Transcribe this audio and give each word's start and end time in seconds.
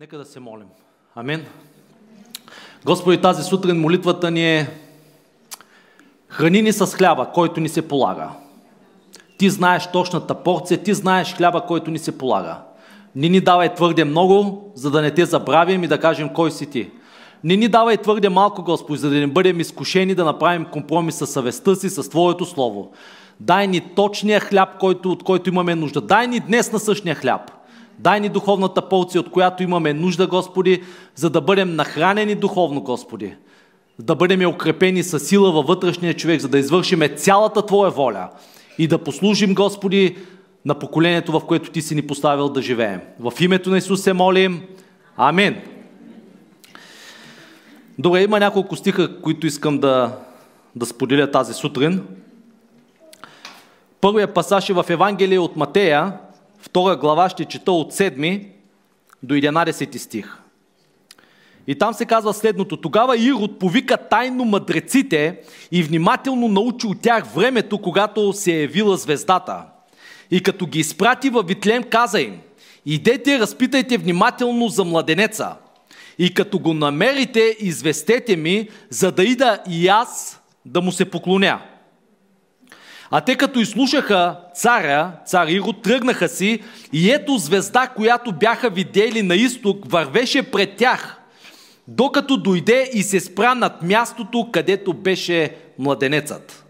Нека 0.00 0.18
да 0.18 0.24
се 0.24 0.40
молим. 0.40 0.66
Амин. 1.14 1.44
Господи, 2.84 3.20
тази 3.20 3.42
сутрин 3.42 3.80
молитвата 3.80 4.30
ни 4.30 4.58
е 4.58 4.70
храни 6.28 6.62
ни 6.62 6.72
с 6.72 6.86
хляба, 6.86 7.30
който 7.34 7.60
ни 7.60 7.68
се 7.68 7.88
полага. 7.88 8.28
Ти 9.38 9.50
знаеш 9.50 9.90
точната 9.92 10.34
порция, 10.34 10.82
ти 10.82 10.94
знаеш 10.94 11.34
хляба, 11.34 11.60
който 11.66 11.90
ни 11.90 11.98
се 11.98 12.18
полага. 12.18 12.58
Не 13.14 13.28
ни 13.28 13.40
давай 13.40 13.74
твърде 13.74 14.04
много, 14.04 14.72
за 14.74 14.90
да 14.90 15.02
не 15.02 15.10
те 15.10 15.24
забравим 15.24 15.84
и 15.84 15.88
да 15.88 16.00
кажем 16.00 16.28
кой 16.34 16.50
си 16.50 16.70
ти. 16.70 16.90
Не 17.44 17.56
ни 17.56 17.68
давай 17.68 17.96
твърде 17.96 18.28
малко, 18.28 18.62
Господи, 18.62 18.98
за 18.98 19.10
да 19.10 19.16
не 19.16 19.26
бъдем 19.26 19.60
изкушени 19.60 20.14
да 20.14 20.24
направим 20.24 20.64
компромис 20.64 21.14
с 21.14 21.26
съвестта 21.26 21.74
си, 21.74 21.90
с 21.90 22.10
Твоето 22.10 22.44
Слово. 22.44 22.92
Дай 23.40 23.68
ни 23.68 23.80
точния 23.80 24.40
хляб, 24.40 24.78
който, 24.78 25.12
от 25.12 25.22
който 25.22 25.48
имаме 25.48 25.74
нужда. 25.74 26.00
Дай 26.00 26.26
ни 26.26 26.40
днес 26.40 26.72
на 26.72 26.78
същия 26.78 27.14
хляб. 27.14 27.59
Дай 28.02 28.20
ни 28.20 28.28
духовната 28.28 28.88
порция, 28.88 29.20
от 29.20 29.30
която 29.30 29.62
имаме 29.62 29.92
нужда, 29.92 30.26
Господи, 30.26 30.82
за 31.14 31.30
да 31.30 31.40
бъдем 31.40 31.76
нахранени 31.76 32.34
духовно, 32.34 32.80
Господи. 32.80 33.34
Да 33.98 34.14
бъдем 34.14 34.48
укрепени 34.48 35.02
с 35.02 35.20
сила 35.20 35.52
във 35.52 35.66
вътрешния 35.66 36.14
човек, 36.14 36.40
за 36.40 36.48
да 36.48 36.58
извършиме 36.58 37.08
цялата 37.08 37.66
Твоя 37.66 37.90
воля 37.90 38.28
и 38.78 38.88
да 38.88 38.98
послужим, 38.98 39.54
Господи, 39.54 40.16
на 40.64 40.74
поколението, 40.74 41.32
в 41.32 41.46
което 41.46 41.70
Ти 41.70 41.82
си 41.82 41.94
ни 41.94 42.02
поставил 42.02 42.48
да 42.48 42.62
живеем. 42.62 43.00
В 43.20 43.32
името 43.40 43.70
на 43.70 43.78
Исус 43.78 44.02
се 44.02 44.12
молим. 44.12 44.62
Амин. 45.16 45.56
Добре, 47.98 48.22
има 48.22 48.40
няколко 48.40 48.76
стиха, 48.76 49.20
които 49.20 49.46
искам 49.46 49.78
да, 49.78 50.16
да 50.76 50.86
споделя 50.86 51.30
тази 51.30 51.54
сутрин. 51.54 52.02
Първият 54.00 54.34
пасаж 54.34 54.70
е 54.70 54.72
в 54.72 54.84
Евангелие 54.88 55.38
от 55.38 55.56
Матея, 55.56 56.12
втора 56.60 56.96
глава 56.96 57.28
ще 57.28 57.44
чета 57.44 57.72
от 57.72 57.92
7 57.92 58.46
до 59.22 59.34
11 59.34 59.96
стих. 59.96 60.40
И 61.66 61.74
там 61.74 61.94
се 61.94 62.04
казва 62.04 62.34
следното. 62.34 62.76
Тогава 62.76 63.18
Ирод 63.18 63.58
повика 63.58 63.96
тайно 63.96 64.44
мъдреците 64.44 65.40
и 65.72 65.82
внимателно 65.82 66.48
научи 66.48 66.86
от 66.86 67.00
тях 67.02 67.24
времето, 67.34 67.78
когато 67.78 68.32
се 68.32 68.52
е 68.52 68.60
явила 68.60 68.96
звездата. 68.96 69.62
И 70.30 70.42
като 70.42 70.66
ги 70.66 70.78
изпрати 70.78 71.30
във 71.30 71.46
Витлем, 71.46 71.82
каза 71.82 72.20
им, 72.20 72.38
идете, 72.86 73.38
разпитайте 73.38 73.98
внимателно 73.98 74.68
за 74.68 74.84
младенеца. 74.84 75.56
И 76.18 76.34
като 76.34 76.58
го 76.58 76.74
намерите, 76.74 77.56
известете 77.60 78.36
ми, 78.36 78.68
за 78.90 79.12
да 79.12 79.24
ида 79.24 79.58
и 79.68 79.88
аз 79.88 80.40
да 80.64 80.80
му 80.80 80.92
се 80.92 81.04
поклоня. 81.04 81.60
А 83.10 83.20
те 83.20 83.36
като 83.36 83.60
изслушаха 83.60 84.36
царя, 84.54 85.12
цар 85.26 85.46
Ирод, 85.46 85.82
тръгнаха 85.82 86.28
си 86.28 86.62
и 86.92 87.10
ето 87.10 87.38
звезда, 87.38 87.86
която 87.86 88.32
бяха 88.32 88.70
видели 88.70 89.22
на 89.22 89.34
изток, 89.34 89.78
вървеше 89.86 90.42
пред 90.42 90.76
тях, 90.76 91.20
докато 91.88 92.36
дойде 92.36 92.90
и 92.92 93.02
се 93.02 93.20
спра 93.20 93.54
над 93.54 93.82
мястото, 93.82 94.48
където 94.52 94.92
беше 94.92 95.56
младенецът. 95.78 96.64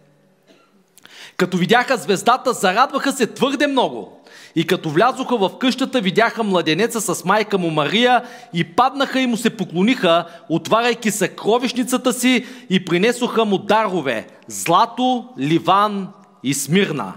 Като 1.37 1.57
видяха 1.57 1.97
звездата, 1.97 2.53
зарадваха 2.53 3.13
се 3.13 3.27
твърде 3.27 3.67
много. 3.67 4.21
И 4.57 4.67
като 4.67 4.91
влязоха 4.91 5.37
в 5.37 5.51
къщата, 5.59 6.01
видяха 6.01 6.43
младенеца 6.43 7.01
с 7.01 7.25
майка 7.25 7.59
му 7.59 7.71
Мария 7.71 8.23
и 8.55 8.65
паднаха 8.65 9.21
и 9.21 9.27
му 9.27 9.37
се 9.37 9.51
поклониха, 9.51 10.25
отваряйки 10.49 11.11
съкровищницата 11.11 12.13
си 12.13 12.47
и 12.71 12.85
принесоха 12.85 13.45
му 13.45 13.59
дарове– 13.59 14.27
злато, 14.49 15.29
ливан 15.39 16.09
и 16.43 16.55
смирна. 16.55 17.15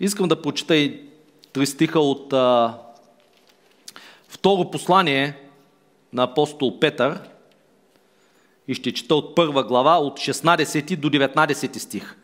Искам 0.00 0.28
да 0.28 0.42
прочита 0.42 0.76
и 0.76 1.00
три 1.52 1.66
стиха 1.66 2.00
от 2.00 2.32
а, 2.32 2.78
второ 4.28 4.70
послание 4.70 5.36
на 6.12 6.22
апостол 6.22 6.80
Петър 6.80 7.20
и 8.68 8.74
ще 8.74 8.92
чета 8.92 9.14
от 9.14 9.34
първа 9.34 9.64
глава, 9.64 9.98
от 9.98 10.18
16 10.18 10.96
до 10.96 11.10
19 11.10 11.78
стих. 11.78 12.16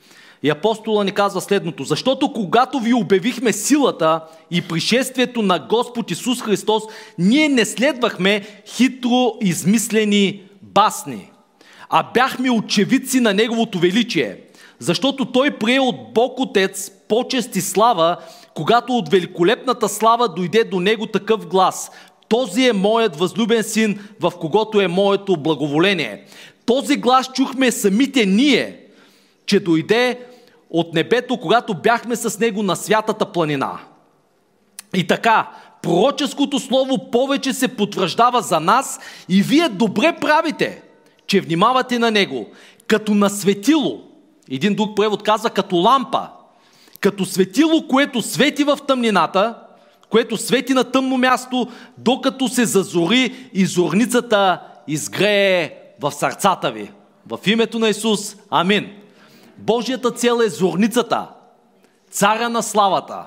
И 0.43 0.51
апостола 0.51 1.05
ни 1.05 1.13
казва 1.13 1.41
следното. 1.41 1.85
Защото 1.85 2.33
когато 2.33 2.81
ви 2.81 2.95
обявихме 2.95 3.53
силата 3.53 4.21
и 4.51 4.69
пришествието 4.69 5.43
на 5.43 5.59
Господ 5.59 6.11
Исус 6.11 6.43
Христос, 6.43 6.83
ние 7.19 7.49
не 7.49 7.65
следвахме 7.65 8.63
хитро 8.67 9.33
измислени 9.41 10.43
басни, 10.63 11.31
а 11.91 12.03
бяхме 12.15 12.51
очевидци 12.51 13.21
на 13.21 13.35
Неговото 13.35 13.79
величие. 13.79 14.37
Защото 14.79 15.25
Той 15.25 15.51
прие 15.51 15.81
от 15.81 16.13
Бог 16.15 16.41
Отец 16.41 16.91
почест 17.09 17.57
и 17.57 17.61
слава, 17.61 18.17
когато 18.55 18.93
от 18.93 19.09
великолепната 19.09 19.89
слава 19.89 20.29
дойде 20.29 20.65
до 20.65 20.81
Него 20.81 21.07
такъв 21.07 21.47
глас. 21.47 21.91
Този 22.29 22.69
е 22.69 22.73
моят 22.73 23.17
възлюбен 23.17 23.63
син, 23.63 24.01
в 24.21 24.33
когото 24.41 24.81
е 24.81 24.89
моето 24.89 25.37
благоволение. 25.37 26.25
Този 26.67 26.97
глас 26.97 27.31
чухме 27.33 27.71
самите 27.71 28.27
ние, 28.27 28.81
че 29.47 29.61
дойде 29.61 30.19
от 30.71 30.95
небето, 30.95 31.37
когато 31.37 31.75
бяхме 31.75 32.17
с 32.17 32.39
него 32.39 32.63
на 32.63 32.77
святата 32.77 33.33
планина. 33.33 33.79
И 34.95 35.07
така, 35.07 35.51
пророческото 35.83 36.59
слово 36.59 37.11
повече 37.11 37.53
се 37.53 37.69
потвърждава 37.69 38.43
за 38.43 38.61
нас 38.61 39.01
и 39.29 39.43
вие 39.43 39.69
добре 39.69 40.17
правите, 40.21 40.83
че 41.29 41.41
внимавате 41.41 41.99
на 41.99 42.11
него, 42.11 42.47
като 42.87 43.15
на 43.15 43.31
светило. 43.31 44.01
Един 44.51 44.75
друг 44.75 44.97
превод 44.97 45.23
казва 45.23 45.51
като 45.51 45.77
лампа. 45.77 46.29
Като 47.01 47.25
светило, 47.25 47.89
което 47.89 48.23
свети 48.23 48.65
в 48.65 48.79
тъмнината, 48.89 49.55
което 50.11 50.37
свети 50.37 50.75
на 50.75 50.85
тъмно 50.85 51.17
място, 51.17 51.67
докато 51.99 52.49
се 52.49 52.65
зазори 52.65 53.51
и 53.53 53.67
зорницата 53.67 54.61
изгрее 54.89 55.75
в 56.01 56.13
сърцата 56.13 56.73
ви. 56.73 56.91
В 57.27 57.39
името 57.47 57.79
на 57.79 57.89
Исус. 57.89 58.37
Амин. 58.51 58.91
Божията 59.59 60.11
цел 60.11 60.41
е 60.45 60.49
зорницата, 60.49 61.27
царя 62.11 62.49
на 62.49 62.63
славата, 62.63 63.27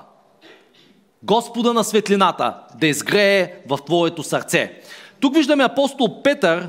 Господа 1.22 1.72
на 1.72 1.84
светлината 1.84 2.54
да 2.80 2.86
изгрее 2.86 3.54
в 3.68 3.78
твоето 3.86 4.22
сърце. 4.22 4.80
Тук 5.20 5.34
виждаме 5.34 5.64
апостол 5.64 6.22
Петър, 6.22 6.68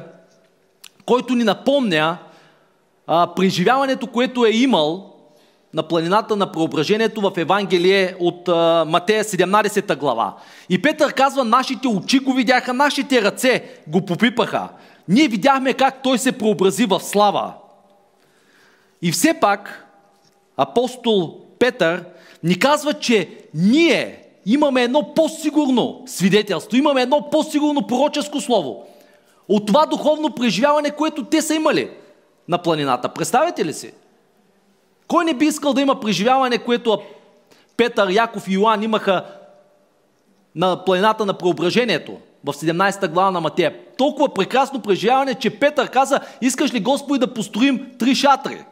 който 1.05 1.35
ни 1.35 1.43
напомня 1.43 2.17
а, 3.07 3.33
преживяването, 3.35 4.07
което 4.07 4.45
е 4.45 4.49
имал 4.49 5.13
на 5.73 5.83
планината 5.83 6.35
на 6.35 6.51
преображението 6.51 7.21
в 7.21 7.31
Евангелие 7.37 8.15
от 8.19 8.47
а, 8.47 8.85
Матея 8.87 9.23
17 9.23 9.97
глава. 9.97 10.35
И 10.69 10.81
Петър 10.81 11.13
казва, 11.13 11.43
нашите 11.43 11.87
очи 11.87 12.19
го 12.19 12.33
видяха, 12.33 12.73
нашите 12.73 13.21
ръце 13.21 13.63
го 13.87 14.05
попипаха. 14.05 14.69
Ние 15.07 15.27
видяхме 15.27 15.73
как 15.73 16.03
той 16.03 16.17
се 16.17 16.31
преобрази 16.31 16.85
в 16.85 16.99
слава. 16.99 17.53
И 19.01 19.11
все 19.11 19.33
пак 19.33 19.87
апостол 20.57 21.39
Петър 21.59 22.03
ни 22.43 22.59
казва, 22.59 22.93
че 22.93 23.29
ние 23.53 24.19
имаме 24.45 24.83
едно 24.83 25.13
по-сигурно 25.13 26.03
свидетелство, 26.05 26.77
имаме 26.77 27.01
едно 27.01 27.29
по-сигурно 27.31 27.87
пророческо 27.87 28.41
слово 28.41 28.85
от 29.47 29.65
това 29.65 29.85
духовно 29.85 30.35
преживяване, 30.35 30.91
което 30.91 31.23
те 31.23 31.41
са 31.41 31.55
имали 31.55 31.91
на 32.47 32.57
планината. 32.57 33.09
Представете 33.09 33.65
ли 33.65 33.73
си? 33.73 33.93
Кой 35.07 35.25
не 35.25 35.33
би 35.33 35.45
искал 35.45 35.73
да 35.73 35.81
има 35.81 35.99
преживяване, 35.99 36.57
което 36.57 37.01
Петър, 37.77 38.09
Яков 38.09 38.47
и 38.47 38.53
Йоан 38.53 38.83
имаха 38.83 39.25
на 40.55 40.85
планината 40.85 41.25
на 41.25 41.33
преображението 41.33 42.17
в 42.45 42.53
17 42.53 43.07
глава 43.07 43.31
на 43.31 43.41
Матея? 43.41 43.75
Толкова 43.97 44.33
прекрасно 44.33 44.81
преживяване, 44.81 45.35
че 45.35 45.59
Петър 45.59 45.89
каза, 45.89 46.19
искаш 46.41 46.73
ли 46.73 46.79
Господи 46.79 47.19
да 47.19 47.33
построим 47.33 47.91
три 47.99 48.15
шатри? 48.15 48.65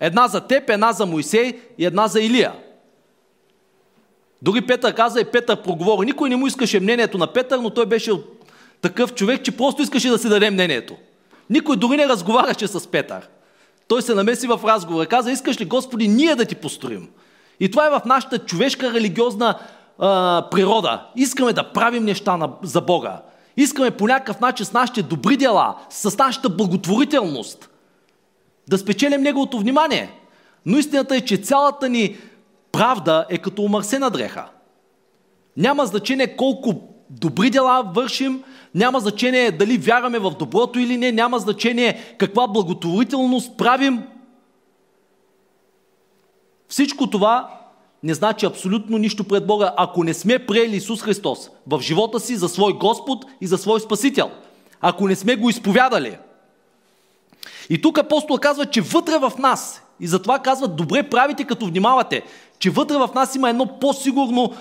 Една 0.00 0.28
за 0.28 0.40
теб, 0.40 0.70
една 0.70 0.92
за 0.92 1.06
Моисей 1.06 1.60
и 1.78 1.86
една 1.86 2.06
за 2.06 2.20
Илия. 2.20 2.52
Дори 4.42 4.66
Петър 4.66 4.94
каза 4.94 5.20
и 5.20 5.24
Петър 5.24 5.62
проговори. 5.62 6.06
Никой 6.06 6.28
не 6.28 6.36
му 6.36 6.46
искаше 6.46 6.80
мнението 6.80 7.18
на 7.18 7.26
Петър, 7.26 7.58
но 7.58 7.70
той 7.70 7.86
беше 7.86 8.12
такъв 8.84 9.14
човек, 9.14 9.44
че 9.44 9.56
просто 9.56 9.82
искаше 9.82 10.08
да 10.08 10.18
си 10.18 10.28
даде 10.28 10.50
мнението. 10.50 10.96
Никой 11.50 11.76
дори 11.76 11.96
не 11.96 12.08
разговаряше 12.08 12.66
с 12.68 12.90
Петър. 12.90 13.28
Той 13.88 14.02
се 14.02 14.14
намеси 14.14 14.46
в 14.46 14.60
разговора. 14.64 15.06
Каза, 15.06 15.30
искаш 15.30 15.60
ли 15.60 15.64
Господи 15.64 16.08
ние 16.08 16.34
да 16.34 16.44
ти 16.44 16.54
построим? 16.54 17.08
И 17.60 17.70
това 17.70 17.86
е 17.86 17.90
в 17.90 18.02
нашата 18.06 18.38
човешка 18.38 18.92
религиозна 18.92 19.58
а, 19.98 20.44
природа. 20.50 21.06
Искаме 21.16 21.52
да 21.52 21.72
правим 21.72 22.04
неща 22.04 22.36
на, 22.36 22.50
за 22.62 22.80
Бога. 22.80 23.22
Искаме 23.56 23.90
по 23.90 24.06
някакъв 24.06 24.40
начин 24.40 24.66
с 24.66 24.72
нашите 24.72 25.02
добри 25.02 25.36
дела, 25.36 25.76
с 25.90 26.18
нашата 26.18 26.48
благотворителност 26.48 27.70
да 28.68 28.78
спечелим 28.78 29.22
Неговото 29.22 29.58
внимание. 29.58 30.10
Но 30.66 30.78
истината 30.78 31.16
е, 31.16 31.20
че 31.20 31.36
цялата 31.36 31.88
ни 31.88 32.16
правда 32.72 33.26
е 33.30 33.38
като 33.38 33.62
омърсена 33.62 34.10
дреха. 34.10 34.44
Няма 35.56 35.86
значение 35.86 36.36
колко 36.36 36.93
добри 37.10 37.50
дела 37.50 37.92
вършим, 37.94 38.42
няма 38.74 39.00
значение 39.00 39.50
дали 39.50 39.78
вярваме 39.78 40.18
в 40.18 40.30
доброто 40.30 40.78
или 40.78 40.96
не, 40.96 41.12
няма 41.12 41.38
значение 41.38 42.14
каква 42.18 42.46
благотворителност 42.46 43.56
правим. 43.56 44.02
Всичко 46.68 47.10
това 47.10 47.60
не 48.02 48.14
значи 48.14 48.46
абсолютно 48.46 48.98
нищо 48.98 49.24
пред 49.24 49.46
Бога, 49.46 49.74
ако 49.76 50.04
не 50.04 50.14
сме 50.14 50.46
приели 50.46 50.76
Исус 50.76 51.02
Христос 51.02 51.50
в 51.66 51.80
живота 51.80 52.20
си 52.20 52.36
за 52.36 52.48
свой 52.48 52.72
Господ 52.72 53.24
и 53.40 53.46
за 53.46 53.58
свой 53.58 53.80
Спасител. 53.80 54.30
Ако 54.80 55.08
не 55.08 55.16
сме 55.16 55.36
го 55.36 55.50
изповядали. 55.50 56.16
И 57.70 57.80
тук 57.80 57.98
апостол 57.98 58.38
казва, 58.38 58.66
че 58.66 58.80
вътре 58.80 59.18
в 59.18 59.32
нас, 59.38 59.82
и 60.00 60.06
затова 60.06 60.38
казват, 60.38 60.76
добре 60.76 61.02
правите 61.02 61.44
като 61.44 61.66
внимавате, 61.66 62.22
че 62.58 62.70
вътре 62.70 62.96
в 62.96 63.10
нас 63.14 63.34
има 63.34 63.50
едно 63.50 63.78
по-сигурно 63.80 64.52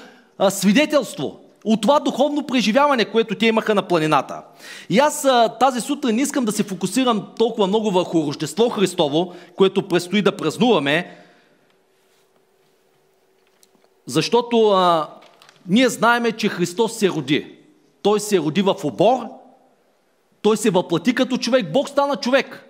свидетелство 0.50 1.40
от 1.66 1.82
това 1.82 2.00
духовно 2.00 2.48
преживяване, 2.48 3.06
което 3.06 3.36
те 3.36 3.46
имаха 3.46 3.76
на 3.76 3.88
планината. 3.88 4.42
И 4.90 5.00
аз 5.00 5.28
тази 5.60 5.82
сутрин 5.82 6.20
искам 6.20 6.46
да 6.46 6.52
се 6.52 6.64
фокусирам 6.64 7.28
толкова 7.38 7.68
много 7.68 7.92
върху 7.92 8.28
Рождество 8.28 8.70
Христово, 8.70 9.34
което 9.56 9.88
предстои 9.88 10.22
да 10.22 10.38
празнуваме, 10.38 11.18
защото 14.06 14.70
а, 14.70 15.10
ние 15.68 15.90
знаеме, 15.90 16.32
че 16.32 16.50
Христос 16.50 16.94
се 16.94 17.10
роди. 17.10 17.56
Той 18.02 18.20
се 18.20 18.40
роди 18.40 18.62
в 18.62 18.76
обор, 18.84 19.24
той 20.42 20.58
се 20.58 20.70
въплати 20.70 21.16
като 21.16 21.38
човек, 21.38 21.72
Бог 21.72 21.90
стана 21.90 22.16
човек. 22.16 22.70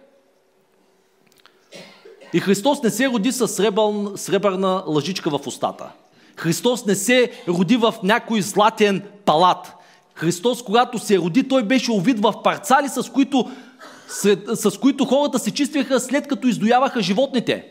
И 2.34 2.40
Христос 2.40 2.84
не 2.84 2.90
се 2.90 3.08
роди 3.08 3.32
с 3.32 3.48
сребърна 4.18 4.84
лъжичка 4.88 5.30
в 5.30 5.48
устата. 5.48 5.92
Христос 6.36 6.86
не 6.86 6.96
се 6.96 7.32
роди 7.48 7.78
в 7.78 7.96
някой 8.04 8.42
златен 8.42 9.02
палат. 9.26 9.74
Христос, 10.14 10.64
когато 10.64 11.00
се 11.00 11.18
роди, 11.18 11.48
той 11.48 11.64
беше 11.64 11.92
овид 11.92 12.20
в 12.20 12.44
парцали, 12.44 12.90
с 12.90 13.10
които, 13.10 13.52
с, 14.08 14.38
с 14.56 14.78
които 14.78 15.06
хората 15.06 15.40
се 15.40 15.52
чистваха 15.52 16.00
след 16.00 16.28
като 16.28 16.48
издояваха 16.48 17.02
животните. 17.02 17.66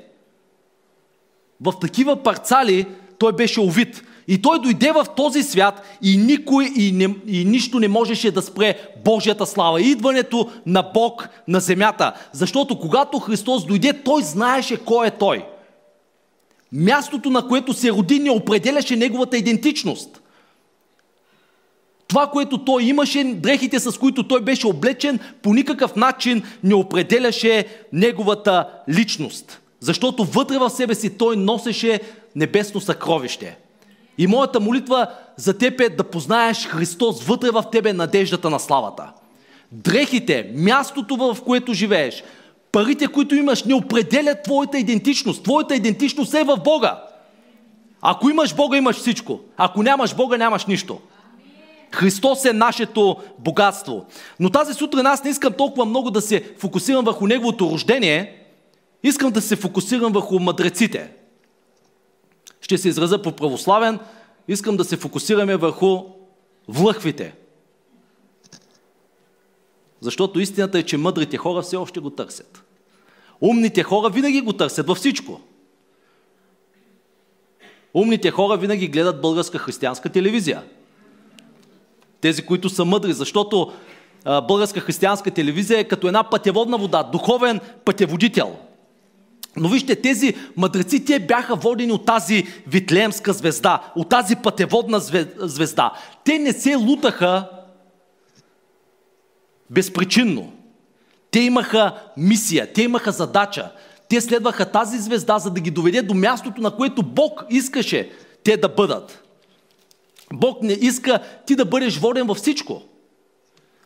В 1.60 1.72
такива 1.80 2.22
парцали 2.22 2.86
той 3.18 3.32
беше 3.32 3.60
овид. 3.60 4.02
И 4.28 4.42
той 4.42 4.60
дойде 4.60 4.92
в 4.92 5.06
този 5.16 5.42
свят 5.42 5.82
и 6.02 6.16
никой 6.16 6.72
и, 6.76 6.92
не, 6.92 7.14
и 7.26 7.44
нищо 7.44 7.80
не 7.80 7.88
можеше 7.88 8.30
да 8.30 8.42
спре 8.42 8.78
Божията 9.04 9.46
слава. 9.46 9.82
Идването 9.82 10.50
на 10.66 10.82
Бог 10.82 11.28
на 11.48 11.60
земята. 11.60 12.12
Защото 12.32 12.78
когато 12.78 13.18
Христос 13.18 13.66
дойде, 13.66 14.02
той 14.02 14.22
знаеше 14.22 14.84
кой 14.84 15.06
е 15.06 15.10
Той. 15.10 15.44
Мястото, 16.72 17.30
на 17.30 17.48
което 17.48 17.72
се 17.72 17.92
роди, 17.92 18.18
не 18.18 18.30
определяше 18.30 18.96
неговата 18.96 19.36
идентичност. 19.36 20.22
Това, 22.08 22.26
което 22.26 22.64
той 22.64 22.82
имаше, 22.82 23.24
дрехите 23.24 23.80
с 23.80 23.98
които 23.98 24.28
той 24.28 24.40
беше 24.40 24.66
облечен, 24.66 25.20
по 25.42 25.54
никакъв 25.54 25.96
начин 25.96 26.42
не 26.64 26.74
определяше 26.74 27.66
неговата 27.92 28.68
личност. 28.88 29.60
Защото 29.80 30.24
вътре 30.24 30.58
в 30.58 30.70
себе 30.70 30.94
си 30.94 31.18
той 31.18 31.36
носеше 31.36 32.00
небесно 32.36 32.80
съкровище. 32.80 33.56
И 34.18 34.26
моята 34.26 34.60
молитва 34.60 35.06
за 35.36 35.58
теб 35.58 35.80
е 35.80 35.88
да 35.88 36.04
познаеш 36.04 36.66
Христос 36.66 37.24
вътре 37.24 37.50
в 37.50 37.64
тебе 37.72 37.92
надеждата 37.92 38.50
на 38.50 38.60
славата. 38.60 39.12
Дрехите, 39.72 40.50
мястото 40.54 41.16
в 41.16 41.38
което 41.44 41.74
живееш, 41.74 42.24
парите, 42.72 43.06
които 43.06 43.34
имаш, 43.34 43.64
не 43.64 43.74
определят 43.74 44.42
твоята 44.42 44.78
идентичност. 44.78 45.42
Твоята 45.42 45.74
идентичност 45.76 46.34
е 46.34 46.44
в 46.44 46.56
Бога. 46.56 47.02
Ако 48.00 48.30
имаш 48.30 48.54
Бога, 48.54 48.76
имаш 48.76 48.96
всичко. 48.96 49.40
Ако 49.56 49.82
нямаш 49.82 50.14
Бога, 50.14 50.36
нямаш 50.36 50.66
нищо. 50.66 51.00
Христос 51.92 52.44
е 52.44 52.52
нашето 52.52 53.16
богатство. 53.38 54.06
Но 54.40 54.50
тази 54.50 54.74
сутрин 54.74 55.06
аз 55.06 55.24
не 55.24 55.30
искам 55.30 55.52
толкова 55.52 55.84
много 55.84 56.10
да 56.10 56.20
се 56.20 56.44
фокусирам 56.58 57.04
върху 57.04 57.26
Неговото 57.26 57.70
рождение, 57.70 58.38
искам 59.02 59.30
да 59.30 59.40
се 59.40 59.56
фокусирам 59.56 60.12
върху 60.12 60.38
мъдреците 60.38 61.10
ще 62.62 62.78
се 62.78 62.88
изразя 62.88 63.22
по 63.22 63.32
православен, 63.32 63.98
искам 64.48 64.76
да 64.76 64.84
се 64.84 64.96
фокусираме 64.96 65.56
върху 65.56 65.98
влъхвите. 66.68 67.34
Защото 70.02 70.40
истината 70.40 70.78
е, 70.78 70.82
че 70.82 70.96
мъдрите 70.96 71.36
хора 71.36 71.62
все 71.62 71.76
още 71.76 72.00
го 72.00 72.10
търсят. 72.10 72.64
Умните 73.40 73.82
хора 73.82 74.10
винаги 74.10 74.40
го 74.40 74.52
търсят 74.52 74.86
във 74.86 74.98
всичко. 74.98 75.40
Умните 77.94 78.30
хора 78.30 78.56
винаги 78.56 78.88
гледат 78.88 79.20
българска 79.20 79.58
християнска 79.58 80.08
телевизия. 80.08 80.62
Тези, 82.20 82.42
които 82.42 82.68
са 82.68 82.84
мъдри, 82.84 83.12
защото 83.12 83.72
българска 84.24 84.80
християнска 84.80 85.30
телевизия 85.30 85.78
е 85.78 85.88
като 85.88 86.06
една 86.06 86.30
пътеводна 86.30 86.78
вода, 86.78 87.02
духовен 87.02 87.60
пътеводител– 87.84 88.56
но 89.56 89.68
вижте, 89.68 89.96
тези 89.96 90.34
мъдреци, 90.56 91.04
те 91.04 91.20
бяха 91.20 91.56
водени 91.56 91.92
от 91.92 92.06
тази 92.06 92.46
витлеемска 92.66 93.32
звезда, 93.32 93.92
от 93.96 94.08
тази 94.08 94.36
пътеводна 94.36 95.00
звезда. 95.38 95.92
Те 96.24 96.38
не 96.38 96.52
се 96.52 96.74
лутаха 96.74 97.48
безпричинно. 99.72 100.52
Те 101.30 101.40
имаха 101.40 101.94
мисия, 102.16 102.72
те 102.72 102.82
имаха 102.82 103.12
задача. 103.12 103.70
Те 104.08 104.20
следваха 104.20 104.70
тази 104.70 104.98
звезда, 104.98 105.38
за 105.38 105.50
да 105.50 105.60
ги 105.60 105.70
доведе 105.70 106.02
до 106.02 106.14
мястото, 106.14 106.60
на 106.60 106.70
което 106.70 107.02
Бог 107.02 107.44
искаше 107.50 108.10
те 108.44 108.56
да 108.56 108.68
бъдат. 108.68 109.22
Бог 110.32 110.62
не 110.62 110.72
иска 110.72 111.20
ти 111.46 111.56
да 111.56 111.64
бъдеш 111.64 111.98
воден 111.98 112.26
във 112.26 112.36
всичко. 112.36 112.82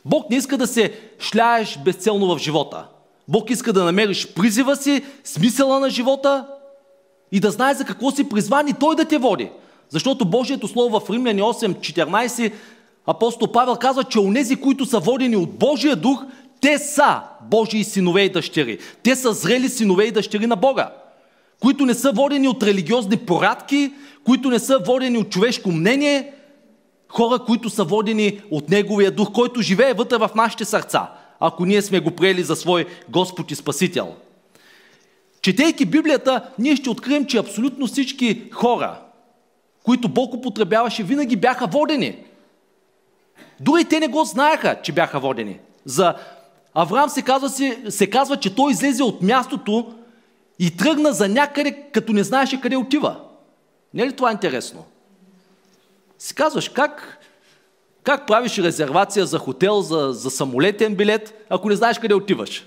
Бог 0.05 0.31
не 0.31 0.37
иска 0.37 0.59
да 0.59 0.67
се 0.67 0.99
шляеш 1.21 1.79
безцелно 1.85 2.27
в 2.27 2.39
живота. 2.39 2.87
Бог 3.29 3.51
иска 3.51 3.73
да 3.73 3.85
намериш 3.85 4.29
призива 4.35 4.77
си, 4.77 5.05
смисъла 5.25 5.81
на 5.81 5.91
живота 5.91 6.47
и 7.33 7.41
да 7.41 7.51
знаеш 7.51 7.77
за 7.77 7.85
какво 7.85 8.11
си 8.11 8.29
призван 8.29 8.69
и 8.69 8.75
Той 8.81 8.97
да 8.97 9.05
те 9.05 9.19
води. 9.19 9.51
Защото 9.89 10.25
Божието 10.25 10.69
Слово 10.69 11.01
в 11.01 11.11
Римляни 11.11 11.43
8.14 11.43 12.53
апостол 13.07 13.53
Павел 13.53 13.77
казва, 13.77 14.05
че 14.05 14.19
онези, 14.19 14.57
които 14.57 14.87
са 14.87 14.99
водени 14.99 15.37
от 15.37 15.59
Божия 15.59 15.97
дух, 15.97 16.25
те 16.61 16.79
са 16.79 17.21
Божии 17.43 17.85
синове 17.85 18.23
и 18.23 18.33
дъщери. 18.33 18.79
Те 19.03 19.17
са 19.17 19.33
зрели 19.33 19.69
синове 19.69 20.05
и 20.05 20.11
дъщери 20.11 20.47
на 20.47 20.57
Бога, 20.57 20.91
които 21.61 21.87
не 21.87 21.95
са 21.95 22.13
водени 22.13 22.49
от 22.49 22.63
религиозни 22.63 23.17
порадки, 23.17 23.93
които 24.25 24.51
не 24.51 24.59
са 24.59 24.79
водени 24.87 25.19
от 25.19 25.31
човешко 25.31 25.73
мнение, 25.73 26.33
хора, 27.09 27.39
които 27.39 27.71
са 27.71 27.85
водени 27.85 28.41
от 28.51 28.69
Неговия 28.69 29.11
дух, 29.11 29.33
който 29.33 29.63
живее 29.63 29.95
вътре 29.95 30.17
в 30.17 30.31
нашите 30.35 30.65
сърца 30.65 31.09
ако 31.41 31.65
ние 31.65 31.83
сме 31.83 32.01
го 32.01 32.11
приели 32.11 32.43
за 32.43 32.57
свой 32.57 32.87
Господ 33.09 33.51
и 33.51 33.55
Спасител. 33.55 34.15
Четейки 35.43 35.85
Библията, 35.85 36.51
ние 36.59 36.77
ще 36.77 36.91
открием, 36.91 37.27
че 37.27 37.39
абсолютно 37.39 37.87
всички 37.87 38.51
хора, 38.53 38.99
които 39.85 40.09
Бог 40.09 40.35
употребяваше, 40.35 41.03
винаги 41.03 41.37
бяха 41.37 41.67
водени. 41.67 42.17
Дори 43.61 43.85
те 43.85 44.01
не 44.01 44.09
го 44.09 44.25
знаеха, 44.25 44.77
че 44.83 44.93
бяха 44.93 45.21
водени. 45.21 45.59
За 45.85 46.15
Авраам 46.75 47.11
се 47.11 47.23
казва, 47.23 47.51
се, 47.91 48.11
казва, 48.11 48.37
че 48.37 48.55
той 48.55 48.73
излезе 48.73 49.03
от 49.03 49.23
мястото 49.23 49.95
и 50.59 50.77
тръгна 50.77 51.13
за 51.13 51.29
някъде, 51.29 51.83
като 51.93 52.13
не 52.13 52.25
знаеше 52.25 52.61
къде 52.61 52.77
отива. 52.77 53.21
Не 53.95 54.03
е 54.03 54.07
ли 54.07 54.17
това 54.17 54.33
интересно? 54.33 54.85
Си 56.19 56.35
казваш, 56.35 56.69
как 56.69 57.19
как 58.07 58.27
правиш 58.27 58.59
резервация 58.59 59.27
за 59.27 59.39
хотел, 59.39 59.81
за, 59.81 60.11
за 60.13 60.31
самолетен 60.31 60.95
билет, 60.95 61.47
ако 61.51 61.69
не 61.69 61.77
знаеш 61.77 61.99
къде 61.99 62.15
отиваш? 62.15 62.67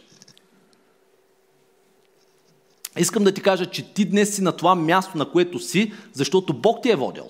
Искам 2.98 3.24
да 3.24 3.32
ти 3.32 3.42
кажа, 3.42 3.66
че 3.66 3.94
ти 3.94 4.06
днес 4.06 4.36
си 4.36 4.42
на 4.42 4.52
това 4.52 4.76
място, 4.76 5.18
на 5.18 5.32
което 5.32 5.60
си, 5.60 5.94
защото 6.14 6.54
Бог 6.54 6.84
ти 6.84 6.92
е 6.92 6.96
водил. 6.96 7.30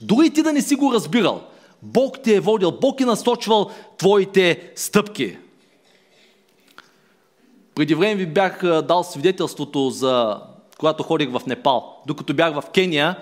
Дори 0.00 0.30
ти 0.30 0.42
да 0.42 0.52
не 0.52 0.62
си 0.62 0.74
го 0.74 0.92
разбирал, 0.92 1.42
Бог 1.82 2.22
ти 2.22 2.34
е 2.34 2.40
водил, 2.40 2.72
Бог 2.80 3.00
е 3.00 3.04
насочвал 3.04 3.70
твоите 3.98 4.72
стъпки. 4.76 5.36
Преди 7.74 7.94
време 7.94 8.14
ви 8.14 8.26
бях 8.26 8.82
дал 8.82 9.04
свидетелството 9.04 9.90
за 9.90 10.40
когато 10.78 11.02
ходих 11.02 11.30
в 11.30 11.46
Непал. 11.46 12.02
Докато 12.06 12.34
бях 12.34 12.54
в 12.54 12.70
Кения, 12.74 13.16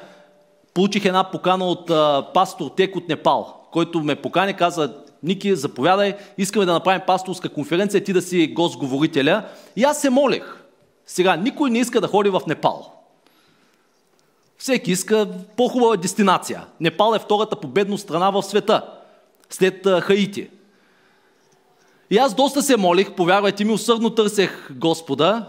получих 0.75 1.05
една 1.05 1.31
покана 1.31 1.65
от 1.65 1.87
пастор 2.35 2.71
Тек 2.77 2.97
от 2.97 3.09
Непал 3.09 3.57
който 3.77 4.01
ме 4.01 4.17
покани, 4.17 4.55
каза, 4.55 4.95
Ники, 5.23 5.57
заповядай, 5.57 6.17
искаме 6.39 6.67
да 6.67 6.73
направим 6.73 7.03
пасторска 7.07 7.49
конференция, 7.49 8.05
ти 8.05 8.13
да 8.13 8.23
си 8.23 8.55
гост-говорителя. 8.55 9.45
И 9.77 9.85
аз 9.85 10.01
се 10.01 10.11
молех. 10.11 10.65
Сега, 11.07 11.37
никой 11.37 11.71
не 11.71 11.79
иска 11.79 12.01
да 12.01 12.09
ходи 12.09 12.31
в 12.31 12.41
Непал. 12.47 12.96
Всеки 14.59 14.91
иска 14.91 15.29
по-хубава 15.57 15.97
дестинация. 15.97 16.67
Непал 16.81 17.15
е 17.15 17.19
втората 17.19 17.61
победна 17.61 17.99
страна 17.99 18.31
в 18.31 18.43
света, 18.43 18.89
след 19.51 19.87
Хаити. 20.01 20.51
И 22.11 22.19
аз 22.19 22.35
доста 22.35 22.63
се 22.63 22.77
молих, 22.77 23.15
повярвайте 23.15 23.65
ми, 23.65 23.73
усърдно 23.73 24.11
търсех 24.11 24.73
Господа 24.73 25.49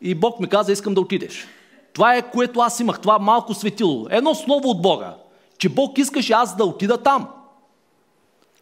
и 0.00 0.14
Бог 0.14 0.40
ми 0.40 0.48
каза, 0.48 0.72
искам 0.72 0.94
да 0.94 1.00
отидеш. 1.00 1.46
Това 1.92 2.14
е 2.14 2.30
което 2.30 2.60
аз 2.60 2.80
имах, 2.80 3.00
това 3.00 3.18
малко 3.18 3.54
светило. 3.54 4.06
Едно 4.10 4.34
слово 4.34 4.68
от 4.68 4.82
Бога 4.82 5.14
че 5.58 5.68
Бог 5.68 5.98
искаше 5.98 6.32
аз 6.32 6.56
да 6.56 6.64
отида 6.64 6.98
там. 6.98 7.28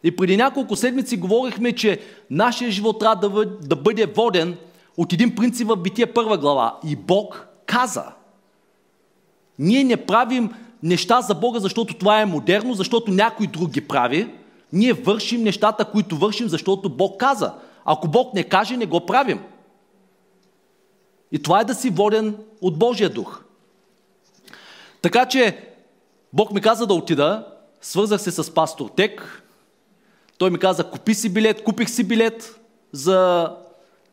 И 0.03 0.15
преди 0.15 0.37
няколко 0.37 0.75
седмици 0.75 1.17
говорихме, 1.17 1.71
че 1.73 1.99
нашия 2.29 2.71
живот 2.71 2.99
трябва 2.99 3.45
да 3.45 3.75
бъде 3.75 4.05
воден 4.05 4.57
от 4.97 5.13
един 5.13 5.35
принцип 5.35 5.67
в 5.67 5.75
Битие 5.75 6.05
първа 6.05 6.37
глава. 6.37 6.79
И 6.85 6.95
Бог 6.95 7.47
каза. 7.65 8.03
Ние 9.59 9.83
не 9.83 10.05
правим 10.05 10.53
неща 10.83 11.21
за 11.21 11.35
Бога, 11.35 11.59
защото 11.59 11.93
това 11.93 12.21
е 12.21 12.25
модерно, 12.25 12.73
защото 12.73 13.11
някой 13.11 13.47
друг 13.47 13.69
ги 13.69 13.81
прави. 13.81 14.33
Ние 14.73 14.93
вършим 14.93 15.43
нещата, 15.43 15.85
които 15.85 16.17
вършим, 16.17 16.49
защото 16.49 16.89
Бог 16.89 17.19
каза. 17.19 17.53
Ако 17.85 18.07
Бог 18.07 18.33
не 18.33 18.43
каже, 18.43 18.77
не 18.77 18.85
го 18.85 19.05
правим. 19.05 19.39
И 21.31 21.41
това 21.41 21.61
е 21.61 21.65
да 21.65 21.75
си 21.75 21.89
воден 21.89 22.37
от 22.61 22.79
Божия 22.79 23.09
дух. 23.09 23.43
Така 25.01 25.25
че 25.25 25.67
Бог 26.33 26.51
ми 26.51 26.61
каза 26.61 26.87
да 26.87 26.93
отида, 26.93 27.47
свързах 27.81 28.21
се 28.21 28.31
с 28.31 28.53
пастор 28.53 28.89
Тек, 28.95 29.43
той 30.37 30.49
ми 30.49 30.59
каза, 30.59 30.83
купи 30.83 31.13
си 31.13 31.33
билет, 31.33 31.63
купих 31.63 31.89
си 31.89 32.03
билет 32.03 32.59
за 32.91 33.51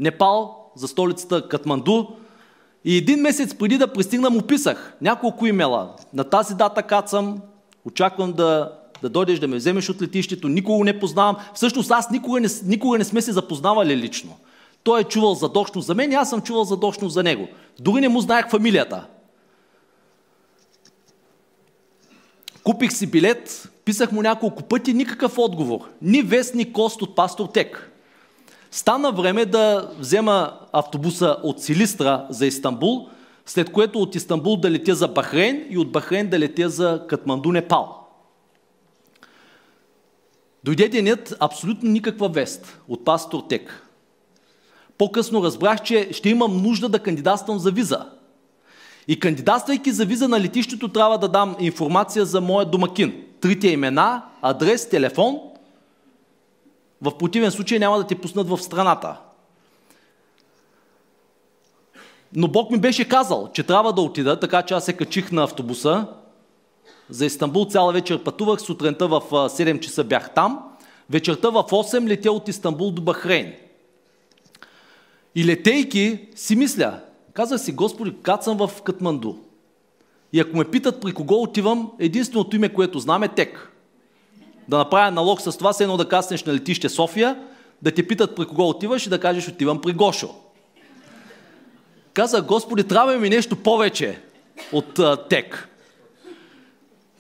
Непал, 0.01 0.71
за 0.77 0.89
столицата 0.89 1.49
Катманду. 1.49 2.07
И 2.85 2.97
един 2.97 3.21
месец 3.21 3.55
преди 3.55 3.79
да 3.79 3.93
пристигна 3.93 4.31
му 4.31 4.43
писах 4.43 4.95
няколко 5.01 5.47
имела. 5.47 5.95
На 6.15 6.25
тази 6.25 6.55
дата 6.55 6.83
кацам, 6.83 7.41
очаквам 7.85 8.33
да, 8.33 8.73
да 9.03 9.09
дойдеш 9.09 9.39
да 9.39 9.49
ме 9.49 9.57
вземеш 9.57 9.89
от 9.89 10.03
летището, 10.03 10.49
никого 10.49 10.85
не 10.85 11.01
познавам. 11.01 11.37
Всъщност 11.55 11.91
аз 11.91 12.11
никога 12.11 12.41
не, 12.41 12.49
никога 12.65 12.99
не 12.99 13.05
сме 13.05 13.23
се 13.23 13.33
запознавали 13.33 13.97
лично. 13.97 14.37
Той 14.83 15.01
е 15.01 15.05
чувал 15.05 15.35
задочно 15.35 15.81
за 15.81 15.95
мен 15.95 16.13
и 16.13 16.15
аз 16.15 16.31
съм 16.31 16.41
чувал 16.41 16.65
задочно 16.65 17.09
за 17.09 17.23
него. 17.23 17.49
Дори 17.81 18.01
не 18.01 18.09
му 18.09 18.21
знаех 18.21 18.51
фамилията. 18.51 19.07
Купих 22.65 22.93
си 22.93 23.07
билет, 23.07 23.69
писах 23.85 24.13
му 24.13 24.23
няколко 24.23 24.63
пъти, 24.63 24.95
никакъв 24.95 25.39
отговор. 25.39 25.81
Ни 26.03 26.23
вестник 26.23 26.73
кост 26.73 27.03
от 27.03 27.17
пастор 27.17 27.47
Тек. 27.47 27.94
Стана 28.75 29.13
време 29.13 29.47
да 29.47 29.91
взема 29.99 30.53
автобуса 30.73 31.37
от 31.43 31.63
Силистра 31.63 32.27
за 32.31 32.47
Истанбул, 32.47 33.09
след 33.47 33.73
което 33.73 34.01
от 34.01 34.15
Истанбул 34.15 34.57
да 34.57 34.71
летя 34.71 34.95
за 34.95 35.09
Бахрейн 35.09 35.67
и 35.71 35.79
от 35.79 35.93
Бахрейн 35.93 36.31
да 36.31 36.39
летя 36.39 36.69
за 36.69 37.03
Катманду, 37.09 37.53
Непал. 37.53 38.09
Дойде 40.65 40.89
денят 40.89 41.37
абсолютно 41.41 41.91
никаква 41.91 42.29
вест 42.29 42.81
от 42.89 43.05
пастор 43.05 43.41
Тек. 43.49 43.89
По-късно 44.99 45.45
разбрах, 45.45 45.83
че 45.83 46.09
ще 46.13 46.29
имам 46.29 46.63
нужда 46.63 46.89
да 46.89 46.99
кандидатствам 46.99 47.59
за 47.59 47.71
виза. 47.71 48.07
И 49.09 49.21
кандидатствайки 49.21 49.93
за 49.93 50.05
виза 50.05 50.29
на 50.29 50.41
летището, 50.41 50.89
трябва 50.89 51.19
да 51.19 51.29
дам 51.29 51.57
информация 51.59 52.25
за 52.25 52.41
моя 52.41 52.67
домакин. 52.67 53.25
Трите 53.41 53.69
имена, 53.69 54.25
адрес, 54.43 54.89
телефон. 54.89 55.54
В 57.03 57.19
противен 57.19 57.51
случай 57.51 57.79
няма 57.79 57.99
да 57.99 58.07
те 58.07 58.15
пуснат 58.15 58.49
в 58.49 58.59
страната. 58.59 59.17
Но 62.33 62.49
Бог 62.49 62.71
ми 62.71 62.79
беше 62.79 63.09
казал, 63.09 63.51
че 63.53 63.63
трябва 63.63 63.93
да 63.93 64.01
отида, 64.01 64.41
така 64.41 64.63
че 64.63 64.75
аз 64.75 64.85
се 64.85 64.93
качих 64.93 65.33
на 65.33 65.43
автобуса. 65.43 66.07
За 67.11 67.27
Истанбул 67.27 67.67
цяла 67.71 67.93
вечер 67.93 68.25
пътувах, 68.25 68.61
сутринта 68.61 69.09
в 69.09 69.21
7 69.31 69.81
часа 69.81 70.05
бях 70.05 70.35
там. 70.35 70.63
Вечерта 71.11 71.51
в 71.51 71.63
8 71.63 72.09
летя 72.09 72.33
от 72.33 72.49
Истанбул 72.49 72.91
до 72.91 73.03
Бахрейн. 73.03 73.53
И 75.35 75.45
летейки 75.45 76.29
си 76.35 76.57
мисля, 76.57 77.01
Казах 77.35 77.61
си, 77.61 77.73
Господи, 77.73 78.15
кацам 78.23 78.57
в 78.57 78.83
Катманду. 78.83 79.35
И 80.33 80.41
ако 80.41 80.57
ме 80.57 80.65
питат 80.65 81.01
при 81.01 81.13
кого 81.13 81.43
отивам, 81.43 81.93
единственото 81.99 82.57
име, 82.57 82.69
което 82.69 82.99
знам 82.99 83.23
е 83.23 83.29
Тек. 83.29 83.71
Да 84.69 84.79
направя 84.79 85.11
налог 85.11 85.41
с 85.41 85.59
това, 85.59 85.73
се 85.73 85.83
едно 85.83 85.97
да 85.97 86.09
каснеш 86.09 86.45
на 86.45 86.55
летище 86.55 86.89
София, 86.89 87.37
да 87.83 87.91
те 87.91 88.07
питат 88.07 88.37
при 88.37 88.47
кого 88.47 88.69
отиваш 88.69 89.07
и 89.07 89.11
да 89.11 89.21
кажеш 89.21 89.49
отивам 89.49 89.81
при 89.81 89.93
Гошо. 89.93 90.35
Казах, 92.13 92.45
Господи, 92.45 92.85
трябва 92.85 93.17
ми 93.17 93.29
нещо 93.29 93.57
повече 93.57 94.21
от 94.73 94.99
а, 94.99 95.17
Тек. 95.29 95.69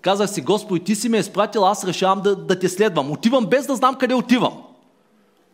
Казах 0.01 0.31
си, 0.31 0.41
Господи, 0.41 0.85
ти 0.85 0.95
си 0.95 1.09
ме 1.09 1.19
изпратил, 1.19 1.67
аз 1.67 1.85
решавам 1.85 2.21
да, 2.21 2.37
да 2.37 2.59
те 2.59 2.69
следвам. 2.69 3.11
Отивам 3.11 3.47
без 3.47 3.67
да 3.67 3.77
знам 3.77 3.95
къде 3.95 4.15
отивам. 4.15 4.63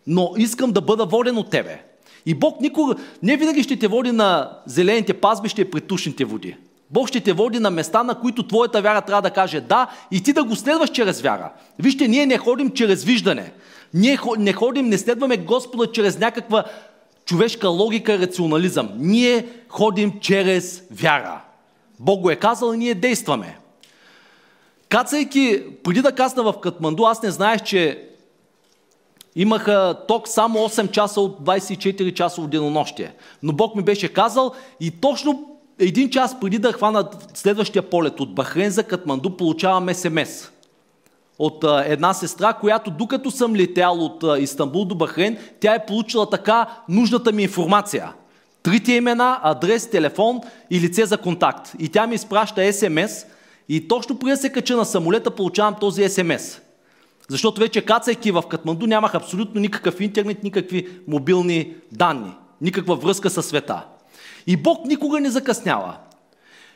Но 0.06 0.32
искам 0.36 0.72
да 0.72 0.80
бъда 0.80 1.06
воден 1.06 1.38
от 1.38 1.50
Тебе. 1.50 1.82
И 2.26 2.34
Бог 2.34 2.60
никога, 2.60 2.94
не 3.22 3.36
винаги 3.36 3.62
ще 3.62 3.78
те 3.78 3.88
води 3.88 4.12
на 4.12 4.58
зелените 4.66 5.14
пазбища 5.14 5.60
и 5.60 5.70
притушните 5.70 6.24
води. 6.24 6.56
Бог 6.90 7.08
ще 7.08 7.20
те 7.20 7.32
води 7.32 7.58
на 7.58 7.70
места, 7.70 8.02
на 8.02 8.20
които 8.20 8.46
твоята 8.46 8.82
вяра 8.82 9.00
трябва 9.00 9.22
да 9.22 9.30
каже 9.30 9.60
да 9.60 9.90
и 10.10 10.22
ти 10.22 10.32
да 10.32 10.44
го 10.44 10.56
следваш 10.56 10.90
чрез 10.90 11.20
вяра. 11.20 11.52
Вижте, 11.78 12.08
ние 12.08 12.26
не 12.26 12.38
ходим 12.38 12.70
чрез 12.70 13.04
виждане. 13.04 13.52
Ние 13.94 14.18
не 14.38 14.52
ходим, 14.52 14.86
не 14.86 14.98
следваме 14.98 15.36
Господа 15.36 15.92
чрез 15.92 16.18
някаква 16.18 16.64
човешка 17.24 17.68
логика 17.68 18.14
и 18.14 18.18
рационализъм. 18.18 18.88
Ние 18.96 19.46
ходим 19.68 20.20
чрез 20.20 20.82
вяра. 20.90 21.40
Бог 22.00 22.20
го 22.20 22.30
е 22.30 22.36
казал 22.36 22.72
и 22.74 22.78
ние 22.78 22.94
действаме. 22.94 23.58
Кацайки, 24.88 25.62
преди 25.84 26.02
да 26.02 26.12
касна 26.12 26.42
в 26.42 26.54
Катманду, 26.60 27.04
аз 27.04 27.22
не 27.22 27.30
знаех, 27.30 27.62
че 27.62 28.06
Имаха 29.36 30.04
ток 30.08 30.28
само 30.28 30.58
8 30.58 30.90
часа 30.90 31.20
от 31.20 31.40
24 31.40 32.14
часово 32.14 32.48
денонощие. 32.48 33.12
Но 33.42 33.52
Бог 33.52 33.74
ми 33.76 33.82
беше 33.82 34.12
казал 34.12 34.52
и 34.80 34.90
точно 34.90 35.59
един 35.80 36.10
час 36.10 36.40
преди 36.40 36.58
да 36.58 36.72
хвана 36.72 37.08
следващия 37.34 37.82
полет 37.82 38.20
от 38.20 38.34
Бахрен 38.34 38.70
за 38.70 38.82
Катманду, 38.82 39.36
получавам 39.36 39.94
СМС 39.94 40.50
от 41.38 41.64
една 41.84 42.14
сестра, 42.14 42.52
която 42.52 42.90
докато 42.90 43.30
съм 43.30 43.56
летял 43.56 44.04
от 44.04 44.24
Истанбул 44.38 44.84
до 44.84 44.94
Бахрен, 44.94 45.38
тя 45.60 45.74
е 45.74 45.86
получила 45.86 46.30
така 46.30 46.66
нужната 46.88 47.32
ми 47.32 47.42
информация. 47.42 48.12
Трите 48.62 48.92
имена, 48.92 49.40
адрес, 49.42 49.90
телефон 49.90 50.40
и 50.70 50.80
лице 50.80 51.06
за 51.06 51.18
контакт. 51.18 51.72
И 51.78 51.88
тя 51.88 52.06
ми 52.06 52.14
изпраща 52.14 52.72
СМС 52.72 53.26
и 53.68 53.88
точно 53.88 54.18
преди 54.18 54.30
да 54.30 54.36
се 54.36 54.52
кача 54.52 54.76
на 54.76 54.84
самолета 54.84 55.30
получавам 55.30 55.74
този 55.80 56.08
СМС. 56.08 56.60
Защото 57.28 57.60
вече 57.60 57.82
кацайки 57.82 58.30
в 58.30 58.42
Катманду 58.50 58.86
нямах 58.86 59.14
абсолютно 59.14 59.60
никакъв 59.60 60.00
интернет, 60.00 60.44
никакви 60.44 60.88
мобилни 61.08 61.74
данни, 61.92 62.32
никаква 62.60 62.96
връзка 62.96 63.30
със 63.30 63.46
света. 63.46 63.84
И 64.50 64.56
Бог 64.56 64.86
никога 64.86 65.20
не 65.20 65.30
закъснява. 65.30 65.96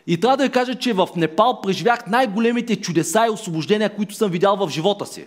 И 0.07 0.21
трябва 0.21 0.37
да 0.37 0.45
ви 0.45 0.51
кажа, 0.51 0.75
че 0.75 0.93
в 0.93 1.09
Непал 1.17 1.61
преживях 1.61 2.07
най-големите 2.07 2.77
чудеса 2.77 3.25
и 3.27 3.31
освобождения, 3.31 3.97
които 3.97 4.15
съм 4.15 4.31
видял 4.31 4.57
в 4.57 4.71
живота 4.71 5.07
си. 5.07 5.27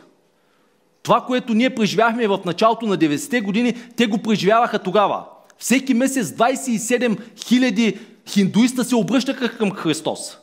Това, 1.04 1.22
което 1.22 1.54
ние 1.54 1.76
преживяхме 1.76 2.28
в 2.28 2.40
началото 2.46 2.86
на 2.86 2.98
90-те 2.98 3.42
години, 3.42 3.74
те 3.96 4.08
го 4.08 4.18
преживяваха 4.18 4.80
тогава. 4.80 5.24
Всеки 5.58 5.94
месец 5.94 6.28
27 6.28 7.18
000 7.36 8.00
хиндуиста 8.28 8.84
се 8.84 8.96
обръщаха 8.96 9.58
към 9.58 9.72
Христос 9.72 10.38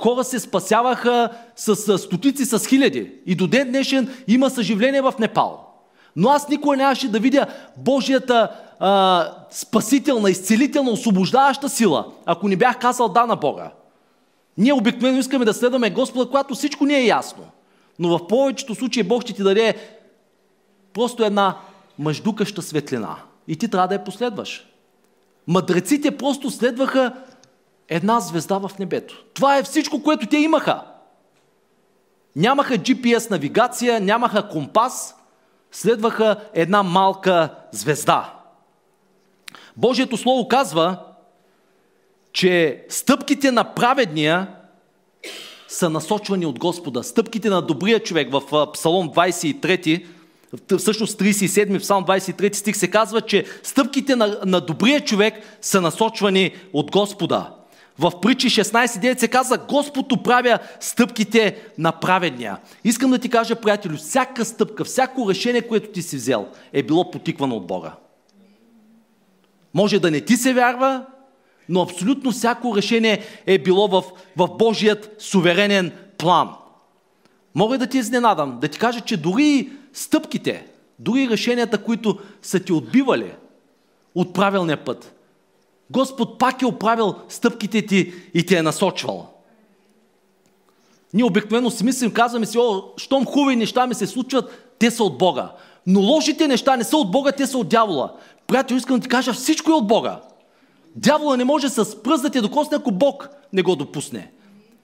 хора 0.00 0.24
се 0.24 0.38
спасяваха 0.38 1.30
с, 1.56 1.76
с 1.76 1.98
стотици, 1.98 2.44
с 2.44 2.66
хиляди. 2.66 3.12
И 3.26 3.34
до 3.34 3.46
ден 3.46 3.68
днешен 3.68 4.08
има 4.28 4.50
съживление 4.50 5.02
в 5.02 5.14
Непал. 5.18 5.69
Но 6.16 6.28
аз 6.28 6.48
никога 6.48 6.76
нямаше 6.76 7.08
да 7.08 7.18
видя 7.18 7.46
Божията 7.76 8.50
а, 8.80 9.32
спасителна, 9.50 10.30
изцелителна, 10.30 10.90
освобождаваща 10.90 11.68
сила, 11.68 12.06
ако 12.26 12.48
не 12.48 12.56
бях 12.56 12.78
казал 12.78 13.08
да 13.08 13.26
на 13.26 13.36
Бога. 13.36 13.70
Ние 14.58 14.72
обикновено 14.72 15.18
искаме 15.18 15.44
да 15.44 15.54
следваме 15.54 15.90
Господа, 15.90 16.26
когато 16.26 16.54
всичко 16.54 16.84
не 16.84 16.96
е 16.96 17.06
ясно. 17.06 17.44
Но 17.98 18.18
в 18.18 18.26
повечето 18.26 18.74
случаи 18.74 19.02
Бог 19.02 19.22
ще 19.22 19.32
ти 19.32 19.42
даде 19.42 19.74
просто 20.92 21.24
една 21.24 21.56
мъждукаща 21.98 22.62
светлина. 22.62 23.16
И 23.48 23.56
ти 23.56 23.68
трябва 23.68 23.88
да 23.88 23.94
я 23.94 24.04
последваш. 24.04 24.66
Мъдреците 25.46 26.16
просто 26.16 26.50
следваха 26.50 27.12
една 27.88 28.20
звезда 28.20 28.58
в 28.58 28.70
небето. 28.78 29.24
Това 29.34 29.56
е 29.56 29.62
всичко, 29.62 30.02
което 30.02 30.26
те 30.26 30.36
имаха. 30.36 30.82
Нямаха 32.36 32.74
GPS 32.74 33.30
навигация, 33.30 34.00
нямаха 34.00 34.48
компас, 34.48 35.16
следваха 35.72 36.36
една 36.54 36.82
малка 36.82 37.54
звезда. 37.72 38.34
Божието 39.76 40.16
Слово 40.16 40.48
казва, 40.48 40.98
че 42.32 42.84
стъпките 42.88 43.50
на 43.50 43.74
праведния 43.74 44.46
са 45.68 45.90
насочвани 45.90 46.46
от 46.46 46.58
Господа. 46.58 47.02
Стъпките 47.02 47.50
на 47.50 47.62
добрия 47.62 48.00
човек 48.00 48.32
в 48.32 48.72
Псалом 48.72 49.10
23, 49.10 50.06
всъщност 50.78 51.20
37 51.20 51.78
в 51.78 51.82
Псалом 51.82 52.04
23 52.04 52.52
стих 52.52 52.76
се 52.76 52.90
казва, 52.90 53.20
че 53.20 53.44
стъпките 53.62 54.16
на, 54.16 54.40
на 54.44 54.60
добрия 54.60 55.00
човек 55.00 55.34
са 55.60 55.80
насочвани 55.80 56.54
от 56.72 56.90
Господа. 56.90 57.59
В 58.00 58.20
притчи 58.20 58.50
16.9 58.50 59.18
се 59.18 59.28
казва, 59.28 59.58
Господ 59.58 60.12
управя 60.12 60.58
стъпките 60.80 61.56
на 61.78 61.92
праведния. 61.92 62.58
Искам 62.84 63.10
да 63.10 63.18
ти 63.18 63.28
кажа, 63.28 63.56
приятелю, 63.56 63.96
всяка 63.96 64.44
стъпка, 64.44 64.84
всяко 64.84 65.28
решение, 65.28 65.62
което 65.62 65.88
ти 65.88 66.02
си 66.02 66.16
взел, 66.16 66.48
е 66.72 66.82
било 66.82 67.10
потиквано 67.10 67.56
от 67.56 67.66
Бога. 67.66 67.92
Може 69.74 69.98
да 69.98 70.10
не 70.10 70.20
ти 70.20 70.36
се 70.36 70.52
вярва, 70.52 71.06
но 71.68 71.82
абсолютно 71.82 72.30
всяко 72.30 72.76
решение 72.76 73.24
е 73.46 73.58
било 73.58 73.88
в, 73.88 74.04
в 74.36 74.48
Божият 74.58 75.16
суверенен 75.18 75.92
план. 76.18 76.50
Мога 77.54 77.78
да 77.78 77.86
ти 77.86 77.98
изненадам, 77.98 78.58
да 78.60 78.68
ти 78.68 78.78
кажа, 78.78 79.00
че 79.00 79.16
дори 79.16 79.70
стъпките, 79.92 80.66
дори 80.98 81.28
решенията, 81.28 81.78
които 81.78 82.18
са 82.42 82.60
ти 82.60 82.72
отбивали 82.72 83.32
от 84.14 84.34
правилния 84.34 84.84
път, 84.84 85.19
Господ 85.90 86.38
пак 86.38 86.62
е 86.62 86.66
оправил 86.66 87.14
стъпките 87.28 87.86
ти 87.86 88.12
и 88.34 88.46
те 88.46 88.56
е 88.56 88.62
насочвал. 88.62 89.26
Ние 91.14 91.24
обикновено 91.24 91.70
си 91.70 91.84
мислим, 91.84 92.12
казваме 92.12 92.46
си, 92.46 92.58
о, 92.58 92.82
щом 92.96 93.26
хубави 93.26 93.56
неща 93.56 93.86
ми 93.86 93.94
се 93.94 94.06
случват, 94.06 94.74
те 94.78 94.90
са 94.90 95.04
от 95.04 95.18
Бога. 95.18 95.52
Но 95.86 96.00
лошите 96.00 96.48
неща 96.48 96.76
не 96.76 96.84
са 96.84 96.96
от 96.96 97.10
Бога, 97.10 97.32
те 97.32 97.46
са 97.46 97.58
от 97.58 97.68
дявола. 97.68 98.12
Приятел, 98.46 98.74
искам 98.74 98.96
да 98.96 99.02
ти 99.02 99.08
кажа, 99.08 99.32
всичко 99.32 99.70
е 99.70 99.74
от 99.74 99.86
Бога. 99.86 100.20
Дявола 100.96 101.36
не 101.36 101.44
може 101.44 101.68
с 101.68 102.02
пръст 102.02 102.22
да 102.22 102.30
те 102.30 102.40
докосне, 102.40 102.76
ако 102.76 102.90
Бог 102.90 103.28
не 103.52 103.62
го 103.62 103.76
допусне. 103.76 104.30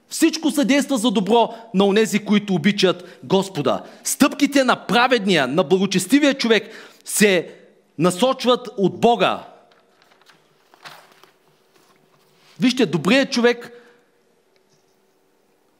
Всичко 0.09 0.51
съдейства 0.51 0.97
за 0.97 1.11
добро 1.11 1.53
на 1.73 1.85
онези, 1.85 2.19
които 2.19 2.53
обичат 2.53 3.19
Господа. 3.23 3.83
Стъпките 4.03 4.63
на 4.63 4.75
праведния, 4.75 5.47
на 5.47 5.63
благочестивия 5.63 6.33
човек 6.33 6.69
се 7.05 7.51
насочват 7.99 8.69
от 8.77 8.99
Бога. 8.99 9.43
Вижте, 12.59 12.85
добрият 12.85 13.31
човек 13.31 13.71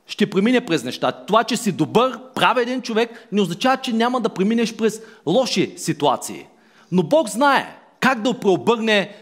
ще 0.07 0.29
премине 0.29 0.65
през 0.65 0.83
неща. 0.83 1.11
Това, 1.11 1.43
че 1.43 1.57
си 1.57 1.71
добър, 1.71 2.19
праведен 2.35 2.81
човек, 2.81 3.27
не 3.31 3.41
означава, 3.41 3.77
че 3.77 3.93
няма 3.93 4.21
да 4.21 4.29
преминеш 4.29 4.75
през 4.75 5.01
лоши 5.25 5.73
ситуации. 5.77 6.45
Но 6.91 7.03
Бог 7.03 7.29
знае 7.29 7.77
как 7.99 8.21
да 8.21 8.39
преобърне 8.39 9.15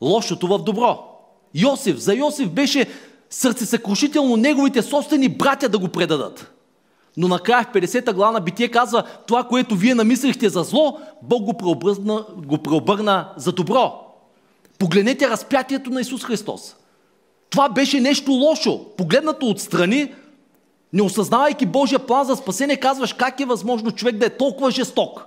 лошото 0.00 0.46
в 0.46 0.58
добро. 0.58 0.98
Йосиф, 1.54 1.96
за 1.96 2.14
Йосиф 2.14 2.50
беше 2.50 2.86
сърцесъкрушително 3.30 4.36
неговите 4.36 4.82
собствени 4.82 5.28
братя 5.28 5.68
да 5.68 5.78
го 5.78 5.88
предадат. 5.88 6.52
Но 7.16 7.28
накрая 7.28 7.64
в 7.64 7.74
50-та 7.74 8.12
глава 8.12 8.32
на 8.32 8.40
Битие 8.40 8.68
казва, 8.68 9.04
това, 9.26 9.44
което 9.44 9.76
вие 9.76 9.94
намислихте 9.94 10.48
за 10.48 10.62
зло, 10.62 11.00
Бог 11.22 11.42
го 11.42 11.56
преобърна, 11.56 12.24
го 12.36 12.58
преобърна 12.58 13.32
за 13.36 13.52
добро. 13.52 14.02
Погледнете 14.78 15.30
разпятието 15.30 15.90
на 15.90 16.00
Исус 16.00 16.24
Христос. 16.24 16.76
Това 17.50 17.68
беше 17.68 18.00
нещо 18.00 18.32
лошо. 18.32 18.84
Погледнато 18.96 19.46
отстрани, 19.46 20.14
не 20.92 21.02
осъзнавайки 21.02 21.66
Божия 21.66 21.98
план 21.98 22.24
за 22.24 22.36
спасение, 22.36 22.76
казваш 22.76 23.12
как 23.12 23.40
е 23.40 23.44
възможно 23.44 23.90
човек 23.90 24.16
да 24.16 24.26
е 24.26 24.36
толкова 24.36 24.70
жесток. 24.70 25.24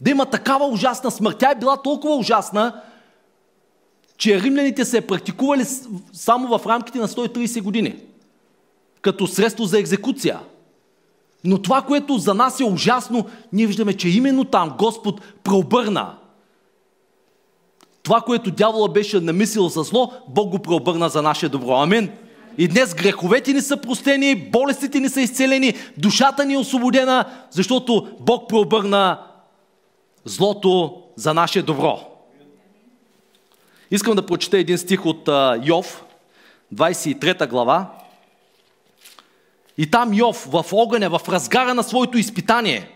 Да 0.00 0.10
има 0.10 0.26
такава 0.26 0.66
ужасна 0.66 1.10
смърт. 1.10 1.38
Тя 1.38 1.50
е 1.50 1.58
била 1.58 1.76
толкова 1.76 2.16
ужасна, 2.16 2.82
че 4.16 4.40
римляните 4.40 4.84
се 4.84 4.96
е 4.96 5.06
практикували 5.06 5.64
само 6.12 6.58
в 6.58 6.66
рамките 6.66 6.98
на 6.98 7.08
130 7.08 7.62
години. 7.62 7.96
Като 9.00 9.26
средство 9.26 9.64
за 9.64 9.78
екзекуция. 9.78 10.40
Но 11.44 11.62
това, 11.62 11.82
което 11.82 12.18
за 12.18 12.34
нас 12.34 12.60
е 12.60 12.64
ужасно, 12.64 13.26
ние 13.52 13.66
виждаме, 13.66 13.92
че 13.92 14.08
именно 14.08 14.44
там 14.44 14.74
Господ 14.78 15.20
преобърна. 15.44 16.14
Това, 18.08 18.20
което 18.20 18.50
дявола 18.50 18.88
беше 18.88 19.20
намислил 19.20 19.68
за 19.68 19.82
зло, 19.82 20.12
Бог 20.28 20.50
го 20.50 20.58
преобърна 20.58 21.08
за 21.08 21.22
наше 21.22 21.48
добро. 21.48 21.74
Амин. 21.74 22.10
И 22.58 22.68
днес 22.68 22.94
греховете 22.94 23.52
ни 23.52 23.60
са 23.60 23.76
простени, 23.76 24.34
болестите 24.36 25.00
ни 25.00 25.08
са 25.08 25.20
изцелени, 25.20 25.74
душата 25.96 26.44
ни 26.44 26.54
е 26.54 26.58
освободена, 26.58 27.24
защото 27.50 28.08
Бог 28.20 28.48
преобърна 28.48 29.20
злото 30.24 31.02
за 31.16 31.34
наше 31.34 31.62
добро. 31.62 32.00
Искам 33.90 34.14
да 34.14 34.26
прочета 34.26 34.58
един 34.58 34.78
стих 34.78 35.06
от 35.06 35.28
Йов, 35.64 36.04
23 36.74 37.48
глава. 37.48 37.86
И 39.78 39.90
там 39.90 40.14
Йов 40.14 40.48
в 40.50 40.64
огъня, 40.72 41.18
в 41.18 41.28
разгара 41.28 41.74
на 41.74 41.82
своето 41.82 42.18
изпитание. 42.18 42.90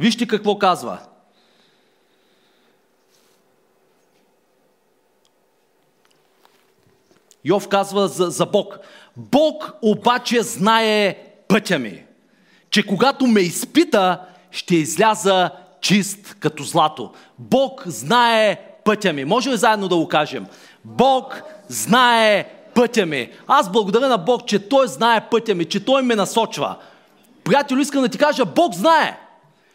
Вижте 0.00 0.26
какво 0.26 0.58
казва. 0.58 0.98
Йов 7.44 7.68
казва 7.68 8.08
за, 8.08 8.30
за 8.30 8.46
Бог. 8.46 8.78
Бог 9.16 9.72
обаче 9.82 10.42
знае 10.42 11.16
пътя 11.48 11.78
ми, 11.78 12.04
че 12.70 12.86
когато 12.86 13.26
ме 13.26 13.40
изпита, 13.40 14.20
ще 14.50 14.76
изляза 14.76 15.50
чист 15.80 16.36
като 16.40 16.62
злато. 16.62 17.10
Бог 17.38 17.82
знае 17.86 18.56
пътя 18.84 19.12
ми. 19.12 19.24
Може 19.24 19.50
ли 19.50 19.56
заедно 19.56 19.88
да 19.88 19.96
го 19.96 20.08
кажем? 20.08 20.46
Бог 20.84 21.42
знае 21.68 22.44
пътя 22.74 23.06
ми. 23.06 23.30
Аз 23.46 23.72
благодаря 23.72 24.08
на 24.08 24.18
Бог, 24.18 24.46
че 24.46 24.68
Той 24.68 24.88
знае 24.88 25.28
пътя 25.30 25.54
ми, 25.54 25.64
че 25.64 25.84
Той 25.84 26.02
ме 26.02 26.16
насочва. 26.16 26.76
Приятел, 27.44 27.76
искам 27.76 28.02
да 28.02 28.08
ти 28.08 28.18
кажа, 28.18 28.44
Бог 28.44 28.74
знае. 28.74 29.18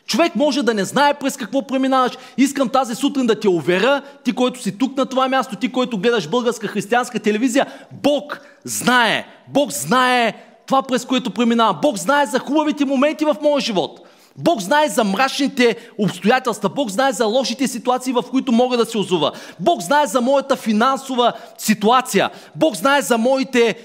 Човек 0.07 0.35
може 0.35 0.63
да 0.63 0.73
не 0.73 0.85
знае 0.85 1.13
през 1.13 1.37
какво 1.37 1.67
преминаваш. 1.67 2.11
Искам 2.37 2.69
тази 2.69 2.95
сутрин 2.95 3.25
да 3.25 3.39
те 3.39 3.49
уверя, 3.49 4.01
ти, 4.23 4.33
който 4.33 4.61
си 4.61 4.77
тук 4.77 4.97
на 4.97 5.05
това 5.05 5.27
място, 5.27 5.55
ти, 5.55 5.71
който 5.71 5.97
гледаш 5.97 6.27
българска 6.27 6.67
християнска 6.67 7.19
телевизия, 7.19 7.65
Бог 8.03 8.39
знае. 8.63 9.25
Бог 9.47 9.71
знае 9.71 10.33
това, 10.67 10.83
през 10.83 11.05
което 11.05 11.31
преминавам. 11.31 11.79
Бог 11.81 11.97
знае 11.97 12.25
за 12.25 12.39
хубавите 12.39 12.85
моменти 12.85 13.25
в 13.25 13.35
моя 13.41 13.61
живот. 13.61 13.99
Бог 14.37 14.61
знае 14.61 14.89
за 14.89 15.03
мрачните 15.03 15.75
обстоятелства. 15.97 16.69
Бог 16.69 16.89
знае 16.89 17.11
за 17.11 17.25
лошите 17.25 17.67
ситуации, 17.67 18.13
в 18.13 18.23
които 18.31 18.51
мога 18.51 18.77
да 18.77 18.85
се 18.85 18.97
озова. 18.97 19.31
Бог 19.59 19.81
знае 19.81 20.05
за 20.05 20.21
моята 20.21 20.55
финансова 20.55 21.33
ситуация. 21.57 22.29
Бог 22.55 22.75
знае 22.75 23.01
за 23.01 23.17
моите 23.17 23.75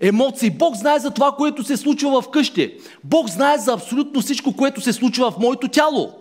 емоции. 0.00 0.50
Бог 0.50 0.74
знае 0.74 0.98
за 0.98 1.10
това, 1.10 1.32
което 1.32 1.64
се 1.64 1.76
случва 1.76 2.22
в 2.22 2.30
къщи. 2.30 2.74
Бог 3.04 3.28
знае 3.28 3.58
за 3.58 3.72
абсолютно 3.72 4.20
всичко, 4.20 4.56
което 4.56 4.80
се 4.80 4.92
случва 4.92 5.30
в 5.30 5.38
моето 5.38 5.68
тяло. 5.68 6.12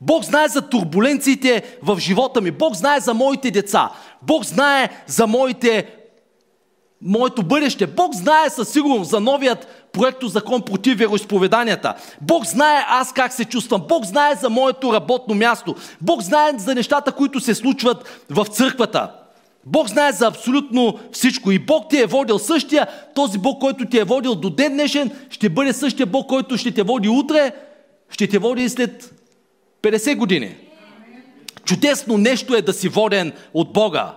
Бог 0.00 0.24
знае 0.24 0.48
за 0.48 0.62
турбуленциите 0.62 1.78
в 1.82 1.98
живота 1.98 2.40
ми. 2.40 2.50
Бог 2.50 2.74
знае 2.74 3.00
за 3.00 3.14
моите 3.14 3.50
деца. 3.50 3.90
Бог 4.22 4.44
знае 4.44 4.88
за 5.06 5.26
моите, 5.26 5.86
моето 7.02 7.42
бъдеще. 7.42 7.86
Бог 7.86 8.14
знае 8.14 8.50
със 8.50 8.68
сигурност 8.68 9.10
за 9.10 9.20
новият 9.20 9.88
проекто 9.92 10.28
закон 10.28 10.62
против 10.62 10.98
вероисповеданията. 10.98 11.94
Бог 12.20 12.46
знае 12.46 12.84
аз 12.88 13.12
как 13.12 13.32
се 13.32 13.44
чувствам. 13.44 13.82
Бог 13.88 14.04
знае 14.04 14.34
за 14.34 14.50
моето 14.50 14.92
работно 14.92 15.34
място. 15.34 15.74
Бог 16.00 16.22
знае 16.22 16.52
за 16.56 16.74
нещата, 16.74 17.12
които 17.12 17.40
се 17.40 17.54
случват 17.54 18.24
в 18.30 18.46
църквата. 18.46 19.19
Бог 19.66 19.88
знае 19.88 20.12
за 20.12 20.26
абсолютно 20.26 20.98
всичко. 21.12 21.50
И 21.50 21.58
Бог 21.58 21.90
ти 21.90 21.98
е 21.98 22.06
водил 22.06 22.38
същия, 22.38 22.86
този 23.14 23.38
Бог, 23.38 23.60
който 23.60 23.86
ти 23.86 23.98
е 23.98 24.04
водил 24.04 24.34
до 24.34 24.50
ден 24.50 24.72
днешен, 24.72 25.10
ще 25.30 25.48
бъде 25.48 25.72
същия 25.72 26.06
Бог, 26.06 26.28
който 26.28 26.56
ще 26.56 26.70
те 26.70 26.82
води 26.82 27.08
утре, 27.08 27.52
ще 28.10 28.26
те 28.26 28.38
води 28.38 28.64
и 28.64 28.68
след 28.68 29.14
50 29.82 30.16
години. 30.16 30.54
Чудесно 31.64 32.18
нещо 32.18 32.54
е 32.54 32.62
да 32.62 32.72
си 32.72 32.88
воден 32.88 33.32
от 33.54 33.72
Бога. 33.72 34.14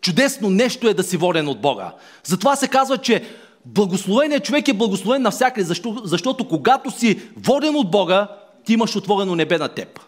Чудесно 0.00 0.50
нещо 0.50 0.88
е 0.88 0.94
да 0.94 1.02
си 1.02 1.16
воден 1.16 1.48
от 1.48 1.60
Бога. 1.60 1.92
Затова 2.24 2.56
се 2.56 2.68
казва, 2.68 2.98
че 2.98 3.22
благословеният 3.64 4.44
човек 4.44 4.68
е 4.68 4.72
благословен 4.72 5.22
навсякъде, 5.22 5.64
защо, 5.64 6.02
защото 6.04 6.48
когато 6.48 6.90
си 6.90 7.20
воден 7.36 7.76
от 7.76 7.90
Бога, 7.90 8.28
ти 8.64 8.72
имаш 8.72 8.96
отворено 8.96 9.36
небе 9.36 9.58
на 9.58 9.68
теб. 9.68 10.00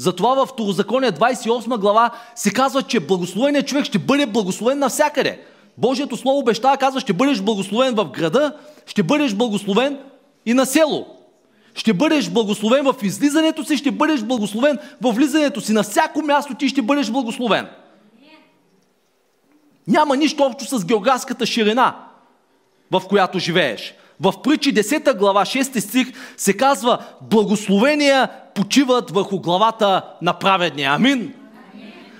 Затова 0.00 0.34
в 0.34 0.46
Второзакония 0.46 1.12
28 1.12 1.78
глава 1.78 2.10
се 2.34 2.52
казва, 2.52 2.82
че 2.82 3.00
благословеният 3.00 3.66
човек 3.66 3.84
ще 3.84 3.98
бъде 3.98 4.26
благословен 4.26 4.78
навсякъде. 4.78 5.40
Божието 5.78 6.16
Слово 6.16 6.38
обещава, 6.38 6.76
казва, 6.76 7.00
ще 7.00 7.12
бъдеш 7.12 7.40
благословен 7.40 7.94
в 7.94 8.04
града, 8.04 8.56
ще 8.86 9.02
бъдеш 9.02 9.34
благословен 9.34 9.98
и 10.46 10.54
на 10.54 10.66
село. 10.66 11.06
Ще 11.74 11.92
бъдеш 11.92 12.30
благословен 12.30 12.84
в 12.84 12.94
излизането 13.02 13.64
си, 13.64 13.76
ще 13.76 13.90
бъдеш 13.90 14.22
благословен 14.22 14.78
в 15.00 15.12
влизането 15.12 15.60
си. 15.60 15.72
На 15.72 15.82
всяко 15.82 16.22
място 16.22 16.54
ти 16.54 16.68
ще 16.68 16.82
бъдеш 16.82 17.10
благословен. 17.10 17.68
Няма 19.86 20.16
нищо 20.16 20.42
общо 20.42 20.78
с 20.78 20.84
географската 20.84 21.46
ширина, 21.46 21.96
в 22.90 23.02
която 23.08 23.38
живееш. 23.38 23.94
В 24.20 24.42
притчи 24.42 24.74
10 24.74 25.16
глава 25.16 25.42
6 25.42 25.78
стих 25.78 26.12
се 26.36 26.56
казва 26.56 26.98
благословения 27.20 28.28
почиват 28.54 29.10
върху 29.10 29.40
главата 29.40 30.02
на 30.22 30.32
праведния. 30.32 30.92
Амин. 30.92 31.34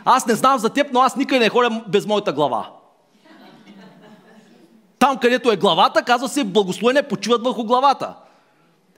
Аз 0.04 0.26
не 0.26 0.34
знам 0.34 0.58
за 0.58 0.68
теб, 0.68 0.86
но 0.92 1.00
аз 1.00 1.16
никъде 1.16 1.38
не 1.38 1.48
ходя 1.48 1.82
без 1.88 2.06
моята 2.06 2.32
глава. 2.32 2.70
Там, 4.98 5.16
където 5.16 5.52
е 5.52 5.56
главата, 5.56 6.02
казва 6.02 6.28
се 6.28 6.44
благословения 6.44 7.08
почиват 7.08 7.44
върху 7.44 7.64
главата. 7.64 8.14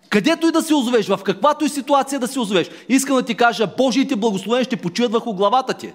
Където 0.09 0.47
и 0.47 0.53
да 0.53 0.63
се 0.63 0.75
озовеш, 0.75 1.09
в 1.09 1.21
каквато 1.25 1.65
и 1.65 1.69
ситуация 1.69 2.21
да 2.21 2.29
се 2.29 2.41
озовеш, 2.41 2.71
искам 2.89 3.17
да 3.17 3.23
ти 3.23 3.35
кажа, 3.35 3.67
Божиите 3.79 4.17
благословения 4.17 4.65
ще 4.65 4.77
почиват 4.77 5.13
върху 5.13 5.35
главата 5.35 5.75
ти. 5.75 5.93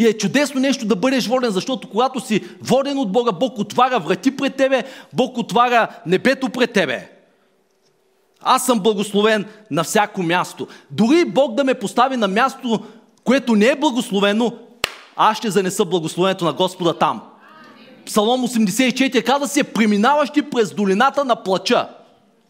И 0.00 0.06
е 0.06 0.18
чудесно 0.18 0.60
нещо 0.60 0.86
да 0.86 0.96
бъдеш 0.96 1.26
воден, 1.26 1.50
защото 1.50 1.88
когато 1.88 2.20
си 2.20 2.44
воден 2.62 2.98
от 2.98 3.12
Бога, 3.12 3.32
Бог 3.32 3.58
отваря 3.58 3.98
врати 3.98 4.36
пред 4.36 4.56
тебе, 4.56 4.84
Бог 5.12 5.38
отваря 5.38 5.88
небето 6.06 6.48
пред 6.48 6.72
тебе. 6.72 7.10
Аз 8.40 8.66
съм 8.66 8.80
благословен 8.80 9.44
на 9.70 9.84
всяко 9.84 10.22
място. 10.22 10.66
Дори 10.90 11.24
Бог 11.24 11.54
да 11.54 11.64
ме 11.64 11.74
постави 11.74 12.16
на 12.16 12.28
място, 12.28 12.80
което 13.24 13.54
не 13.54 13.66
е 13.66 13.76
благословено, 13.76 14.52
аз 15.16 15.36
ще 15.36 15.50
занеса 15.50 15.84
благословението 15.84 16.44
на 16.44 16.52
Господа 16.52 16.98
там. 16.98 17.22
Псалом 18.06 18.48
84 18.48 19.24
казва 19.24 19.48
се, 19.48 19.64
преминаващи 19.64 20.42
през 20.42 20.74
долината 20.74 21.24
на 21.24 21.36
плача. 21.36 21.88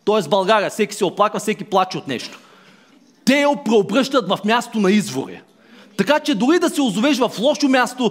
Тоест 0.05 0.31
България, 0.31 0.71
всеки 0.71 0.95
се 0.95 1.05
оплаква, 1.05 1.41
всеки 1.41 1.65
плаче 1.65 1.99
от 1.99 2.09
нещо. 2.09 2.39
Те 3.25 3.41
я 3.41 3.65
преобръщат 3.65 4.29
в 4.29 4.39
място 4.45 4.81
на 4.81 4.93
извори. 4.93 5.41
Така 6.01 6.21
че 6.21 6.35
дори 6.35 6.59
да 6.59 6.71
се 6.71 6.81
озовеш 6.81 7.19
в 7.19 7.31
лошо 7.41 7.69
място, 7.69 8.11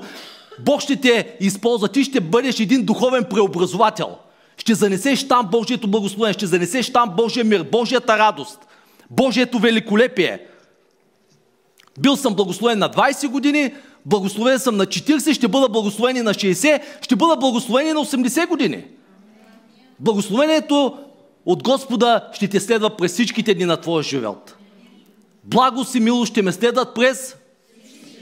Бог 0.60 0.82
ще 0.82 0.96
те 0.96 1.36
използва. 1.40 1.88
Ти 1.88 2.04
ще 2.04 2.22
бъдеш 2.22 2.60
един 2.60 2.86
духовен 2.86 3.26
преобразовател. 3.30 4.18
Ще 4.58 4.76
занесеш 4.76 5.28
там 5.28 5.48
Божието 5.52 5.88
благословение, 5.88 6.34
ще 6.34 6.46
занесеш 6.46 6.94
там 6.94 7.14
Божия 7.18 7.46
мир, 7.46 7.64
Божията 7.72 8.18
радост, 8.18 8.60
Божието 9.10 9.60
великолепие. 9.60 10.40
Бил 12.00 12.16
съм 12.16 12.36
благословен 12.36 12.80
на 12.80 12.90
20 12.90 13.28
години, 13.28 13.74
благословен 14.06 14.60
съм 14.60 14.78
на 14.78 14.86
40, 14.86 15.34
ще 15.34 15.48
бъда 15.48 15.70
благословен 15.70 16.24
на 16.24 16.34
60, 16.34 16.82
ще 17.02 17.16
бъда 17.16 17.36
благословен 17.36 17.94
на 17.94 18.06
80 18.06 18.48
години. 18.48 18.84
Благословението 20.00 20.98
от 21.46 21.64
Господа 21.64 22.30
ще 22.34 22.48
те 22.48 22.60
следва 22.60 22.90
през 22.90 23.14
всичките 23.14 23.54
дни 23.54 23.66
на 23.66 23.78
твоя 23.78 24.04
живот. 24.04 24.56
Благост 25.44 25.96
и 25.96 26.00
милост 26.00 26.32
ще 26.32 26.42
ме 26.42 26.52
следват 26.52 26.96
през 26.96 27.36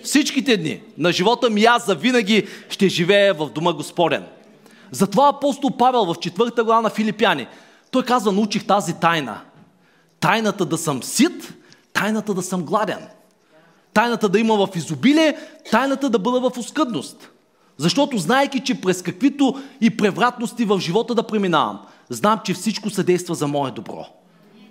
всичките 0.04 0.58
дни 0.58 0.82
на 0.98 1.12
живота 1.12 1.50
ми. 1.50 1.64
Аз 1.64 1.86
завинаги 1.86 2.48
ще 2.70 2.90
живея 2.90 3.34
в 3.34 3.50
дома 3.50 3.74
Господен. 3.74 4.26
Затова 4.92 5.28
апостол 5.28 5.78
Павел 5.78 6.06
в 6.06 6.20
четвърта 6.20 6.64
глава 6.64 6.82
на 6.82 6.90
Филипяни, 6.90 7.48
той 7.92 8.04
казва, 8.04 8.32
научих 8.32 8.66
тази 8.66 8.94
тайна. 8.94 9.42
Тайната 10.20 10.66
да 10.66 10.78
съм 10.78 11.04
сит, 11.04 11.54
тайната 11.94 12.34
да 12.34 12.42
съм 12.42 12.64
гладен. 12.64 13.08
Тайната 13.94 14.30
да 14.30 14.40
има 14.40 14.68
в 14.68 14.76
изобилие, 14.76 15.38
тайната 15.72 16.10
да 16.10 16.20
бъда 16.20 16.50
в 16.50 16.58
оскъдност. 16.58 17.30
Защото 17.78 18.18
знаеки, 18.18 18.60
че 18.60 18.82
през 18.82 19.02
каквито 19.02 19.62
и 19.82 19.98
превратности 19.98 20.66
в 20.66 20.80
живота 20.80 21.16
да 21.16 21.24
преминавам, 21.24 21.80
знам, 22.10 22.40
че 22.44 22.54
всичко 22.54 22.90
съдейства 22.90 23.36
за 23.36 23.48
мое 23.48 23.72
добро. 23.72 24.06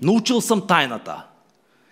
Научил 0.02 0.40
съм 0.40 0.66
тайната. 0.66 1.22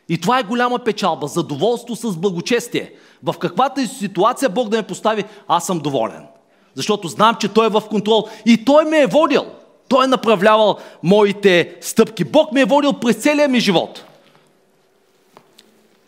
И 0.08 0.18
това 0.20 0.38
е 0.38 0.42
голяма 0.42 0.78
печалба, 0.78 1.26
задоволство 1.26 1.96
с 1.96 2.16
благочестие. 2.16 2.92
В 3.24 3.34
каквата 3.38 3.82
и 3.82 3.86
ситуация 3.86 4.48
Бог 4.48 4.68
да 4.68 4.76
ме 4.76 4.82
постави, 4.82 5.24
аз 5.48 5.66
съм 5.66 5.78
доволен. 5.78 6.26
Защото 6.74 7.08
знам, 7.08 7.36
че 7.40 7.48
Той 7.48 7.66
е 7.66 7.70
в 7.70 7.82
контрол 7.90 8.28
и 8.46 8.64
Той 8.64 8.84
ме 8.84 9.00
е 9.00 9.06
водил. 9.06 9.46
Той 9.88 10.04
е 10.04 10.08
направлявал 10.08 10.78
моите 11.02 11.76
стъпки. 11.80 12.24
Бог 12.24 12.52
ме 12.52 12.60
е 12.60 12.64
водил 12.64 12.92
през 12.92 13.16
целия 13.16 13.48
ми 13.48 13.60
живот. 13.60 14.04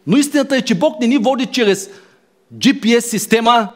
Но 0.07 0.17
истината 0.17 0.57
е, 0.57 0.63
че 0.63 0.75
Бог 0.75 1.01
не 1.01 1.07
ни 1.07 1.19
води 1.19 1.47
чрез 1.47 1.91
GPS 2.55 3.01
система, 3.01 3.69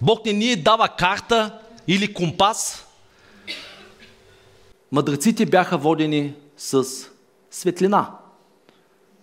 Бог 0.00 0.24
не 0.26 0.32
ни 0.32 0.56
дава 0.56 0.88
карта 0.88 1.58
или 1.88 2.14
компас. 2.14 2.86
Мъдреците 4.92 5.46
бяха 5.46 5.78
водени 5.78 6.34
с 6.56 6.84
светлина. 7.50 8.10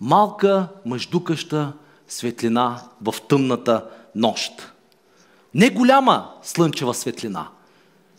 Малка, 0.02 0.67
мъждукаща 0.86 1.74
светлина 2.07 2.81
в 3.01 3.15
тъмната 3.29 3.89
нощ. 4.15 4.51
Не 5.53 5.69
голяма 5.69 6.33
слънчева 6.41 6.93
светлина. 6.93 7.47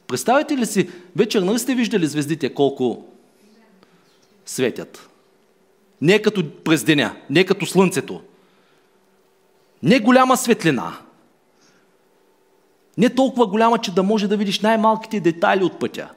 Представете 0.07 0.57
ли 0.57 0.67
си, 0.67 0.91
вечер 1.17 1.43
нали 1.43 1.59
сте 1.59 1.75
виждали 1.75 2.07
звездите 2.07 2.55
колко 2.55 3.07
светят? 4.47 5.09
Не 6.01 6.23
като 6.23 6.55
през 6.65 6.85
деня, 6.85 7.17
не 7.31 7.47
като 7.47 7.67
слънцето. 7.67 8.23
Не 9.83 10.01
голяма 10.01 10.37
светлина. 10.37 10.99
Не 12.99 13.15
толкова 13.15 13.47
голяма, 13.47 13.79
че 13.79 13.95
да 13.95 14.03
може 14.03 14.29
да 14.29 14.37
видиш 14.37 14.61
най-малките 14.61 15.21
детайли 15.21 15.65
от 15.65 15.79
пътя. 15.79 16.11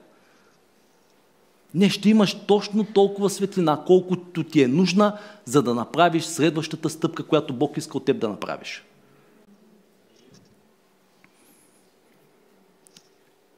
Не, 1.74 1.90
ще 1.90 2.10
имаш 2.10 2.46
точно 2.48 2.86
толкова 2.94 3.30
светлина, 3.30 3.84
колкото 3.88 4.44
ти 4.44 4.62
е 4.62 4.68
нужна, 4.68 5.18
за 5.46 5.64
да 5.64 5.74
направиш 5.74 6.24
следващата 6.24 6.90
стъпка, 6.90 7.24
която 7.24 7.54
Бог 7.54 7.78
иска 7.78 7.98
от 7.98 8.06
теб 8.06 8.20
да 8.20 8.30
направиш. 8.30 8.84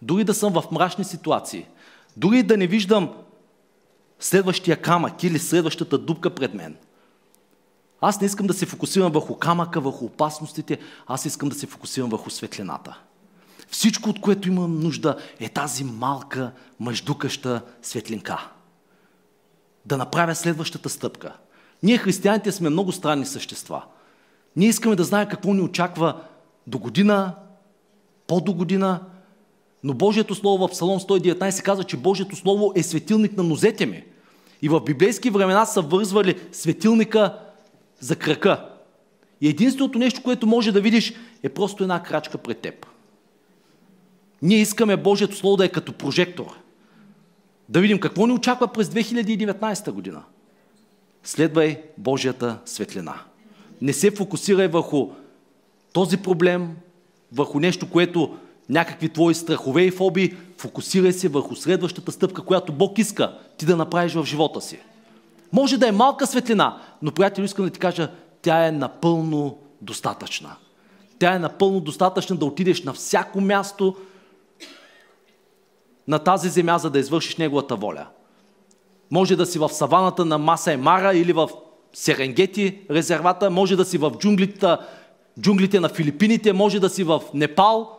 Дори 0.01 0.23
да 0.23 0.33
съм 0.33 0.53
в 0.53 0.63
мрачни 0.71 1.03
ситуации, 1.03 1.65
дори 2.17 2.43
да 2.43 2.57
не 2.57 2.67
виждам 2.67 3.13
следващия 4.19 4.81
камък 4.81 5.23
или 5.23 5.39
следващата 5.39 5.97
дупка 5.97 6.29
пред 6.29 6.53
мен. 6.53 6.75
Аз 8.01 8.21
не 8.21 8.27
искам 8.27 8.47
да 8.47 8.53
се 8.53 8.65
фокусирам 8.65 9.11
върху 9.11 9.35
камъка, 9.35 9.81
върху 9.81 10.05
опасностите, 10.05 10.79
аз 11.07 11.25
искам 11.25 11.49
да 11.49 11.55
се 11.55 11.67
фокусирам 11.67 12.09
върху 12.09 12.29
светлината. 12.29 12.99
Всичко, 13.71 14.09
от 14.09 14.21
което 14.21 14.47
имам 14.47 14.79
нужда, 14.79 15.17
е 15.39 15.49
тази 15.49 15.83
малка, 15.83 16.51
мъждукаща 16.79 17.61
светлинка. 17.81 18.49
Да 19.85 19.97
направя 19.97 20.35
следващата 20.35 20.89
стъпка. 20.89 21.33
Ние, 21.83 21.97
християните, 21.97 22.51
сме 22.51 22.69
много 22.69 22.91
странни 22.91 23.25
същества. 23.25 23.83
Ние 24.55 24.67
искаме 24.67 24.95
да 24.95 25.03
знаем 25.03 25.27
какво 25.29 25.53
ни 25.53 25.61
очаква 25.61 26.21
до 26.67 26.79
година, 26.79 27.35
по-до 28.27 28.53
година, 28.53 28.99
но 29.83 29.93
Божието 29.93 30.35
Слово 30.35 30.67
в 30.67 30.71
Псалом 30.71 30.99
119 30.99 31.63
казва, 31.63 31.83
че 31.83 31.97
Божието 31.97 32.35
Слово 32.35 32.73
е 32.75 32.83
светилник 32.83 33.37
на 33.37 33.43
нозете 33.43 33.85
ми. 33.85 34.03
И 34.61 34.69
в 34.69 34.79
библейски 34.79 35.29
времена 35.29 35.65
са 35.65 35.81
вързвали 35.81 36.39
светилника 36.51 37.39
за 37.99 38.15
крака. 38.15 38.69
И 39.41 39.49
единственото 39.49 39.99
нещо, 39.99 40.23
което 40.23 40.47
може 40.47 40.71
да 40.71 40.81
видиш, 40.81 41.13
е 41.43 41.49
просто 41.49 41.83
една 41.83 42.03
крачка 42.03 42.37
пред 42.37 42.59
теб. 42.59 42.85
Ние 44.41 44.57
искаме 44.57 44.97
Божието 44.97 45.35
Слово 45.35 45.57
да 45.57 45.65
е 45.65 45.69
като 45.69 45.93
прожектор. 45.93 46.57
Да 47.69 47.81
видим 47.81 47.99
какво 47.99 48.27
ни 48.27 48.33
очаква 48.33 48.67
през 48.67 48.87
2019 48.87 49.91
година. 49.91 50.23
Следвай 51.23 51.81
Божията 51.97 52.57
светлина. 52.65 53.15
Не 53.81 53.93
се 53.93 54.11
фокусирай 54.11 54.67
върху 54.67 55.09
този 55.93 56.17
проблем, 56.17 56.75
върху 57.31 57.59
нещо, 57.59 57.89
което 57.89 58.37
някакви 58.69 59.09
твои 59.09 59.33
страхове 59.33 59.81
и 59.81 59.91
фобии, 59.91 60.35
фокусирай 60.57 61.11
се 61.11 61.27
върху 61.27 61.55
следващата 61.55 62.11
стъпка, 62.11 62.41
която 62.41 62.73
Бог 62.73 62.99
иска 62.99 63.37
ти 63.57 63.65
да 63.65 63.77
направиш 63.77 64.13
в 64.13 64.25
живота 64.25 64.61
си. 64.61 64.79
Може 65.53 65.77
да 65.77 65.87
е 65.87 65.91
малка 65.91 66.27
светлина, 66.27 66.81
но, 67.01 67.11
приятел, 67.11 67.43
искам 67.43 67.65
да 67.65 67.71
ти 67.71 67.79
кажа, 67.79 68.11
тя 68.41 68.67
е 68.67 68.71
напълно 68.71 69.57
достатъчна. 69.81 70.55
Тя 71.19 71.33
е 71.33 71.39
напълно 71.39 71.79
достатъчна 71.79 72.35
да 72.35 72.45
отидеш 72.45 72.83
на 72.83 72.93
всяко 72.93 73.41
място 73.41 73.95
на 76.07 76.19
тази 76.19 76.49
земя, 76.49 76.77
за 76.77 76.89
да 76.89 76.99
извършиш 76.99 77.37
Неговата 77.37 77.75
воля. 77.75 78.07
Може 79.11 79.35
да 79.35 79.45
си 79.45 79.59
в 79.59 79.69
саваната 79.69 80.25
на 80.25 80.37
Маса 80.37 80.71
Емара 80.71 81.15
или 81.15 81.33
в 81.33 81.49
Серенгети 81.93 82.77
резервата, 82.91 83.49
може 83.49 83.75
да 83.75 83.85
си 83.85 83.97
в 83.97 84.11
джунглите, 84.19 84.77
джунглите 85.39 85.79
на 85.79 85.89
Филипините, 85.89 86.53
може 86.53 86.79
да 86.79 86.89
си 86.89 87.03
в 87.03 87.21
Непал, 87.33 87.97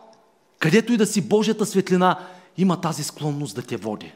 където 0.59 0.93
и 0.93 0.97
да 0.97 1.05
си 1.05 1.21
Божията 1.21 1.65
светлина, 1.65 2.19
има 2.57 2.81
тази 2.81 3.03
склонност 3.03 3.55
да 3.55 3.61
те 3.61 3.77
води. 3.77 4.11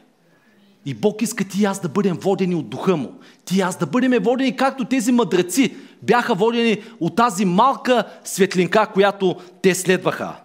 И 0.84 0.94
Бог 0.94 1.22
иска 1.22 1.44
ти 1.44 1.62
и 1.62 1.64
аз 1.64 1.80
да 1.80 1.88
бъдем 1.88 2.16
водени 2.16 2.54
от 2.54 2.68
духа 2.68 2.96
му. 2.96 3.12
Ти 3.44 3.56
и 3.56 3.60
аз 3.60 3.76
да 3.78 3.86
бъдем 3.86 4.22
водени, 4.22 4.56
както 4.56 4.84
тези 4.84 5.12
мъдреци 5.12 5.76
бяха 6.02 6.34
водени 6.34 6.82
от 7.00 7.16
тази 7.16 7.44
малка 7.44 8.04
светлинка, 8.24 8.86
която 8.86 9.36
те 9.62 9.74
следваха. 9.74 10.36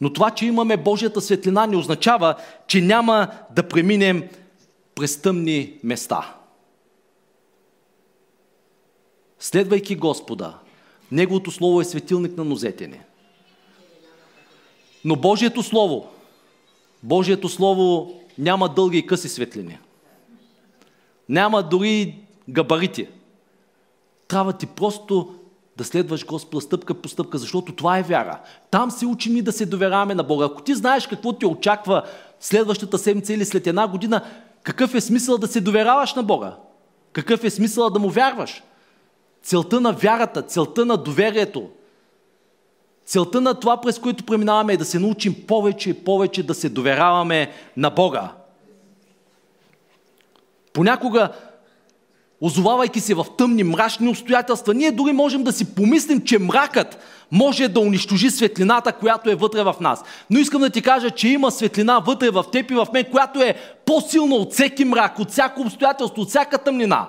Но 0.00 0.12
това, 0.12 0.30
че 0.30 0.46
имаме 0.46 0.76
Божията 0.76 1.20
светлина, 1.20 1.66
не 1.66 1.76
означава, 1.76 2.34
че 2.66 2.80
няма 2.80 3.28
да 3.50 3.68
преминем 3.68 4.28
през 4.94 5.22
тъмни 5.22 5.72
места. 5.82 6.34
Следвайки 9.38 9.96
Господа, 9.96 10.58
Неговото 11.12 11.50
Слово 11.50 11.80
е 11.80 11.84
светилник 11.84 12.36
на 12.36 12.44
нозете 12.44 12.86
ни. 12.86 13.00
Но 15.04 15.16
Божието 15.16 15.62
Слово, 15.62 16.08
Божието 17.02 17.48
Слово 17.48 18.14
няма 18.38 18.68
дълги 18.68 18.98
и 18.98 19.06
къси 19.06 19.28
светлини. 19.28 19.78
Няма 21.28 21.62
дори 21.62 22.18
габарити. 22.48 23.08
Трябва 24.28 24.52
ти 24.52 24.66
просто 24.66 25.34
да 25.76 25.84
следваш 25.84 26.26
Господа 26.26 26.60
стъпка 26.60 26.94
по 26.94 27.08
стъпка, 27.08 27.38
защото 27.38 27.72
това 27.72 27.98
е 27.98 28.02
вяра. 28.02 28.40
Там 28.70 28.90
се 28.90 29.06
учим 29.06 29.36
и 29.36 29.42
да 29.42 29.52
се 29.52 29.66
доверяваме 29.66 30.14
на 30.14 30.22
Бога. 30.22 30.44
Ако 30.44 30.62
ти 30.62 30.74
знаеш 30.74 31.06
какво 31.06 31.32
ти 31.32 31.46
очаква 31.46 32.02
следващата 32.40 32.98
седмица 32.98 33.34
или 33.34 33.44
след 33.44 33.66
една 33.66 33.88
година, 33.88 34.24
какъв 34.62 34.94
е 34.94 35.00
смисъл 35.00 35.38
да 35.38 35.46
се 35.46 35.60
доверяваш 35.60 36.14
на 36.14 36.22
Бога? 36.22 36.56
Какъв 37.12 37.44
е 37.44 37.50
смисъл 37.50 37.90
да 37.90 37.98
му 37.98 38.10
вярваш? 38.10 38.62
Целта 39.42 39.80
на 39.80 39.92
вярата, 39.92 40.42
целта 40.42 40.84
на 40.84 40.96
доверието, 40.96 41.68
целта 43.06 43.40
на 43.40 43.54
това, 43.54 43.80
през 43.80 43.98
което 43.98 44.24
преминаваме 44.24 44.72
е 44.72 44.76
да 44.76 44.84
се 44.84 44.98
научим 44.98 45.46
повече 45.46 45.90
и 45.90 46.04
повече 46.04 46.42
да 46.42 46.54
се 46.54 46.68
доверяваме 46.68 47.52
на 47.76 47.90
Бога. 47.90 48.32
Понякога, 50.72 51.32
озовавайки 52.40 53.00
се 53.00 53.14
в 53.14 53.26
тъмни, 53.38 53.64
мрачни 53.64 54.08
обстоятелства, 54.08 54.74
ние 54.74 54.90
дори 54.90 55.12
можем 55.12 55.42
да 55.42 55.52
си 55.52 55.74
помислим, 55.74 56.20
че 56.20 56.38
мракът 56.38 56.98
може 57.32 57.68
да 57.68 57.80
унищожи 57.80 58.30
светлината, 58.30 58.92
която 58.92 59.30
е 59.30 59.34
вътре 59.34 59.62
в 59.62 59.74
нас. 59.80 60.04
Но 60.30 60.38
искам 60.38 60.60
да 60.60 60.70
ти 60.70 60.82
кажа, 60.82 61.10
че 61.10 61.28
има 61.28 61.50
светлина 61.50 61.98
вътре 61.98 62.30
в 62.30 62.44
теб 62.52 62.70
и 62.70 62.74
в 62.74 62.86
мен, 62.92 63.04
която 63.10 63.42
е 63.42 63.54
по-силна 63.86 64.34
от 64.34 64.52
всеки 64.52 64.84
мрак, 64.84 65.18
от 65.18 65.30
всяко 65.30 65.60
обстоятелство, 65.60 66.22
от 66.22 66.28
всяка 66.28 66.58
тъмнина. 66.58 67.06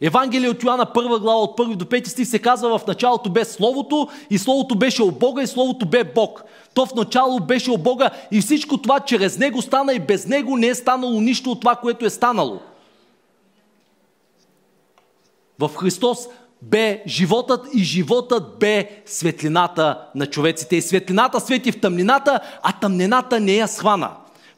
Евангелие 0.00 0.48
от 0.48 0.62
Йоанна, 0.62 0.92
първа 0.92 1.18
глава, 1.18 1.40
от 1.40 1.56
първи 1.56 1.76
до 1.76 1.86
пети 1.86 2.10
стих 2.10 2.28
се 2.28 2.38
казва 2.38 2.78
в 2.78 2.86
началото 2.86 3.30
бе 3.30 3.44
Словото 3.44 4.08
и 4.30 4.38
Словото 4.38 4.74
беше 4.74 5.02
от 5.02 5.18
Бога 5.18 5.42
и 5.42 5.46
Словото 5.46 5.86
бе 5.86 6.04
Бог. 6.04 6.44
То 6.74 6.86
в 6.86 6.94
начало 6.94 7.40
беше 7.40 7.70
от 7.70 7.82
Бога 7.82 8.10
и 8.32 8.40
всичко 8.40 8.78
това 8.78 9.00
чрез 9.00 9.38
Него 9.38 9.62
стана 9.62 9.94
и 9.94 9.98
без 10.00 10.26
Него 10.26 10.56
не 10.56 10.66
е 10.66 10.74
станало 10.74 11.20
нищо 11.20 11.50
от 11.50 11.60
това, 11.60 11.74
което 11.74 12.04
е 12.04 12.10
станало. 12.10 12.60
В 15.62 15.70
Христос 15.76 16.18
бе 16.62 17.02
животът 17.06 17.66
и 17.74 17.84
животът 17.84 18.58
бе 18.58 19.02
светлината 19.06 19.98
на 20.14 20.26
човеците. 20.26 20.76
И 20.76 20.82
светлината 20.82 21.40
свети 21.40 21.72
в 21.72 21.80
тъмнината, 21.80 22.40
а 22.62 22.72
тъмнината 22.72 23.40
не 23.40 23.52
я 23.52 23.68
схвана. 23.68 24.10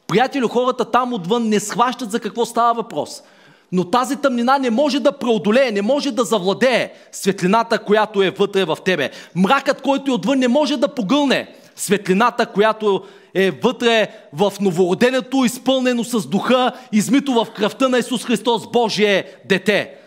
Приятели, 0.07 0.43
хората 0.49 0.85
там 0.85 1.13
отвън 1.13 1.49
не 1.49 1.59
схващат 1.59 2.11
за 2.11 2.19
какво 2.19 2.45
става 2.45 2.73
въпрос. 2.73 3.23
Но 3.71 3.89
тази 3.89 4.15
тъмнина 4.15 4.57
не 4.57 4.69
може 4.69 4.99
да 4.99 5.11
преодолее, 5.11 5.71
не 5.71 5.81
може 5.81 6.11
да 6.11 6.23
завладее 6.23 6.93
светлината, 7.11 7.79
която 7.79 8.23
е 8.23 8.29
вътре 8.29 8.65
в 8.65 8.77
тебе. 8.85 9.11
Мракът, 9.35 9.81
който 9.81 10.11
е 10.11 10.15
отвън, 10.15 10.39
не 10.39 10.47
може 10.47 10.77
да 10.77 10.87
погълне 10.87 11.55
светлината, 11.75 12.45
която 12.45 13.03
е 13.33 13.51
вътре 13.51 14.07
в 14.33 14.53
новороденето, 14.61 15.45
изпълнено 15.45 16.03
с 16.03 16.27
духа, 16.27 16.71
измито 16.91 17.33
в 17.33 17.47
кръвта 17.55 17.89
на 17.89 17.99
Исус 17.99 18.25
Христос, 18.25 18.71
Божие 18.71 19.25
дете. 19.45 20.04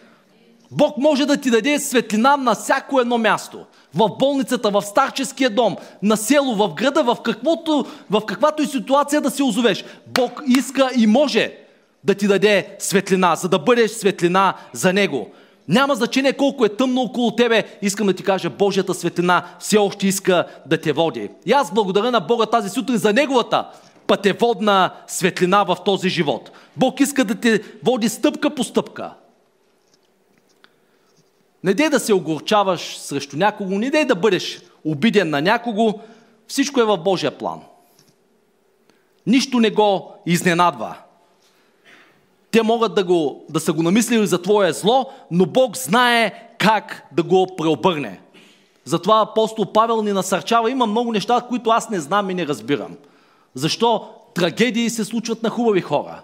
Бог 0.71 0.99
може 0.99 1.27
да 1.27 1.37
ти 1.37 1.51
даде 1.51 1.79
светлина 1.79 2.37
на 2.37 2.55
всяко 2.55 3.01
едно 3.01 3.19
място. 3.19 3.65
В 3.95 4.09
болницата, 4.19 4.71
в 4.71 4.83
старческия 4.83 5.51
дом, 5.51 5.77
на 6.03 6.17
село, 6.17 6.55
в 6.55 6.75
града, 6.75 7.03
в, 7.03 7.17
каквото, 7.25 7.87
в 8.11 8.21
каквато 8.27 8.63
и 8.63 8.67
ситуация 8.67 9.21
да 9.21 9.31
се 9.31 9.43
озовеш. 9.43 9.85
Бог 10.07 10.43
иска 10.47 10.91
и 10.97 11.07
може 11.07 11.53
да 12.05 12.15
ти 12.15 12.27
даде 12.27 12.77
светлина, 12.79 13.37
за 13.37 13.49
да 13.49 13.59
бъдеш 13.59 13.91
светлина 13.91 14.55
за 14.73 14.93
Него. 14.93 15.31
Няма 15.69 15.95
значение 15.95 16.33
колко 16.33 16.65
е 16.65 16.77
тъмно 16.77 17.01
около 17.03 17.31
тебе, 17.37 17.65
искам 17.83 18.07
да 18.07 18.13
ти 18.13 18.23
кажа, 18.23 18.51
Божията 18.51 18.95
светлина 18.95 19.45
все 19.59 19.79
още 19.79 20.07
иска 20.07 20.45
да 20.67 20.81
те 20.81 20.93
води. 20.93 21.29
И 21.47 21.53
аз 21.53 21.75
благодаря 21.75 22.11
на 22.11 22.21
Бога 22.21 22.47
тази 22.47 22.69
сутрин 22.69 22.97
за 22.97 23.13
Неговата 23.13 23.67
пътеводна 24.07 24.91
светлина 25.07 25.65
в 25.65 25.77
този 25.85 26.09
живот. 26.09 26.51
Бог 26.77 27.01
иска 27.01 27.25
да 27.25 27.35
те 27.35 27.63
води 27.85 28.09
стъпка 28.09 28.55
по 28.55 28.65
стъпка. 28.65 29.11
Не 31.65 31.75
дей 31.75 31.89
да 31.89 32.01
се 32.01 32.15
огорчаваш 32.15 32.99
срещу 32.99 33.37
някого, 33.37 33.79
не 33.79 33.91
дей 33.91 34.05
да 34.05 34.15
бъдеш 34.15 34.63
обиден 34.85 35.31
на 35.31 35.43
някого. 35.43 36.01
Всичко 36.49 36.81
е 36.81 36.85
в 36.85 36.97
Божия 36.97 37.39
план. 37.39 37.61
Нищо 39.27 39.61
не 39.61 39.71
го 39.71 40.13
изненадва. 40.27 40.97
Те 42.51 42.63
могат 42.63 42.95
да, 42.95 43.05
го, 43.05 43.45
да 43.49 43.61
са 43.61 43.73
го 43.73 43.83
намислили 43.83 44.27
за 44.27 44.43
твое 44.43 44.73
зло, 44.73 45.11
но 45.31 45.47
Бог 45.47 45.77
знае 45.77 46.49
как 46.59 47.09
да 47.13 47.23
го 47.23 47.47
преобърне. 47.57 48.21
Затова 48.85 49.21
апостол 49.21 49.73
Павел 49.73 50.03
ни 50.03 50.13
насърчава. 50.13 50.71
Има 50.71 50.87
много 50.87 51.13
неща, 51.13 51.41
които 51.49 51.71
аз 51.71 51.91
не 51.91 52.01
знам 52.01 52.31
и 52.31 52.35
не 52.35 52.47
разбирам. 52.47 52.97
Защо 53.55 54.09
трагедии 54.35 54.91
се 54.91 55.05
случват 55.05 55.43
на 55.43 55.51
хубави 55.51 55.81
хора? 55.81 56.23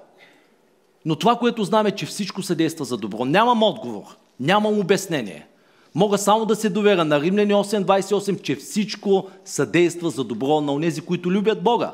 Но 1.05 1.17
това, 1.17 1.37
което 1.37 1.65
знам 1.65 1.87
е, 1.87 1.91
че 1.91 2.07
всичко 2.07 2.43
се 2.43 2.55
действа 2.55 2.85
за 2.85 2.97
добро. 2.97 3.25
Нямам 3.25 3.63
отговор. 3.63 4.17
Нямам 4.41 4.79
обяснение. 4.79 5.47
Мога 5.95 6.19
само 6.19 6.47
да 6.47 6.57
се 6.57 6.69
доверя 6.69 7.05
на 7.05 7.21
Римляни 7.21 7.55
8.28, 7.55 8.43
че 8.43 8.57
всичко 8.57 9.27
съдейства 9.45 10.11
за 10.11 10.25
добро 10.25 10.61
на 10.61 10.73
онези, 10.73 11.01
които 11.01 11.31
любят 11.31 11.63
Бога. 11.63 11.93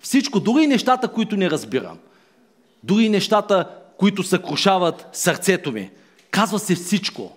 Всичко, 0.00 0.40
дори 0.40 0.64
и 0.64 0.66
нещата, 0.66 1.08
които 1.08 1.36
не 1.36 1.50
разбирам. 1.50 1.98
Дори 2.84 3.04
и 3.04 3.08
нещата, 3.08 3.68
които 3.98 4.22
съкрушават 4.22 5.08
сърцето 5.12 5.72
ми. 5.72 5.90
Казва 6.30 6.58
се 6.58 6.74
всичко. 6.74 7.32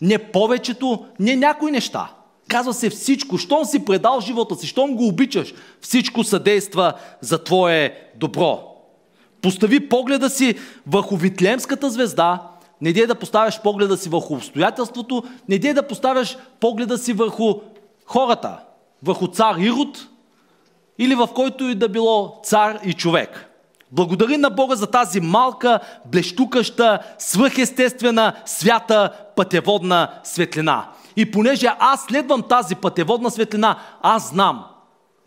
Не 0.00 0.18
повечето, 0.18 1.06
не 1.20 1.36
някои 1.36 1.70
неща. 1.70 2.10
Казва 2.48 2.74
се 2.74 2.90
всичко. 2.90 3.38
Щом 3.38 3.64
си 3.64 3.84
предал 3.84 4.20
живота 4.20 4.54
си, 4.54 4.66
щом 4.66 4.96
го 4.96 5.06
обичаш, 5.06 5.54
всичко 5.80 6.24
съдейства 6.24 6.92
за 7.20 7.44
твое 7.44 8.08
добро. 8.16 8.74
Постави 9.42 9.88
погледа 9.88 10.30
си 10.30 10.54
върху 10.86 11.16
Витлемската 11.16 11.90
звезда, 11.90 12.42
не 12.84 12.92
дей 12.92 13.06
да 13.06 13.14
поставяш 13.14 13.60
погледа 13.60 13.96
си 13.96 14.08
върху 14.08 14.34
обстоятелството, 14.34 15.22
не 15.48 15.58
дей 15.58 15.74
да 15.74 15.86
поставяш 15.86 16.36
погледа 16.60 16.98
си 16.98 17.12
върху 17.12 17.54
хората, 18.06 18.58
върху 19.02 19.28
цар 19.28 19.56
Ирод 19.58 20.08
или 20.98 21.14
в 21.14 21.28
който 21.34 21.64
и 21.64 21.74
да 21.74 21.88
било 21.88 22.40
цар 22.42 22.78
и 22.84 22.92
човек. 22.92 23.50
Благодари 23.92 24.36
на 24.36 24.50
Бога 24.50 24.74
за 24.74 24.86
тази 24.86 25.20
малка, 25.20 25.80
блещукаща, 26.06 26.98
свръхестествена, 27.18 28.32
свята, 28.46 29.10
пътеводна 29.36 30.08
светлина. 30.24 30.88
И 31.16 31.30
понеже 31.30 31.68
аз 31.78 32.00
следвам 32.00 32.42
тази 32.42 32.74
пътеводна 32.74 33.30
светлина, 33.30 33.78
аз 34.02 34.28
знам, 34.28 34.64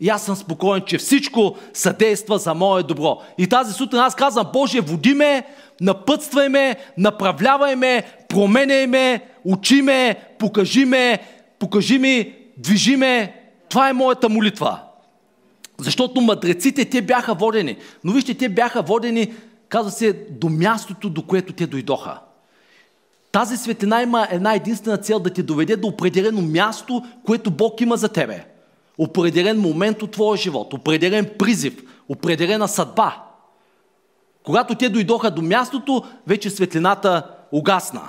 и 0.00 0.08
аз 0.08 0.22
съм 0.22 0.36
спокоен, 0.36 0.82
че 0.86 0.98
всичко 0.98 1.56
съдейства 1.72 2.38
за 2.38 2.54
мое 2.54 2.82
добро. 2.82 3.18
И 3.38 3.48
тази 3.48 3.72
сутрин 3.72 4.00
аз 4.00 4.14
казвам, 4.14 4.46
Боже, 4.52 4.80
води 4.80 5.14
ме, 5.14 5.46
напътствай 5.80 6.48
ме, 6.48 6.76
направлявай 6.98 7.76
ме, 7.76 8.02
променяй 8.28 8.86
ме, 8.86 9.20
учи 9.44 9.82
ме, 9.82 10.16
покажи 10.38 10.84
ме, 10.84 11.18
покажи 11.58 11.98
ми, 11.98 12.34
движи 12.56 12.96
ме. 12.96 13.34
Това 13.68 13.88
е 13.88 13.92
моята 13.92 14.28
молитва. 14.28 14.80
Защото 15.78 16.20
мъдреците, 16.20 16.84
те 16.84 17.02
бяха 17.02 17.34
водени. 17.34 17.76
Но 18.04 18.12
вижте, 18.12 18.34
те 18.34 18.48
бяха 18.48 18.82
водени, 18.82 19.32
казва 19.68 19.90
се, 19.90 20.12
до 20.30 20.48
мястото, 20.48 21.10
до 21.10 21.22
което 21.22 21.52
те 21.52 21.66
дойдоха. 21.66 22.18
Тази 23.32 23.56
светлина 23.56 24.02
има 24.02 24.28
една 24.30 24.54
единствена 24.54 24.96
цел 24.96 25.18
да 25.18 25.30
те 25.32 25.42
доведе 25.42 25.76
до 25.76 25.88
определено 25.88 26.42
място, 26.42 27.02
което 27.26 27.50
Бог 27.50 27.80
има 27.80 27.96
за 27.96 28.08
тебе. 28.08 28.44
Определен 28.98 29.60
момент 29.60 30.02
от 30.02 30.10
твоя 30.10 30.36
живот, 30.36 30.74
определен 30.74 31.30
призив, 31.38 31.82
определена 32.08 32.68
съдба. 32.68 33.27
Когато 34.48 34.74
те 34.74 34.88
дойдоха 34.88 35.30
до 35.30 35.42
мястото, 35.42 36.04
вече 36.26 36.50
светлината 36.50 37.22
угасна. 37.52 38.08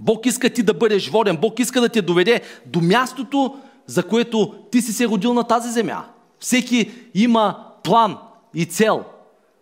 Бог 0.00 0.26
иска 0.26 0.50
ти 0.50 0.62
да 0.62 0.74
бъдеш 0.74 1.08
воден. 1.08 1.36
Бог 1.36 1.58
иска 1.58 1.80
да 1.80 1.88
те 1.88 2.02
доведе 2.02 2.40
до 2.66 2.80
мястото, 2.80 3.58
за 3.86 4.02
което 4.02 4.54
ти 4.70 4.82
си 4.82 4.92
се 4.92 5.06
родил 5.06 5.34
на 5.34 5.44
тази 5.44 5.70
земя. 5.70 6.04
Всеки 6.38 6.92
има 7.14 7.64
план 7.84 8.18
и 8.54 8.66
цел, 8.66 9.04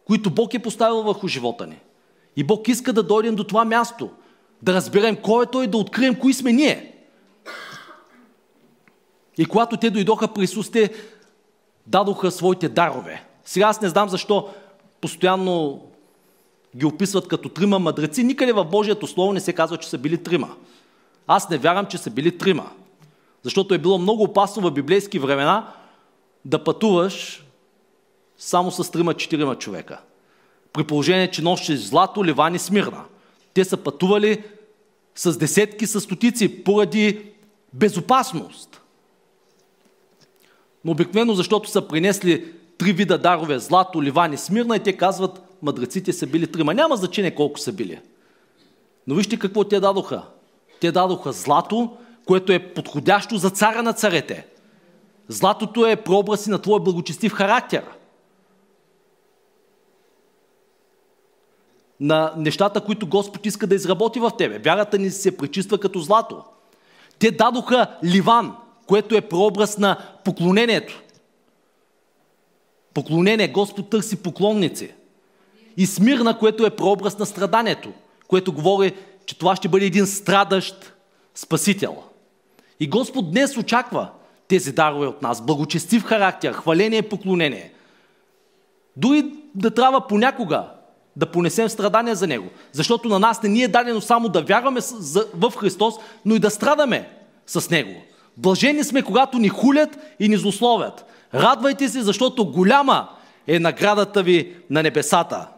които 0.07 0.31
Бог 0.31 0.55
е 0.55 0.63
поставил 0.63 1.03
върху 1.03 1.29
живота 1.29 1.67
ни. 1.67 1.81
И 2.37 2.45
Бог 2.45 2.69
иска 2.69 2.93
да 2.93 3.03
дойдем 3.03 3.35
до 3.35 3.45
това 3.45 3.65
място, 3.65 4.11
да 4.63 4.75
разберем 4.75 5.17
кой 5.17 5.45
е 5.45 5.47
Той, 5.47 5.67
да 5.67 5.79
открием 5.79 6.15
кои 6.15 6.35
сме 6.35 6.53
ние. 6.53 6.97
И 9.39 9.45
когато 9.45 9.77
те 9.77 9.91
дойдоха 9.91 10.29
при 10.29 10.43
Исус, 10.43 10.71
те 10.71 10.93
дадоха 11.87 12.31
своите 12.31 12.69
дарове. 12.69 13.25
Сега 13.45 13.67
аз 13.67 13.81
не 13.81 13.89
знам 13.89 14.09
защо 14.09 14.49
постоянно 15.03 15.83
ги 16.77 16.87
описват 16.87 17.29
като 17.29 17.49
трима 17.49 17.79
мъдреци. 17.79 18.25
Никъде 18.25 18.53
в 18.53 18.65
Божието 18.65 19.07
Слово 19.07 19.33
не 19.33 19.41
се 19.41 19.53
казва, 19.53 19.77
че 19.77 19.89
са 19.89 19.99
били 19.99 20.23
трима. 20.23 20.55
Аз 21.27 21.51
не 21.51 21.59
вярвам, 21.59 21.87
че 21.87 21.99
са 21.99 22.11
били 22.11 22.39
трима. 22.39 22.71
Защото 23.43 23.75
е 23.75 23.79
било 23.79 23.99
много 23.99 24.23
опасно 24.23 24.63
в 24.63 24.71
библейски 24.71 25.19
времена 25.19 25.73
да 26.45 26.65
пътуваш 26.65 27.45
само 28.39 28.71
с 28.71 28.91
трима-четирима 28.91 29.59
човека. 29.59 30.01
При 30.73 30.85
положение, 30.85 31.31
че 31.31 31.43
носиш 31.43 31.81
злато, 31.81 32.25
ливан 32.25 32.55
и 32.55 32.59
смирна. 32.59 33.05
Те 33.55 33.65
са 33.65 33.77
пътували 33.77 34.45
с 35.15 35.39
десетки, 35.39 35.87
с 35.87 36.01
стотици, 36.01 36.65
поради 36.65 37.27
безопасност. 37.73 38.81
Но 40.85 40.93
обикновено, 40.93 41.35
защото 41.35 41.71
са 41.71 41.89
принесли 41.89 42.53
три 42.83 42.93
вида 42.93 43.19
дарове, 43.19 43.59
злато, 43.59 44.03
ливан 44.03 44.33
и 44.33 44.37
смирна, 44.37 44.77
и 44.77 44.81
те 44.81 44.97
казват, 44.97 45.43
мъдреците 45.63 46.13
са 46.13 46.27
били 46.27 46.47
трима. 46.47 46.75
Няма 46.75 46.97
значение 46.97 47.35
колко 47.35 47.59
са 47.59 47.73
били. 47.73 48.01
Но 49.07 49.15
вижте 49.15 49.39
какво 49.39 49.65
те 49.65 49.81
дадоха. 49.81 50.23
Те 50.81 50.93
дадоха 50.93 51.33
злато, 51.33 51.97
което 52.27 52.53
е 52.53 52.59
подходящо 52.59 53.37
за 53.37 53.51
цара 53.51 53.83
на 53.83 53.93
царете. 53.93 54.47
Златото 55.29 55.87
е 55.87 55.97
прообраз 55.97 56.47
на 56.47 56.59
твоя 56.59 56.81
благочестив 56.81 57.33
характер. 57.33 57.85
На 62.01 62.33
нещата, 62.37 62.81
които 62.81 63.07
Господ 63.07 63.47
иска 63.47 63.67
да 63.67 63.75
изработи 63.75 64.21
в 64.21 64.33
тебе. 64.39 64.59
Вярата 64.59 64.99
ни 64.99 65.11
се 65.11 65.37
пречиства 65.37 65.79
като 65.79 65.99
злато. 65.99 66.45
Те 67.19 67.31
дадоха 67.31 67.87
ливан, 68.05 68.57
което 68.87 69.17
е 69.17 69.21
прообраз 69.21 69.79
на 69.79 69.99
поклонението. 70.25 71.02
Поклонение. 72.95 73.49
Господ 73.49 73.91
търси 73.91 74.17
поклонници. 74.17 74.91
И 75.77 75.87
смирна, 75.87 76.39
което 76.39 76.67
е 76.67 76.71
прообраз 76.71 77.19
на 77.19 77.27
страданието, 77.27 77.93
което 78.29 78.53
говори, 78.53 78.93
че 79.27 79.39
това 79.39 79.57
ще 79.57 79.69
бъде 79.69 79.87
един 79.87 80.07
страдащ 80.07 80.93
спасител. 81.35 82.03
И 82.81 82.89
Господ 82.89 83.31
днес 83.31 83.57
очаква 83.57 84.09
тези 84.49 84.73
дарове 84.73 85.07
от 85.07 85.23
нас. 85.23 85.47
Благочестив 85.47 86.05
характер, 86.05 86.53
хваление 86.53 86.99
и 86.99 87.09
поклонение. 87.09 87.73
Дори 88.97 89.33
да 89.55 89.71
трябва 89.71 90.07
понякога 90.07 90.65
да 91.17 91.27
понесем 91.27 91.69
страдания 91.69 92.15
за 92.15 92.27
Него. 92.27 92.49
Защото 92.73 93.09
на 93.09 93.19
нас 93.19 93.43
не 93.43 93.49
ни 93.49 93.63
е 93.63 93.69
дадено 93.69 94.01
само 94.01 94.29
да 94.29 94.43
вярваме 94.43 94.81
в 95.35 95.53
Христос, 95.57 95.95
но 96.25 96.35
и 96.35 96.39
да 96.39 96.51
страдаме 96.51 97.09
с 97.47 97.71
Него. 97.71 98.03
Блажени 98.37 98.85
сме, 98.85 99.03
когато 99.03 99.39
ни 99.39 99.49
хулят 99.49 99.99
и 100.21 100.29
ни 100.29 100.37
злословят. 100.37 101.05
Радвайте 101.35 101.89
се, 101.89 102.03
защото 102.03 102.51
голяма 102.51 103.09
е 103.47 103.59
наградата 103.59 104.23
ви 104.23 104.57
на 104.71 104.83
небесата. 104.83 105.49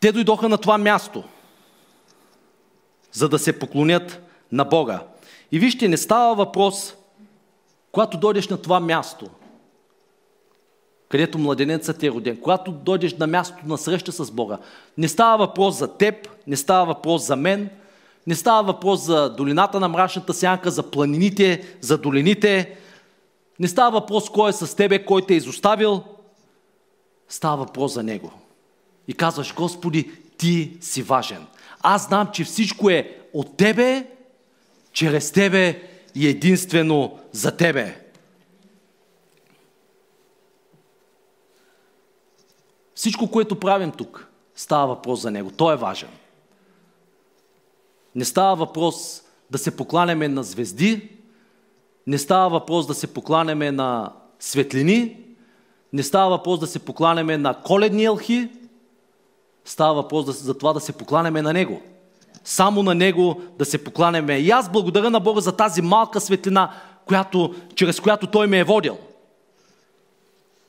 Те 0.00 0.12
дойдоха 0.12 0.48
на 0.48 0.58
това 0.58 0.78
място, 0.78 1.24
за 3.12 3.28
да 3.28 3.38
се 3.38 3.58
поклонят 3.58 4.22
на 4.52 4.64
Бога. 4.64 5.02
И 5.52 5.58
вижте, 5.58 5.88
не 5.88 5.96
става 5.96 6.34
въпрос, 6.34 6.94
когато 7.92 8.18
дойдеш 8.18 8.48
на 8.48 8.62
това 8.62 8.80
място, 8.80 9.30
където 11.14 11.38
младенецът 11.38 12.02
е 12.02 12.10
роден, 12.10 12.36
когато 12.36 12.72
дойдеш 12.72 13.16
на 13.16 13.26
мястото 13.26 13.66
на 13.66 13.78
среща 13.78 14.12
с 14.12 14.30
Бога, 14.30 14.58
не 14.98 15.08
става 15.08 15.46
въпрос 15.46 15.78
за 15.78 15.96
теб, 15.96 16.28
не 16.46 16.56
става 16.56 16.86
въпрос 16.86 17.26
за 17.26 17.36
мен, 17.36 17.70
не 18.26 18.34
става 18.34 18.62
въпрос 18.62 19.00
за 19.00 19.34
долината 19.34 19.80
на 19.80 19.88
мрачната 19.88 20.34
сянка, 20.34 20.70
за 20.70 20.90
планините, 20.90 21.76
за 21.80 21.98
долините, 21.98 22.76
не 23.60 23.68
става 23.68 24.00
въпрос 24.00 24.30
кой 24.30 24.50
е 24.50 24.52
с 24.52 24.76
тебе, 24.76 25.04
кой 25.04 25.26
те 25.26 25.34
е 25.34 25.36
изоставил, 25.36 26.02
става 27.28 27.56
въпрос 27.56 27.94
за 27.94 28.02
Него. 28.02 28.32
И 29.08 29.14
казваш, 29.14 29.54
Господи, 29.54 30.10
Ти 30.38 30.76
си 30.80 31.02
важен. 31.02 31.46
Аз 31.82 32.06
знам, 32.06 32.28
че 32.32 32.44
всичко 32.44 32.90
е 32.90 33.18
от 33.34 33.56
Тебе, 33.56 34.06
чрез 34.92 35.32
Тебе 35.32 35.82
и 36.14 36.28
единствено 36.28 37.18
за 37.32 37.56
Тебе. 37.56 38.03
Всичко, 43.04 43.30
което 43.30 43.60
правим 43.60 43.90
тук, 43.90 44.28
става 44.54 44.86
въпрос 44.86 45.20
за 45.20 45.30
Него. 45.30 45.50
Той 45.50 45.74
е 45.74 45.76
важен. 45.76 46.08
Не 48.14 48.24
става 48.24 48.56
въпрос 48.56 49.22
да 49.50 49.58
се 49.58 49.76
покланяме 49.76 50.28
на 50.28 50.42
звезди, 50.42 51.08
не 52.06 52.18
става 52.18 52.48
въпрос 52.48 52.86
да 52.86 52.94
се 52.94 53.06
покланяме 53.06 53.70
на 53.70 54.12
светлини, 54.38 55.16
не 55.92 56.02
става 56.02 56.30
въпрос 56.30 56.60
да 56.60 56.66
се 56.66 56.78
покланяме 56.78 57.36
на 57.36 57.54
коледни 57.54 58.04
елхи, 58.04 58.48
става 59.64 59.94
въпрос 59.94 60.42
за 60.42 60.58
това 60.58 60.72
да 60.72 60.80
се 60.80 60.92
покланяме 60.92 61.42
на 61.42 61.52
Него. 61.52 61.82
Само 62.44 62.82
на 62.82 62.94
Него 62.94 63.40
да 63.58 63.64
се 63.64 63.84
покланяме. 63.84 64.36
И 64.36 64.50
аз 64.50 64.72
благодаря 64.72 65.10
на 65.10 65.20
Бога 65.20 65.40
за 65.40 65.56
тази 65.56 65.82
малка 65.82 66.20
светлина, 66.20 66.72
която, 67.06 67.54
чрез 67.74 68.00
която 68.00 68.26
Той 68.26 68.46
ме 68.46 68.58
е 68.58 68.64
водил. 68.64 68.98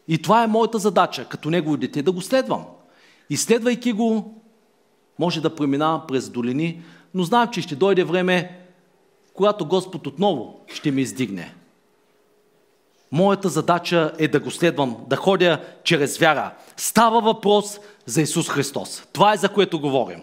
И 0.08 0.22
това 0.22 0.44
е 0.44 0.48
моята 0.48 0.80
задача, 0.80 1.26
като 1.26 1.50
Негово 1.50 1.78
дете, 1.78 2.02
да 2.02 2.12
го 2.12 2.22
следвам. 2.22 2.66
И 3.30 3.38
следвайки 3.38 3.92
го, 3.94 4.42
може 5.20 5.42
да 5.42 5.56
преминавам 5.56 6.02
през 6.08 6.30
долини, 6.30 6.82
но 7.14 7.24
знам, 7.24 7.48
че 7.48 7.62
ще 7.62 7.76
дойде 7.76 8.04
време, 8.04 8.60
когато 9.34 9.66
Господ 9.66 10.08
отново 10.08 10.60
ще 10.68 10.92
ми 10.92 11.02
издигне. 11.02 11.56
Моята 13.12 13.50
задача 13.50 14.12
е 14.18 14.28
да 14.28 14.40
го 14.40 14.52
следвам, 14.52 14.98
да 15.10 15.16
ходя 15.16 15.60
чрез 15.84 16.18
вяра. 16.18 16.54
Става 16.78 17.22
въпрос 17.22 17.80
за 18.06 18.22
Исус 18.22 18.50
Христос. 18.50 19.04
Това 19.14 19.34
е 19.34 19.38
за 19.38 19.50
което 19.50 19.80
говорим. 19.80 20.22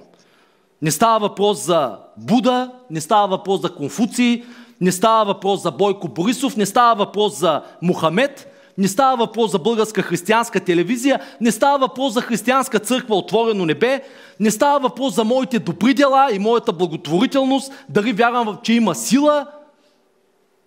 Не 0.83 0.90
става 0.90 1.18
въпрос 1.18 1.64
за 1.64 1.99
Буда, 2.16 2.73
не 2.90 3.01
става 3.01 3.29
въпрос 3.29 3.61
за 3.61 3.75
Конфуций, 3.75 4.45
не 4.81 4.92
става 4.92 5.25
въпрос 5.25 5.62
за 5.62 5.71
Бойко 5.71 6.09
Борисов, 6.09 6.57
не 6.57 6.66
става 6.66 6.95
въпрос 7.05 7.38
за 7.38 7.62
Мухамед, 7.83 8.51
не 8.78 8.88
става 8.88 9.16
въпрос 9.16 9.50
за 9.50 9.58
българска 9.58 10.02
християнска 10.02 10.61
телевизия, 10.61 11.20
не 11.40 11.50
става 11.50 11.78
въпрос 11.78 12.12
за 12.12 12.20
християнска 12.20 12.78
църква 12.78 13.16
Отворено 13.16 13.66
небе, 13.66 14.02
не 14.40 14.50
става 14.50 14.78
въпрос 14.78 15.14
за 15.14 15.24
моите 15.24 15.58
добри 15.58 15.94
дела 15.94 16.28
и 16.32 16.38
моята 16.38 16.72
благотворителност, 16.72 17.72
дали 17.88 18.12
вярвам, 18.12 18.58
че 18.62 18.72
има 18.72 18.94
сила, 18.94 19.46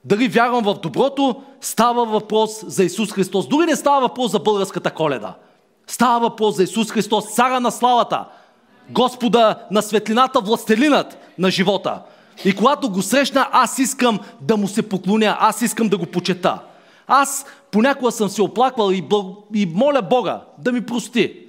дали 0.06 0.28
вярвам 0.28 0.64
в 0.64 0.74
доброто, 0.74 1.42
става 1.62 2.06
въпрос 2.06 2.66
за 2.68 2.84
Исус 2.84 3.12
Христос. 3.12 3.48
Дори 3.48 3.66
не 3.66 3.76
става 3.76 4.02
въпрос 4.02 4.32
за 4.32 4.40
българската 4.40 4.92
коледа. 4.92 5.34
Става 5.88 6.20
въпрос 6.20 6.56
за 6.56 6.64
Исус 6.64 6.92
Христос, 6.92 7.26
цара 7.26 7.60
на 7.60 7.72
славата, 7.72 8.26
Господа 8.90 9.56
на 9.72 9.82
светлината, 9.82 10.40
властелинът 10.40 11.18
на 11.38 11.52
живота. 11.52 12.02
И 12.46 12.56
когато 12.56 12.90
го 12.90 13.02
срещна, 13.02 13.48
аз 13.52 13.80
искам 13.80 14.20
да 14.42 14.58
му 14.58 14.68
се 14.68 14.90
поклоня, 14.90 15.38
аз 15.40 15.62
искам 15.62 15.90
да 15.90 15.98
го 15.98 16.06
почета. 16.06 16.60
Аз 17.08 17.46
понякога 17.72 18.12
съм 18.12 18.30
се 18.30 18.42
оплаквал 18.42 18.92
и, 18.92 19.02
бъл... 19.02 19.44
и 19.54 19.66
моля 19.66 20.02
Бога 20.02 20.46
да 20.58 20.72
ми 20.72 20.86
прости. 20.86 21.46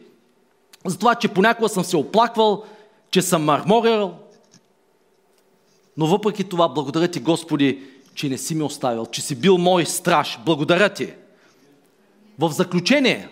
За 0.84 0.98
това, 0.98 1.14
че 1.14 1.28
понякога 1.28 1.68
съм 1.68 1.84
се 1.84 1.96
оплаквал, 1.96 2.64
че 3.10 3.22
съм 3.22 3.44
марморил. 3.44 4.14
Но 5.96 6.06
въпреки 6.06 6.44
това, 6.44 6.68
благодаря 6.68 7.08
ти, 7.08 7.20
Господи, 7.20 7.82
че 8.14 8.28
не 8.28 8.38
си 8.38 8.54
ме 8.54 8.64
оставил, 8.64 9.06
че 9.06 9.22
си 9.22 9.34
бил 9.34 9.58
мой 9.58 9.86
страж. 9.86 10.38
Благодаря 10.44 10.88
ти. 10.88 11.12
В 12.38 12.50
заключение, 12.50 13.28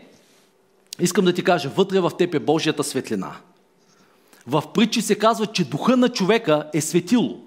искам 1.00 1.24
да 1.24 1.32
ти 1.32 1.44
кажа, 1.44 1.68
вътре 1.68 2.00
в 2.00 2.12
теб 2.18 2.34
е 2.34 2.38
Божията 2.38 2.84
светлина. 2.84 3.36
В 4.46 4.62
притчи 4.74 5.02
се 5.02 5.18
казва, 5.18 5.46
че 5.46 5.64
духа 5.64 5.96
на 5.96 6.08
човека 6.08 6.70
е 6.74 6.80
светило. 6.80 7.43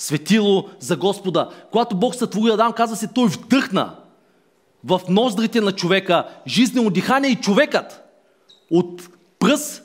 Светило 0.00 0.68
за 0.78 0.96
Господа. 0.96 1.48
Когато 1.70 1.96
Бог 1.96 2.14
сътвори 2.14 2.52
Адам, 2.52 2.72
казва 2.72 2.96
се, 2.96 3.12
той 3.14 3.28
вдъхна 3.28 3.94
в 4.84 5.00
ноздрите 5.08 5.60
на 5.60 5.72
човека 5.72 6.28
жизнено 6.46 6.90
дихание 6.90 7.30
и 7.30 7.36
човекът 7.36 8.02
от 8.70 9.08
пръс 9.38 9.82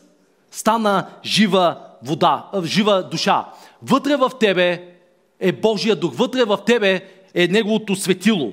стана 0.51 1.07
жива 1.25 1.79
вода, 2.03 2.45
жива 2.63 3.03
душа. 3.11 3.45
Вътре 3.83 4.15
в 4.15 4.31
тебе 4.39 4.95
е 5.39 5.51
Божия 5.51 5.95
дух, 5.95 6.15
вътре 6.15 6.43
в 6.43 6.59
тебе 6.65 7.05
е 7.33 7.47
Неговото 7.47 7.95
светило. 7.95 8.51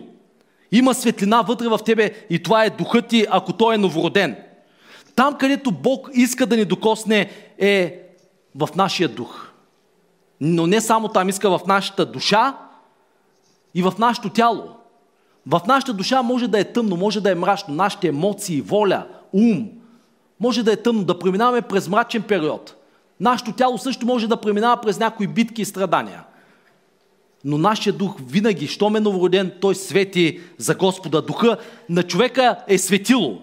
Има 0.73 0.95
светлина 0.95 1.43
вътре 1.43 1.69
в 1.69 1.79
тебе 1.85 2.13
и 2.31 2.43
това 2.43 2.65
е 2.65 2.71
духът 2.71 3.07
ти, 3.07 3.27
ако 3.31 3.53
той 3.53 3.75
е 3.75 3.79
новороден. 3.79 4.37
Там, 5.15 5.39
където 5.39 5.71
Бог 5.71 6.11
иска 6.15 6.47
да 6.47 6.57
ни 6.57 6.65
докосне, 6.65 7.31
е 7.59 7.99
в 8.55 8.69
нашия 8.77 9.09
дух. 9.09 9.52
Но 10.45 10.67
не 10.67 10.81
само 10.81 11.09
там, 11.09 11.29
иска 11.29 11.59
в 11.59 11.61
нашата 11.67 12.07
душа 12.07 12.57
и 13.75 13.83
в 13.83 13.93
нашето 13.99 14.29
тяло. 14.29 14.63
В 15.47 15.61
нашата 15.67 15.93
душа 15.93 16.23
може 16.23 16.49
да 16.49 16.61
е 16.61 16.73
тъмно, 16.73 16.97
може 16.97 17.21
да 17.21 17.31
е 17.31 17.35
мрачно. 17.35 17.75
Нашите 17.75 18.09
емоции, 18.09 18.61
воля, 18.61 19.07
ум, 19.33 19.69
може 20.41 20.63
да 20.63 20.73
е 20.73 20.77
тъмно, 20.77 21.05
да 21.05 21.19
преминаваме 21.19 21.63
през 21.63 21.89
мрачен 21.89 22.23
период. 22.23 22.75
Нашето 23.21 23.53
тяло 23.53 23.79
също 23.79 24.07
може 24.07 24.29
да 24.29 24.37
преминава 24.37 24.81
през 24.81 24.99
някои 24.99 25.27
битки 25.27 25.63
и 25.63 25.65
страдания. 25.65 26.25
Но 27.45 27.59
нашия 27.59 27.93
дух 27.93 28.17
винаги, 28.27 28.67
щом 28.67 28.97
е 28.97 29.01
новороден, 29.01 29.53
той 29.61 29.75
свети 29.75 30.41
за 30.59 30.75
Господа. 30.75 31.23
Духа 31.23 31.57
на 31.89 32.03
човека 32.03 32.57
е 32.69 32.79
светило. 32.79 33.39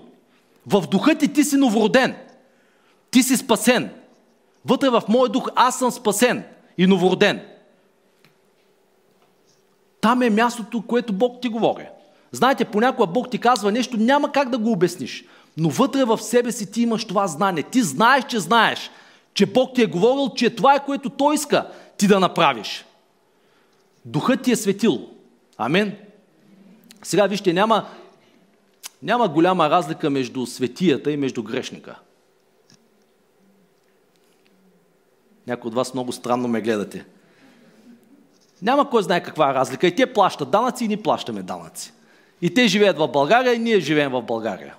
В 0.67 0.87
духа 0.87 1.15
ти 1.15 1.33
ти 1.33 1.43
си 1.43 1.57
новороден. 1.57 2.15
Ти 3.11 3.23
си 3.23 3.37
спасен. 3.37 3.89
Вътре 4.65 4.89
в 4.89 5.03
моя 5.07 5.29
дух 5.29 5.49
аз 5.55 5.79
съм 5.79 5.91
спасен 5.91 6.43
и 6.79 6.87
новороден. 6.87 7.41
Там 10.01 10.21
е 10.21 10.29
мястото, 10.29 10.81
което 10.81 11.13
Бог 11.13 11.41
ти 11.41 11.49
говори. 11.49 11.87
Знаете, 12.31 12.65
понякога 12.65 13.07
Бог 13.07 13.29
ти 13.29 13.37
казва 13.37 13.71
нещо, 13.71 13.97
няма 13.97 14.31
как 14.31 14.49
да 14.49 14.57
го 14.57 14.71
обясниш. 14.71 15.25
Но 15.57 15.69
вътре 15.69 16.03
в 16.03 16.17
себе 16.17 16.51
си 16.51 16.71
ти 16.71 16.81
имаш 16.81 17.05
това 17.05 17.27
знание. 17.27 17.63
Ти 17.63 17.81
знаеш, 17.81 18.23
че 18.25 18.39
знаеш, 18.39 18.91
че 19.33 19.45
Бог 19.45 19.75
ти 19.75 19.81
е 19.81 19.85
говорил, 19.85 20.33
че 20.35 20.55
това 20.55 20.75
е 20.75 20.85
което 20.85 21.09
Той 21.09 21.35
иска 21.35 21.71
ти 21.97 22.07
да 22.07 22.19
направиш. 22.19 22.85
Духът 24.05 24.41
ти 24.41 24.51
е 24.51 24.55
светил. 24.55 25.09
Амен. 25.57 25.95
Сега 27.03 27.27
вижте, 27.27 27.53
няма, 27.53 27.87
няма 29.03 29.27
голяма 29.27 29.69
разлика 29.69 30.09
между 30.09 30.45
светията 30.45 31.11
и 31.11 31.17
между 31.17 31.43
грешника. 31.43 31.95
Някои 35.49 35.67
от 35.67 35.75
вас 35.75 35.93
много 35.93 36.11
странно 36.11 36.47
ме 36.47 36.61
гледате. 36.61 37.05
Няма 38.61 38.89
кой 38.89 39.03
знае 39.03 39.23
каква 39.23 39.49
е 39.49 39.53
разлика. 39.53 39.87
И 39.87 39.95
те 39.95 40.13
плащат 40.13 40.51
данъци 40.51 40.85
и 40.85 40.87
ние 40.87 41.01
плащаме 41.01 41.41
данъци. 41.41 41.93
И 42.41 42.53
те 42.53 42.67
живеят 42.67 42.97
в 42.97 43.07
България 43.07 43.53
и 43.53 43.59
ние 43.59 43.79
живеем 43.79 44.11
в 44.11 44.21
България. 44.21 44.75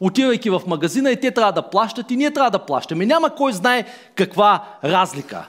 Отивайки 0.00 0.50
в 0.50 0.62
магазина 0.66 1.10
и 1.10 1.20
те 1.20 1.30
трябва 1.30 1.52
да 1.52 1.70
плащат 1.70 2.10
и 2.10 2.16
ние 2.16 2.32
трябва 2.32 2.50
да 2.50 2.58
плащаме. 2.58 3.06
Няма 3.06 3.34
кой 3.34 3.52
знае 3.52 3.84
каква 4.14 4.78
разлика. 4.84 5.48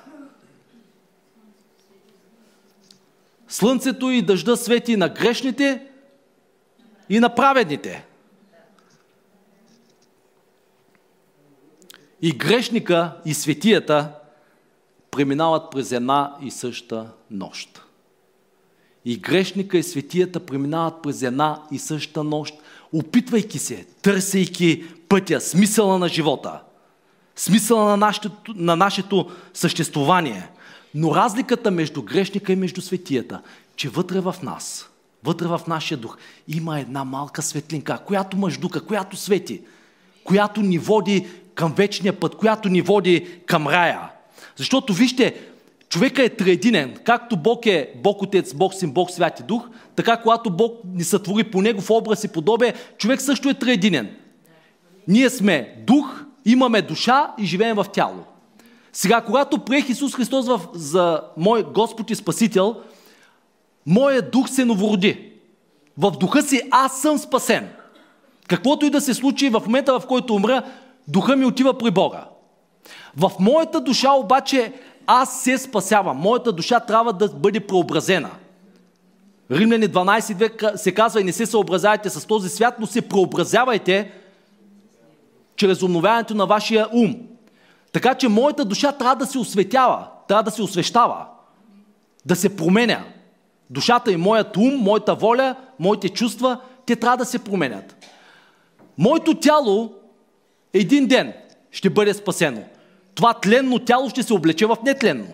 Слънцето 3.47 4.09
и 4.09 4.21
дъжда 4.21 4.55
свети 4.55 4.97
на 4.97 5.09
грешните 5.09 5.85
и 7.09 7.19
на 7.19 7.35
праведните. 7.35 8.05
И 12.21 12.31
грешника 12.31 13.17
и 13.25 13.33
светията 13.33 14.11
преминават 15.15 15.71
през 15.71 15.91
една 15.91 16.35
и 16.41 16.51
съща 16.51 17.07
нощ. 17.31 17.81
И 19.05 19.17
грешника 19.17 19.77
и 19.77 19.83
светията 19.83 20.39
преминават 20.39 21.01
през 21.03 21.21
една 21.21 21.61
и 21.71 21.79
съща 21.79 22.23
нощ, 22.23 22.53
опитвайки 22.93 23.59
се, 23.59 23.85
търсейки 24.01 24.83
пътя, 25.09 25.41
смисъла 25.41 25.99
на 25.99 26.07
живота, 26.07 26.61
смисъла 27.35 27.85
на 27.85 27.97
нашето, 27.97 28.31
на 28.55 28.75
нашето 28.75 29.31
съществувание. 29.53 30.49
Но 30.95 31.15
разликата 31.15 31.71
между 31.71 32.01
грешника 32.01 32.53
и 32.53 32.55
между 32.55 32.81
светията, 32.81 33.41
че 33.75 33.89
вътре 33.89 34.19
в 34.19 34.35
нас, 34.43 34.89
вътре 35.23 35.47
в 35.47 35.61
нашия 35.67 35.97
дух, 35.97 36.17
има 36.47 36.79
една 36.79 37.03
малка 37.03 37.41
светлинка, 37.41 37.99
която 38.05 38.37
мъждука, 38.37 38.85
която 38.85 39.17
свети, 39.17 39.61
която 40.23 40.61
ни 40.61 40.77
води 40.77 41.27
към 41.55 41.73
вечния 41.73 42.19
път, 42.19 42.35
която 42.35 42.69
ни 42.69 42.81
води 42.81 43.41
към 43.45 43.67
рая. 43.67 44.14
Защото 44.55 44.93
вижте, 44.93 45.35
човека 45.89 46.23
е 46.23 46.29
триединен. 46.29 46.95
Както 47.03 47.37
Бог 47.37 47.65
е 47.65 47.93
Бог 48.03 48.21
Отец, 48.21 48.53
Бог 48.53 48.73
Син, 48.73 48.91
Бог 48.91 49.11
Святи 49.11 49.43
Дух, 49.43 49.67
така 49.95 50.17
когато 50.17 50.49
Бог 50.49 50.81
ни 50.93 51.03
сътвори 51.03 51.43
по 51.43 51.61
Негов 51.61 51.89
образ 51.89 52.23
и 52.23 52.27
подобие, 52.27 52.73
човек 52.97 53.21
също 53.21 53.49
е 53.49 53.53
триединен. 53.53 54.15
Ние 55.07 55.29
сме 55.29 55.75
дух, 55.87 56.23
имаме 56.45 56.81
душа 56.81 57.33
и 57.39 57.45
живеем 57.45 57.75
в 57.75 57.85
тяло. 57.93 58.23
Сега, 58.93 59.21
когато 59.21 59.57
приех 59.57 59.89
Исус 59.89 60.15
Христос 60.15 60.47
в, 60.47 60.61
за 60.73 61.21
мой 61.37 61.63
Господ 61.63 62.11
и 62.11 62.15
Спасител, 62.15 62.75
моят 63.85 64.31
дух 64.31 64.49
се 64.49 64.65
новороди. 64.65 65.31
В 65.97 66.11
духа 66.11 66.41
си 66.41 66.61
аз 66.71 67.01
съм 67.01 67.17
спасен. 67.17 67.69
Каквото 68.47 68.85
и 68.85 68.89
да 68.89 69.01
се 69.01 69.13
случи 69.13 69.49
в 69.49 69.61
момента, 69.65 69.99
в 69.99 70.07
който 70.07 70.35
умра, 70.35 70.63
духа 71.07 71.35
ми 71.35 71.45
отива 71.45 71.77
при 71.77 71.91
Бога. 71.91 72.25
В 73.17 73.31
моята 73.39 73.81
душа 73.81 74.11
обаче 74.13 74.73
аз 75.07 75.41
се 75.41 75.57
спасявам. 75.57 76.17
Моята 76.17 76.51
душа 76.51 76.79
трябва 76.79 77.13
да 77.13 77.27
бъде 77.27 77.59
преобразена. 77.59 78.31
Римляни 79.51 79.89
12 79.89 80.75
се 80.75 80.93
казва 80.93 81.21
и 81.21 81.23
не 81.23 81.31
се 81.31 81.45
съобразявайте 81.45 82.09
с 82.09 82.27
този 82.27 82.49
свят, 82.49 82.75
но 82.79 82.87
се 82.87 83.01
преобразявайте 83.01 84.11
чрез 85.55 85.83
обновяването 85.83 86.35
на 86.35 86.45
вашия 86.45 86.87
ум. 86.93 87.15
Така 87.91 88.15
че 88.15 88.27
моята 88.27 88.65
душа 88.65 88.91
трябва 88.91 89.15
да 89.15 89.25
се 89.25 89.39
осветява, 89.39 90.07
трябва 90.27 90.43
да 90.43 90.51
се 90.51 90.61
освещава, 90.61 91.25
да 92.25 92.35
се 92.35 92.55
променя. 92.55 93.03
Душата 93.69 94.11
и 94.11 94.17
моят 94.17 94.57
ум, 94.57 94.75
моята 94.75 95.15
воля, 95.15 95.55
моите 95.79 96.09
чувства, 96.09 96.59
те 96.85 96.95
трябва 96.95 97.17
да 97.17 97.25
се 97.25 97.39
променят. 97.39 97.95
Моето 98.97 99.39
тяло 99.39 99.93
един 100.73 101.07
ден 101.07 101.33
ще 101.71 101.89
бъде 101.89 102.13
спасено. 102.13 102.63
Това 103.15 103.33
тленно 103.33 103.79
тяло 103.79 104.09
ще 104.09 104.23
се 104.23 104.33
облече 104.33 104.65
в 104.65 104.77
нетленно. 104.83 105.27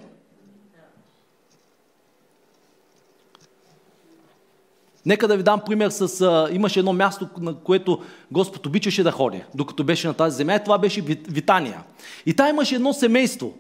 Нека 5.05 5.27
да 5.27 5.38
ви 5.38 5.43
дам 5.43 5.61
пример 5.65 5.89
с... 5.89 6.21
А, 6.21 6.47
имаше 6.51 6.79
едно 6.79 6.93
място, 6.93 7.29
на 7.38 7.55
което 7.55 8.01
Господ 8.32 8.65
обичаше 8.65 9.03
да 9.03 9.11
ходи, 9.11 9.43
докато 9.55 9.84
беше 9.84 10.07
на 10.07 10.13
тази 10.13 10.38
земя. 10.38 10.55
И 10.55 10.63
това 10.63 10.77
беше 10.77 11.01
Витания. 11.01 11.84
И 12.25 12.34
там 12.34 12.47
имаше 12.47 12.75
едно 12.75 12.93
семейство, 12.93 13.53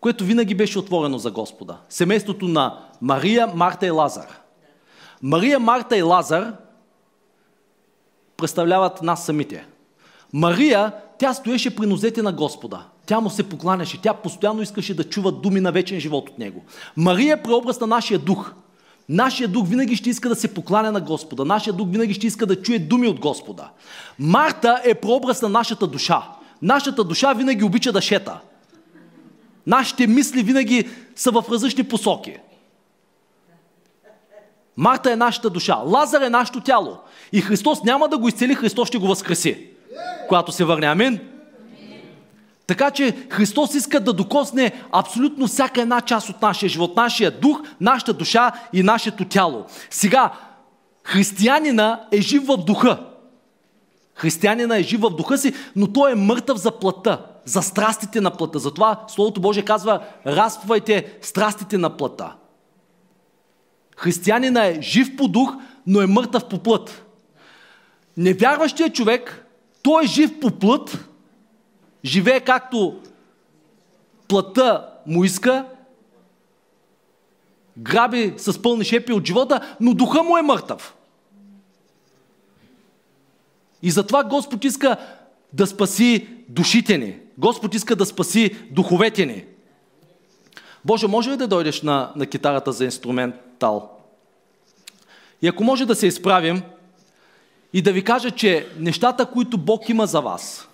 което 0.00 0.24
винаги 0.24 0.54
беше 0.54 0.78
отворено 0.78 1.18
за 1.18 1.30
Господа. 1.30 1.76
Семейството 1.88 2.48
на 2.48 2.78
Мария, 3.00 3.46
Марта 3.46 3.86
и 3.86 3.90
Лазар. 3.90 4.40
Мария, 5.22 5.60
Марта 5.60 5.96
и 5.96 6.02
Лазар 6.02 6.52
представляват 8.36 9.02
нас 9.02 9.24
самите. 9.26 9.66
Мария, 10.32 10.92
тя 11.18 11.34
стоеше 11.34 11.76
при 11.76 11.86
нозете 11.86 12.22
на 12.22 12.32
Господа. 12.32 12.86
Тя 13.06 13.20
му 13.20 13.30
се 13.30 13.48
покланяше. 13.48 14.00
Тя 14.02 14.14
постоянно 14.14 14.62
искаше 14.62 14.96
да 14.96 15.04
чува 15.04 15.32
думи 15.32 15.60
на 15.60 15.72
вечен 15.72 16.00
живот 16.00 16.28
от 16.28 16.38
него. 16.38 16.64
Мария 16.96 17.34
е 17.34 17.42
преобраз 17.42 17.80
на 17.80 17.86
нашия 17.86 18.18
дух. 18.18 18.52
Нашия 19.08 19.48
дух 19.48 19.68
винаги 19.68 19.96
ще 19.96 20.10
иска 20.10 20.28
да 20.28 20.36
се 20.36 20.54
покланя 20.54 20.92
на 20.92 21.00
Господа. 21.00 21.44
Нашия 21.44 21.72
дух 21.72 21.88
винаги 21.90 22.14
ще 22.14 22.26
иска 22.26 22.46
да 22.46 22.62
чуе 22.62 22.78
думи 22.78 23.08
от 23.08 23.20
Господа. 23.20 23.70
Марта 24.18 24.80
е 24.84 24.94
прообраз 24.94 25.42
на 25.42 25.48
нашата 25.48 25.86
душа. 25.86 26.22
Нашата 26.62 27.04
душа 27.04 27.32
винаги 27.32 27.64
обича 27.64 27.92
да 27.92 28.00
шета. 28.00 28.40
Нашите 29.66 30.06
мисли 30.06 30.42
винаги 30.42 30.88
са 31.16 31.30
в 31.30 31.44
различни 31.50 31.84
посоки. 31.84 32.36
Марта 34.76 35.12
е 35.12 35.16
нашата 35.16 35.50
душа. 35.50 35.76
Лазар 35.76 36.20
е 36.20 36.30
нашето 36.30 36.60
тяло. 36.60 36.98
И 37.32 37.40
Христос 37.40 37.82
няма 37.82 38.08
да 38.08 38.18
го 38.18 38.28
изцели, 38.28 38.54
Христос 38.54 38.88
ще 38.88 38.98
го 38.98 39.06
възкреси. 39.06 39.66
Когато 40.28 40.52
се 40.52 40.64
върне. 40.64 40.86
Амин. 40.86 41.20
Така 42.66 42.90
че 42.90 43.26
Христос 43.30 43.74
иска 43.74 44.00
да 44.00 44.12
докосне 44.12 44.72
абсолютно 44.92 45.46
всяка 45.46 45.80
една 45.82 46.00
част 46.00 46.28
от 46.28 46.42
нашия 46.42 46.68
живот, 46.68 46.96
нашия 46.96 47.30
дух, 47.30 47.62
нашата 47.80 48.12
душа 48.12 48.52
и 48.72 48.82
нашето 48.82 49.24
тяло. 49.24 49.64
Сега, 49.90 50.32
християнина 51.04 52.00
е 52.12 52.20
жив 52.20 52.46
в 52.46 52.56
духа. 52.56 52.98
Християнина 54.14 54.78
е 54.78 54.82
жив 54.82 55.00
в 55.00 55.10
духа 55.10 55.38
си, 55.38 55.54
но 55.76 55.92
той 55.92 56.12
е 56.12 56.14
мъртъв 56.14 56.58
за 56.58 56.70
плътта, 56.70 57.26
за 57.44 57.62
страстите 57.62 58.20
на 58.20 58.30
плътта. 58.30 58.58
Затова 58.58 59.04
Словото 59.08 59.40
Божие 59.40 59.64
казва, 59.64 60.00
разпвайте 60.26 61.18
страстите 61.22 61.78
на 61.78 61.96
плътта. 61.96 62.34
Християнина 63.96 64.66
е 64.66 64.82
жив 64.82 65.16
по 65.16 65.28
дух, 65.28 65.54
но 65.86 66.00
е 66.00 66.06
мъртъв 66.06 66.48
по 66.48 66.58
плът. 66.58 67.04
Невярващият 68.16 68.94
човек, 68.94 69.46
той 69.82 70.04
е 70.04 70.06
жив 70.06 70.40
по 70.40 70.50
плът, 70.50 71.05
живее 72.06 72.40
както 72.40 73.00
плътта 74.28 74.88
му 75.06 75.24
иска, 75.24 75.66
граби 77.78 78.34
с 78.36 78.62
пълни 78.62 78.84
шепи 78.84 79.12
от 79.12 79.26
живота, 79.26 79.76
но 79.80 79.94
духа 79.94 80.22
му 80.22 80.38
е 80.38 80.42
мъртъв. 80.42 80.94
И 83.82 83.90
затова 83.90 84.24
Господ 84.24 84.64
иска 84.64 84.96
да 85.52 85.66
спаси 85.66 86.28
душите 86.48 86.98
ни. 86.98 87.18
Господ 87.38 87.74
иска 87.74 87.96
да 87.96 88.06
спаси 88.06 88.56
духовете 88.70 89.26
ни. 89.26 89.44
Боже, 90.84 91.06
може 91.06 91.30
ли 91.30 91.36
да 91.36 91.48
дойдеш 91.48 91.82
на, 91.82 92.12
на 92.16 92.26
китарата 92.26 92.72
за 92.72 92.84
инструментал? 92.84 93.90
И 95.42 95.48
ако 95.48 95.64
може 95.64 95.86
да 95.86 95.94
се 95.94 96.06
изправим 96.06 96.62
и 97.72 97.82
да 97.82 97.92
ви 97.92 98.04
кажа, 98.04 98.30
че 98.30 98.68
нещата, 98.78 99.26
които 99.26 99.58
Бог 99.58 99.88
има 99.88 100.06
за 100.06 100.20
вас, 100.20 100.68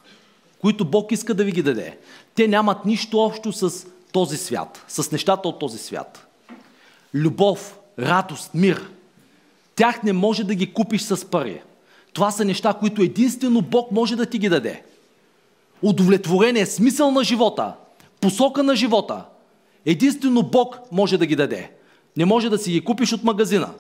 които 0.63 0.85
Бог 0.85 1.13
иска 1.13 1.35
да 1.35 1.45
ви 1.45 1.53
ги 1.53 1.63
даде, 1.63 1.99
те 2.35 2.49
нямат 2.49 2.85
нищо 2.85 3.19
общо 3.19 3.53
с 3.53 3.87
този 4.13 4.37
свят, 4.37 4.85
с 4.89 5.13
нещата 5.13 5.49
от 5.49 5.59
този 5.59 5.79
свят. 5.79 6.27
Любов, 7.15 7.79
радост, 7.99 8.55
мир. 8.55 8.91
Тях 9.77 10.03
не 10.03 10.13
може 10.13 10.45
да 10.45 10.55
ги 10.55 10.73
купиш 10.73 11.03
с 11.03 11.31
пари. 11.31 11.63
Това 12.13 12.31
са 12.31 12.45
неща, 12.45 12.75
които 12.75 13.03
единствено 13.03 13.63
Бог 13.63 13.93
може 13.93 14.17
да 14.17 14.27
ти 14.27 14.39
ги 14.39 14.49
даде. 14.49 14.83
Удовлетворение, 15.83 16.67
смисъл 16.67 17.11
на 17.11 17.25
живота, 17.25 17.75
посока 18.21 18.63
на 18.63 18.77
живота. 18.77 19.25
Единствено 19.87 20.43
Бог 20.43 20.79
може 20.93 21.19
да 21.19 21.27
ги 21.27 21.37
даде. 21.37 21.71
Не 22.17 22.25
може 22.25 22.51
да 22.51 22.59
си 22.59 22.71
ги 22.71 22.85
купиш 22.85 23.13
от 23.13 23.25
магазина. 23.25 23.71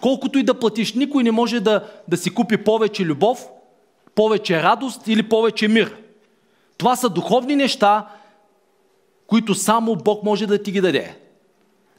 Колкото 0.00 0.38
и 0.38 0.42
да 0.42 0.58
платиш, 0.58 0.94
никой 0.94 1.22
не 1.22 1.30
може 1.30 1.60
да, 1.60 1.88
да 2.08 2.16
си 2.16 2.30
купи 2.30 2.56
повече 2.56 3.04
любов, 3.04 3.48
повече 4.16 4.62
радост 4.62 5.08
или 5.08 5.28
повече 5.28 5.68
мир. 5.68 5.96
Това 6.76 6.96
са 6.96 7.08
духовни 7.08 7.56
неща, 7.56 8.08
които 9.26 9.54
само 9.54 9.96
Бог 9.96 10.22
може 10.24 10.46
да 10.46 10.62
ти 10.62 10.72
ги 10.72 10.80
даде. 10.80 11.18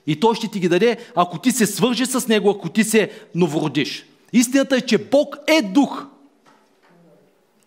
И 0.07 0.19
Той 0.19 0.35
ще 0.35 0.47
ти 0.47 0.59
ги 0.59 0.69
даде, 0.69 0.97
ако 1.15 1.39
ти 1.39 1.51
се 1.51 1.65
свържи 1.65 2.05
с 2.05 2.27
Него, 2.27 2.49
ако 2.49 2.69
ти 2.69 2.83
се 2.83 3.11
новородиш. 3.35 4.05
Истината 4.33 4.75
е, 4.75 4.81
че 4.81 4.97
Бог 4.97 5.37
е 5.47 5.61
дух. 5.61 6.05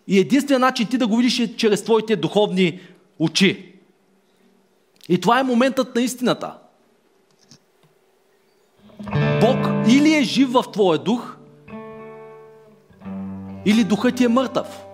И 0.07 0.19
единственият 0.19 0.61
начин 0.61 0.87
ти 0.87 0.97
да 0.97 1.07
го 1.07 1.17
видиш 1.17 1.39
е 1.39 1.55
чрез 1.55 1.83
твоите 1.83 2.15
духовни 2.15 2.79
очи. 3.19 3.73
И 5.09 5.21
това 5.21 5.39
е 5.39 5.43
моментът 5.43 5.95
на 5.95 6.01
истината. 6.01 6.53
Бог 9.41 9.57
или 9.87 10.15
е 10.15 10.23
жив 10.23 10.51
в 10.51 10.63
твоя 10.73 10.99
дух, 10.99 11.37
или 13.65 13.83
духът 13.83 14.15
ти 14.15 14.23
е 14.23 14.27
мъртъв. 14.27 14.85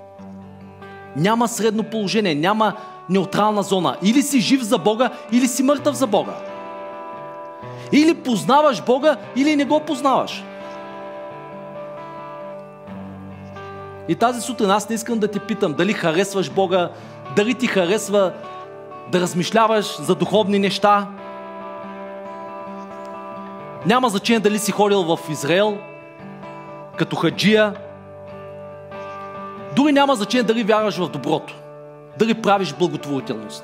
Няма 1.15 1.47
средно 1.47 1.83
положение, 1.83 2.35
няма 2.35 2.73
неутрална 3.09 3.63
зона. 3.63 3.97
Или 4.03 4.21
си 4.21 4.39
жив 4.39 4.61
за 4.61 4.77
Бога, 4.77 5.09
или 5.31 5.47
си 5.47 5.63
мъртъв 5.63 5.95
за 5.95 6.07
Бога. 6.07 6.33
Или 7.91 8.13
познаваш 8.13 8.83
Бога, 8.83 9.15
или 9.35 9.55
не 9.55 9.65
го 9.65 9.79
познаваш. 9.79 10.43
И 14.07 14.15
тази 14.15 14.41
сутрин 14.41 14.71
аз 14.71 14.89
не 14.89 14.95
искам 14.95 15.19
да 15.19 15.27
ти 15.27 15.39
питам 15.39 15.73
дали 15.73 15.93
харесваш 15.93 16.49
Бога, 16.49 16.89
дали 17.35 17.53
ти 17.53 17.67
харесва 17.67 18.31
да 19.11 19.21
размишляваш 19.21 20.01
за 20.01 20.15
духовни 20.15 20.59
неща. 20.59 21.07
Няма 23.85 24.09
значение 24.09 24.39
дали 24.39 24.59
си 24.59 24.71
ходил 24.71 25.03
в 25.03 25.19
Израел, 25.29 25.77
като 26.97 27.15
хаджия, 27.15 27.73
дори 29.87 29.93
няма 29.93 30.15
значение 30.15 30.43
дали 30.43 30.63
вярваш 30.63 30.97
в 30.97 31.09
доброто, 31.09 31.55
дали 32.19 32.33
правиш 32.33 32.73
благотворителност. 32.73 33.63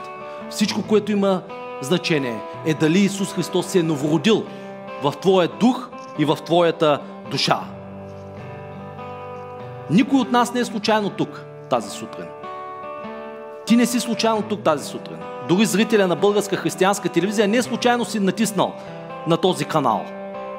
Всичко, 0.50 0.82
което 0.88 1.12
има 1.12 1.42
значение 1.82 2.40
е 2.66 2.74
дали 2.74 3.00
Исус 3.00 3.34
Христос 3.34 3.66
се 3.66 3.80
е 3.80 3.84
новородил 3.84 4.44
в 5.04 5.14
твоя 5.22 5.48
дух 5.48 5.90
и 6.20 6.26
в 6.26 6.38
твоята 6.46 7.00
душа. 7.32 7.60
Никой 9.90 10.20
от 10.20 10.32
нас 10.32 10.54
не 10.54 10.60
е 10.60 10.66
случайно 10.66 11.10
тук 11.10 11.46
тази 11.70 11.90
сутрин. 11.90 12.28
Ти 13.66 13.76
не 13.76 13.86
си 13.86 14.00
случайно 14.00 14.42
тук 14.42 14.64
тази 14.64 14.86
сутрин. 14.86 15.18
Дори 15.50 15.66
зрителя 15.66 16.08
на 16.08 16.16
българска 16.16 16.56
християнска 16.56 17.10
телевизия 17.10 17.48
не 17.48 17.58
е 17.58 17.62
случайно 17.62 18.06
си 18.06 18.20
натиснал 18.20 18.74
на 19.28 19.38
този 19.38 19.66
канал. 19.66 20.06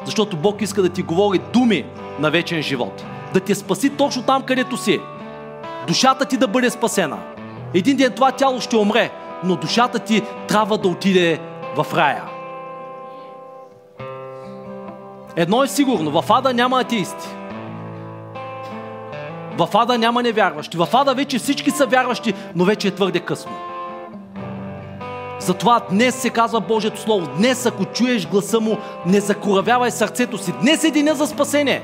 Защото 0.04 0.36
Бог 0.36 0.62
иска 0.62 0.82
да 0.82 0.88
ти 0.88 1.02
говори 1.02 1.40
думи 1.52 1.84
на 2.18 2.30
вечен 2.30 2.62
живот. 2.62 3.04
Да 3.34 3.40
те 3.40 3.54
спаси 3.54 3.90
точно 3.90 4.22
там, 4.22 4.42
където 4.42 4.76
си. 4.76 5.00
Душата 5.86 6.24
ти 6.24 6.36
да 6.36 6.48
бъде 6.48 6.70
спасена. 6.70 7.18
Един 7.74 7.96
ден 7.96 8.12
това 8.12 8.32
тяло 8.32 8.60
ще 8.60 8.76
умре, 8.76 9.10
но 9.44 9.56
душата 9.56 9.98
ти 9.98 10.22
трябва 10.48 10.78
да 10.78 10.88
отиде 10.88 11.40
в 11.76 11.86
рая. 11.94 12.22
Едно 15.36 15.62
е 15.62 15.68
сигурно, 15.68 16.22
в 16.22 16.24
ада 16.30 16.54
няма 16.54 16.80
атеисти. 16.80 17.28
В 19.58 19.68
ада 19.74 19.98
няма 19.98 20.22
невярващи. 20.22 20.76
В 20.76 20.88
ада 20.92 21.14
вече 21.14 21.38
всички 21.38 21.70
са 21.70 21.86
вярващи, 21.86 22.34
но 22.56 22.64
вече 22.64 22.88
е 22.88 22.94
твърде 22.94 23.20
късно. 23.20 23.52
Затова 25.40 25.80
днес 25.90 26.14
се 26.14 26.30
казва 26.30 26.60
Божието 26.60 27.00
Слово. 27.00 27.26
Днес, 27.36 27.66
ако 27.66 27.84
чуеш 27.84 28.28
гласа 28.28 28.60
му, 28.60 28.78
не 29.06 29.20
закоравявай 29.20 29.90
сърцето 29.90 30.38
си. 30.38 30.52
Днес 30.60 30.84
е 30.84 30.90
деня 30.90 31.14
за 31.14 31.26
спасение. 31.26 31.82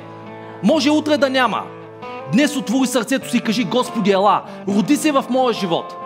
Може 0.63 0.91
утре 0.91 1.17
да 1.17 1.31
няма. 1.31 1.63
Днес 2.33 2.57
отвори 2.57 2.87
сърцето 2.87 3.31
си 3.31 3.37
и 3.37 3.41
кажи, 3.41 3.65
Господи, 3.65 4.11
ела, 4.11 4.43
роди 4.69 4.97
се 4.97 5.13
в 5.13 5.25
моя 5.31 5.55
живот. 5.55 5.97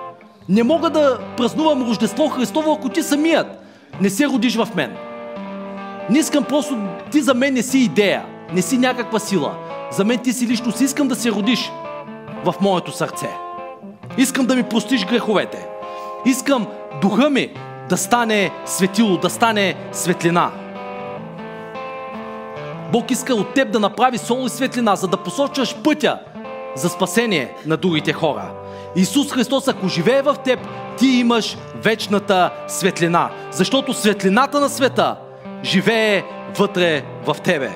Не 0.48 0.62
мога 0.62 0.90
да 0.90 1.18
празнувам 1.36 1.88
Рождество 1.88 2.28
Христово, 2.28 2.72
ако 2.72 2.88
ти 2.88 3.02
самият 3.02 3.46
не 4.00 4.10
се 4.10 4.26
родиш 4.26 4.56
в 4.56 4.68
мен. 4.74 4.96
Не 6.10 6.18
искам 6.18 6.44
просто, 6.44 6.78
ти 7.10 7.20
за 7.20 7.34
мен 7.34 7.54
не 7.54 7.62
си 7.62 7.78
идея, 7.78 8.24
не 8.52 8.62
си 8.62 8.78
някаква 8.78 9.18
сила. 9.18 9.54
За 9.92 10.04
мен 10.04 10.18
ти 10.18 10.32
си 10.32 10.46
личност, 10.46 10.80
искам 10.80 11.08
да 11.08 11.16
се 11.16 11.30
родиш 11.30 11.72
в 12.44 12.54
моето 12.60 12.92
сърце. 12.92 13.28
Искам 14.18 14.46
да 14.46 14.56
ми 14.56 14.62
простиш 14.62 15.06
греховете. 15.06 15.66
Искам 16.26 16.66
духа 17.02 17.30
ми 17.30 17.48
да 17.88 17.96
стане 17.96 18.50
светило, 18.66 19.16
да 19.16 19.30
стане 19.30 19.74
светлина. 19.92 20.50
Бог 22.92 23.10
иска 23.10 23.34
от 23.34 23.54
теб 23.54 23.70
да 23.70 23.80
направи 23.80 24.18
сол 24.18 24.46
и 24.46 24.48
светлина, 24.48 24.96
за 24.96 25.08
да 25.08 25.16
посочваш 25.16 25.76
пътя 25.84 26.18
за 26.74 26.88
спасение 26.88 27.54
на 27.66 27.76
другите 27.76 28.12
хора. 28.12 28.50
Исус 28.96 29.32
Христос, 29.32 29.68
ако 29.68 29.88
живее 29.88 30.22
в 30.22 30.36
теб, 30.44 30.60
ти 30.98 31.06
имаш 31.06 31.56
вечната 31.74 32.50
светлина. 32.68 33.30
Защото 33.50 33.92
светлината 33.92 34.60
на 34.60 34.68
света 34.68 35.16
живее 35.64 36.24
вътре 36.58 37.04
в 37.26 37.36
тебе. 37.44 37.70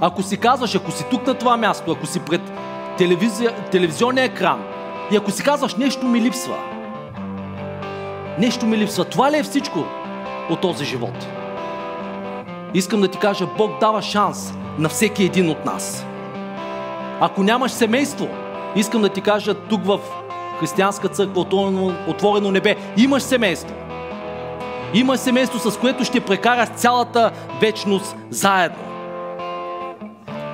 Ако 0.00 0.22
си 0.22 0.36
казваш, 0.36 0.74
ако 0.74 0.90
си 0.90 1.04
тук 1.10 1.26
на 1.26 1.34
това 1.34 1.56
място, 1.56 1.92
ако 1.92 2.06
си 2.06 2.20
пред 2.20 2.40
телевизия, 2.98 3.54
телевизионния 3.70 4.24
екран 4.24 4.64
и 5.12 5.16
ако 5.16 5.30
си 5.30 5.42
казваш 5.42 5.74
нещо 5.74 6.06
ми 6.06 6.20
липсва, 6.20 6.56
нещо 8.38 8.66
ми 8.66 8.78
липсва, 8.78 9.04
това 9.04 9.32
ли 9.32 9.38
е 9.38 9.42
всичко 9.42 9.84
от 10.50 10.60
този 10.60 10.84
живот? 10.84 11.37
Искам 12.74 13.00
да 13.00 13.08
ти 13.08 13.18
кажа, 13.18 13.46
Бог 13.58 13.70
дава 13.80 14.02
шанс 14.02 14.54
на 14.78 14.88
всеки 14.88 15.24
един 15.24 15.50
от 15.50 15.64
нас. 15.64 16.06
Ако 17.20 17.42
нямаш 17.42 17.72
семейство, 17.72 18.28
искам 18.76 19.02
да 19.02 19.08
ти 19.08 19.20
кажа 19.20 19.54
тук 19.54 19.84
в 19.84 19.98
християнска 20.60 21.08
църква, 21.08 21.40
отворено, 21.40 21.92
отворено 22.08 22.50
небе, 22.50 22.76
имаш 22.96 23.22
семейство. 23.22 23.74
Имаш 24.94 25.20
семейство, 25.20 25.70
с 25.70 25.78
което 25.78 26.04
ще 26.04 26.20
прекараш 26.20 26.68
цялата 26.68 27.30
вечност 27.60 28.16
заедно. 28.30 28.84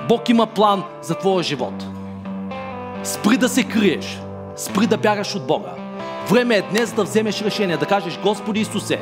Бог 0.09 0.29
има 0.29 0.45
план 0.45 0.83
за 1.01 1.15
твоя 1.15 1.43
живот. 1.43 1.85
Спри 3.03 3.37
да 3.37 3.49
се 3.49 3.63
криеш. 3.63 4.19
Спри 4.55 4.87
да 4.87 4.97
бягаш 4.97 5.35
от 5.35 5.47
Бога. 5.47 5.71
Време 6.29 6.55
е 6.55 6.61
днес 6.61 6.91
да 6.91 7.03
вземеш 7.03 7.41
решение, 7.41 7.77
да 7.77 7.85
кажеш, 7.85 8.19
Господи 8.23 8.59
Исусе, 8.59 8.99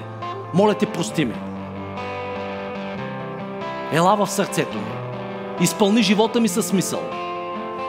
моля 0.53 0.73
те, 0.73 0.85
прости 0.85 1.25
ми. 1.25 1.33
Ела 3.93 4.15
в 4.15 4.27
сърцето 4.27 4.77
ми. 4.77 4.93
Изпълни 5.61 6.03
живота 6.03 6.39
ми 6.39 6.47
със 6.47 6.67
смисъл. 6.67 6.99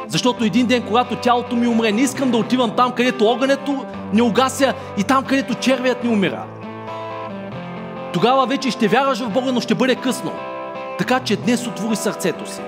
Защото 0.07 0.44
един 0.44 0.66
ден, 0.66 0.82
когато 0.82 1.16
тялото 1.16 1.57
ми 1.57 1.66
умре, 1.66 1.92
не 1.92 2.00
искам 2.00 2.30
да 2.30 2.36
отивам 2.36 2.70
там, 2.76 2.92
където 2.92 3.26
огънето 3.26 3.84
не 4.12 4.22
угася 4.22 4.74
и 4.98 5.05
там, 5.05 5.24
където 5.24 5.55
червият 5.55 6.05
не 6.05 6.11
умира. 6.11 6.44
Тогава 8.12 8.46
вече 8.46 8.70
ще 8.70 8.88
вярваш 8.88 9.20
в 9.20 9.30
Бога, 9.30 9.52
но 9.52 9.61
ще 9.61 9.74
бъде 9.74 9.94
късно. 9.94 10.32
Така 10.98 11.20
че 11.20 11.36
днес 11.36 11.66
отвори 11.66 11.96
сърцето 11.96 12.50
си. 12.50 12.61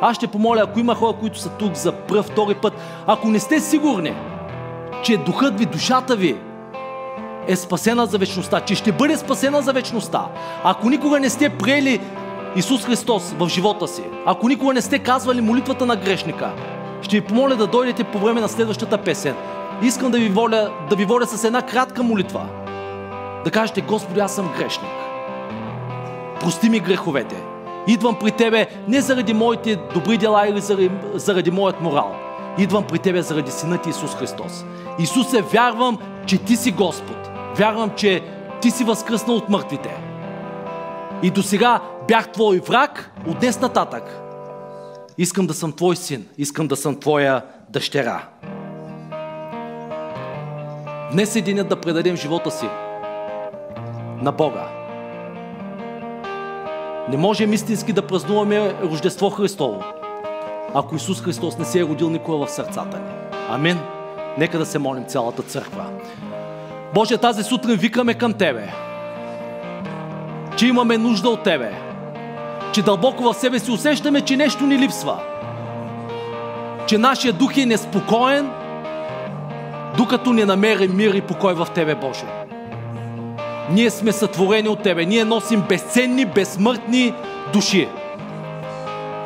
Аз 0.00 0.16
ще 0.16 0.26
помоля, 0.26 0.60
ако 0.62 0.80
има 0.80 0.94
хора, 0.94 1.16
които 1.20 1.38
са 1.38 1.48
тук 1.48 1.74
за 1.74 1.92
пръв, 1.92 2.26
втори 2.26 2.54
път, 2.54 2.72
ако 3.06 3.28
не 3.28 3.40
сте 3.40 3.60
сигурни, 3.60 4.14
че 5.02 5.16
духът 5.16 5.58
ви, 5.58 5.66
душата 5.66 6.16
ви 6.16 6.36
е 7.48 7.56
спасена 7.56 8.06
за 8.06 8.18
вечността, 8.18 8.60
че 8.60 8.74
ще 8.74 8.92
бъде 8.92 9.16
спасена 9.16 9.62
за 9.62 9.72
вечността, 9.72 10.26
ако 10.64 10.90
никога 10.90 11.20
не 11.20 11.30
сте 11.30 11.48
приели 11.48 12.00
Исус 12.56 12.84
Христос 12.84 13.34
в 13.38 13.48
живота 13.48 13.88
си, 13.88 14.02
ако 14.26 14.48
никога 14.48 14.74
не 14.74 14.80
сте 14.80 14.98
казвали 14.98 15.40
молитвата 15.40 15.86
на 15.86 15.96
грешника, 15.96 16.52
ще 17.02 17.20
ви 17.20 17.26
помоля 17.26 17.56
да 17.56 17.66
дойдете 17.66 18.04
по 18.04 18.18
време 18.18 18.40
на 18.40 18.48
следващата 18.48 18.98
песен. 18.98 19.34
Искам 19.82 20.10
да 20.10 20.18
ви 20.18 20.28
воля, 20.28 20.70
да 20.90 20.96
ви 20.96 21.04
воля 21.04 21.26
с 21.26 21.44
една 21.44 21.62
кратка 21.62 22.02
молитва. 22.02 22.46
Да 23.44 23.50
кажете, 23.50 23.80
Господи, 23.80 24.20
аз 24.20 24.34
съм 24.34 24.52
грешник. 24.58 24.90
Прости 26.40 26.70
ми 26.70 26.80
греховете. 26.80 27.36
Идвам 27.86 28.16
при 28.20 28.30
Тебе 28.30 28.66
не 28.88 29.00
заради 29.00 29.34
моите 29.34 29.76
добри 29.94 30.18
дела 30.18 30.48
или 30.48 30.60
заради, 30.60 30.90
заради 31.14 31.50
моят 31.50 31.80
морал. 31.80 32.14
Идвам 32.58 32.84
при 32.84 32.98
Тебе 32.98 33.22
заради 33.22 33.50
Сина 33.50 33.78
Ти 33.78 33.90
Исус 33.90 34.14
Христос. 34.14 34.64
Исусе, 34.98 35.42
вярвам, 35.42 35.98
че 36.26 36.38
Ти 36.38 36.56
си 36.56 36.72
Господ. 36.72 37.23
Вярвам, 37.56 37.90
че 37.96 38.22
Ти 38.60 38.70
си 38.70 38.84
възкръснал 38.84 39.36
от 39.36 39.48
мъртвите. 39.48 39.96
И 41.22 41.30
до 41.30 41.42
сега 41.42 41.80
бях 42.08 42.32
Твой 42.32 42.58
враг, 42.58 43.10
от 43.26 43.38
днес 43.38 43.60
нататък. 43.60 44.20
Искам 45.18 45.46
да 45.46 45.54
съм 45.54 45.72
Твой 45.72 45.96
син. 45.96 46.26
Искам 46.38 46.68
да 46.68 46.76
съм 46.76 47.00
Твоя 47.00 47.42
дъщеря. 47.70 48.22
Днес 51.12 51.36
е 51.36 51.40
денят 51.40 51.68
да 51.68 51.80
предадем 51.80 52.16
живота 52.16 52.50
си 52.50 52.68
на 54.22 54.32
Бога. 54.32 54.68
Не 57.08 57.16
можем 57.16 57.52
истински 57.52 57.92
да 57.92 58.06
празнуваме 58.06 58.74
Рождество 58.82 59.30
Христово, 59.30 59.84
ако 60.74 60.96
Исус 60.96 61.22
Христос 61.22 61.58
не 61.58 61.64
се 61.64 61.80
е 61.80 61.84
родил 61.84 62.10
никога 62.10 62.46
в 62.46 62.50
сърцата 62.50 62.98
ни. 62.98 63.38
Амин. 63.48 63.78
Нека 64.38 64.58
да 64.58 64.66
се 64.66 64.78
молим 64.78 65.04
цялата 65.04 65.42
църква. 65.42 65.84
Боже, 66.94 67.18
тази 67.18 67.42
сутрин 67.42 67.76
викаме 67.76 68.14
към 68.14 68.32
Тебе, 68.32 68.72
че 70.56 70.66
имаме 70.66 70.98
нужда 70.98 71.28
от 71.28 71.42
Тебе, 71.42 71.72
че 72.72 72.82
дълбоко 72.82 73.22
в 73.22 73.34
себе 73.34 73.58
си 73.58 73.70
усещаме, 73.70 74.20
че 74.20 74.36
нещо 74.36 74.66
ни 74.66 74.78
липсва, 74.78 75.18
че 76.86 76.98
нашия 76.98 77.32
дух 77.32 77.56
е 77.56 77.66
неспокоен, 77.66 78.50
докато 79.96 80.32
не 80.32 80.44
намерим 80.44 80.96
мир 80.96 81.14
и 81.14 81.20
покой 81.20 81.54
в 81.54 81.66
Тебе, 81.74 81.94
Боже. 81.94 82.24
Ние 83.70 83.90
сме 83.90 84.12
сътворени 84.12 84.68
от 84.68 84.82
Тебе. 84.82 85.04
Ние 85.04 85.24
носим 85.24 85.62
безценни, 85.68 86.26
безсмъртни 86.26 87.14
души. 87.52 87.88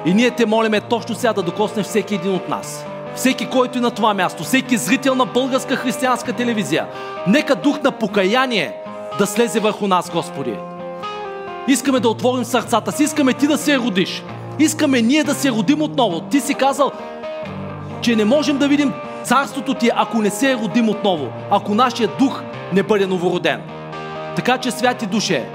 И 0.07 0.15
ние 0.15 0.31
те 0.31 0.47
молиме 0.47 0.81
точно 0.81 1.15
сега 1.15 1.33
да 1.33 1.43
докоснеш 1.43 1.87
всеки 1.87 2.15
един 2.15 2.35
от 2.35 2.49
нас. 2.49 2.85
Всеки, 3.19 3.47
който 3.47 3.79
е 3.79 3.81
на 3.81 3.91
това 3.91 4.15
място, 4.15 4.45
всеки 4.45 4.77
зрител 4.77 5.15
на 5.15 5.27
българска 5.27 5.77
християнска 5.77 6.33
телевизия. 6.33 6.87
Нека 7.27 7.55
дух 7.55 7.83
на 7.83 7.93
покаяние 7.93 8.77
да 9.19 9.27
слезе 9.27 9.61
върху 9.61 9.87
нас, 9.89 10.11
Господи. 10.11 10.55
Искаме 11.69 12.01
да 12.01 12.09
отворим 12.09 12.45
сърцата 12.45 12.93
си, 12.93 13.03
искаме 13.03 13.33
Ти 13.33 13.47
да 13.47 13.59
се 13.59 13.79
родиш. 13.79 14.23
Искаме 14.59 15.03
ние 15.03 15.25
да 15.25 15.35
се 15.35 15.51
родим 15.51 15.83
отново. 15.83 16.21
Ти 16.21 16.41
си 16.41 16.55
казал, 16.55 16.93
че 18.01 18.17
не 18.17 18.25
можем 18.25 18.59
да 18.59 18.69
видим 18.69 18.93
царството 19.25 19.75
Ти, 19.75 19.91
ако 19.95 20.19
не 20.19 20.31
се 20.31 20.55
родим 20.55 20.89
отново, 20.89 21.29
ако 21.51 21.75
нашия 21.75 22.09
дух 22.19 22.43
не 22.73 22.83
бъде 22.83 23.07
новороден. 23.07 23.63
Така 24.37 24.59
че, 24.59 24.71
святи 24.71 25.07
душе, 25.07 25.49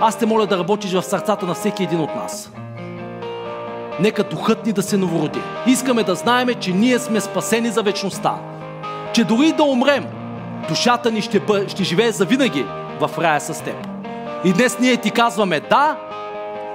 аз 0.00 0.18
те 0.18 0.26
моля 0.26 0.46
да 0.46 0.58
работиш 0.58 0.92
в 0.92 1.02
сърцата 1.02 1.46
на 1.46 1.54
всеки 1.54 1.82
един 1.82 2.00
от 2.00 2.14
нас. 2.14 2.52
Нека 4.00 4.24
духът 4.24 4.66
ни 4.66 4.72
да 4.72 4.82
се 4.82 4.96
новороди. 4.96 5.40
Искаме 5.66 6.02
да 6.02 6.14
знаем, 6.14 6.48
че 6.60 6.72
ние 6.72 6.98
сме 6.98 7.20
спасени 7.20 7.68
за 7.68 7.82
вечността. 7.82 8.34
Че 9.12 9.24
дори 9.24 9.52
да 9.52 9.62
умрем, 9.62 10.06
душата 10.68 11.10
ни 11.10 11.22
ще, 11.22 11.40
бъ... 11.40 11.68
ще 11.68 11.84
живее 11.84 12.12
завинаги 12.12 12.66
в 13.00 13.10
рая 13.18 13.40
с 13.40 13.64
теб. 13.64 13.76
И 14.44 14.52
днес 14.52 14.78
ние 14.80 14.96
ти 14.96 15.10
казваме 15.10 15.60
да 15.60 15.96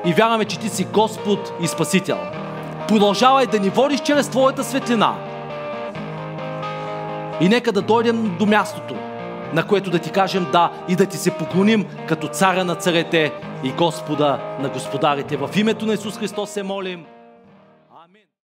и 0.05 0.13
вярваме, 0.13 0.45
че 0.45 0.59
ти 0.59 0.69
си 0.69 0.87
Господ 0.93 1.53
и 1.61 1.67
Спасител. 1.67 2.17
Продължавай 2.87 3.45
да 3.45 3.59
ни 3.59 3.69
водиш 3.69 3.99
чрез 3.99 4.29
Твоята 4.29 4.63
светлина. 4.63 5.15
И 7.41 7.49
нека 7.49 7.71
да 7.71 7.81
дойдем 7.81 8.35
до 8.39 8.45
мястото, 8.45 8.95
на 9.53 9.67
което 9.67 9.89
да 9.89 9.99
ти 9.99 10.11
кажем 10.11 10.47
да 10.51 10.71
и 10.89 10.95
да 10.95 11.05
ти 11.05 11.17
се 11.17 11.31
поклоним 11.31 11.85
като 12.07 12.27
царя 12.27 12.65
на 12.65 12.75
царете 12.75 13.31
и 13.63 13.71
Господа 13.71 14.39
на 14.59 14.69
господарите. 14.69 15.37
В 15.37 15.49
името 15.55 15.85
на 15.85 15.93
Исус 15.93 16.17
Христос 16.17 16.49
се 16.49 16.63
молим. 16.63 17.05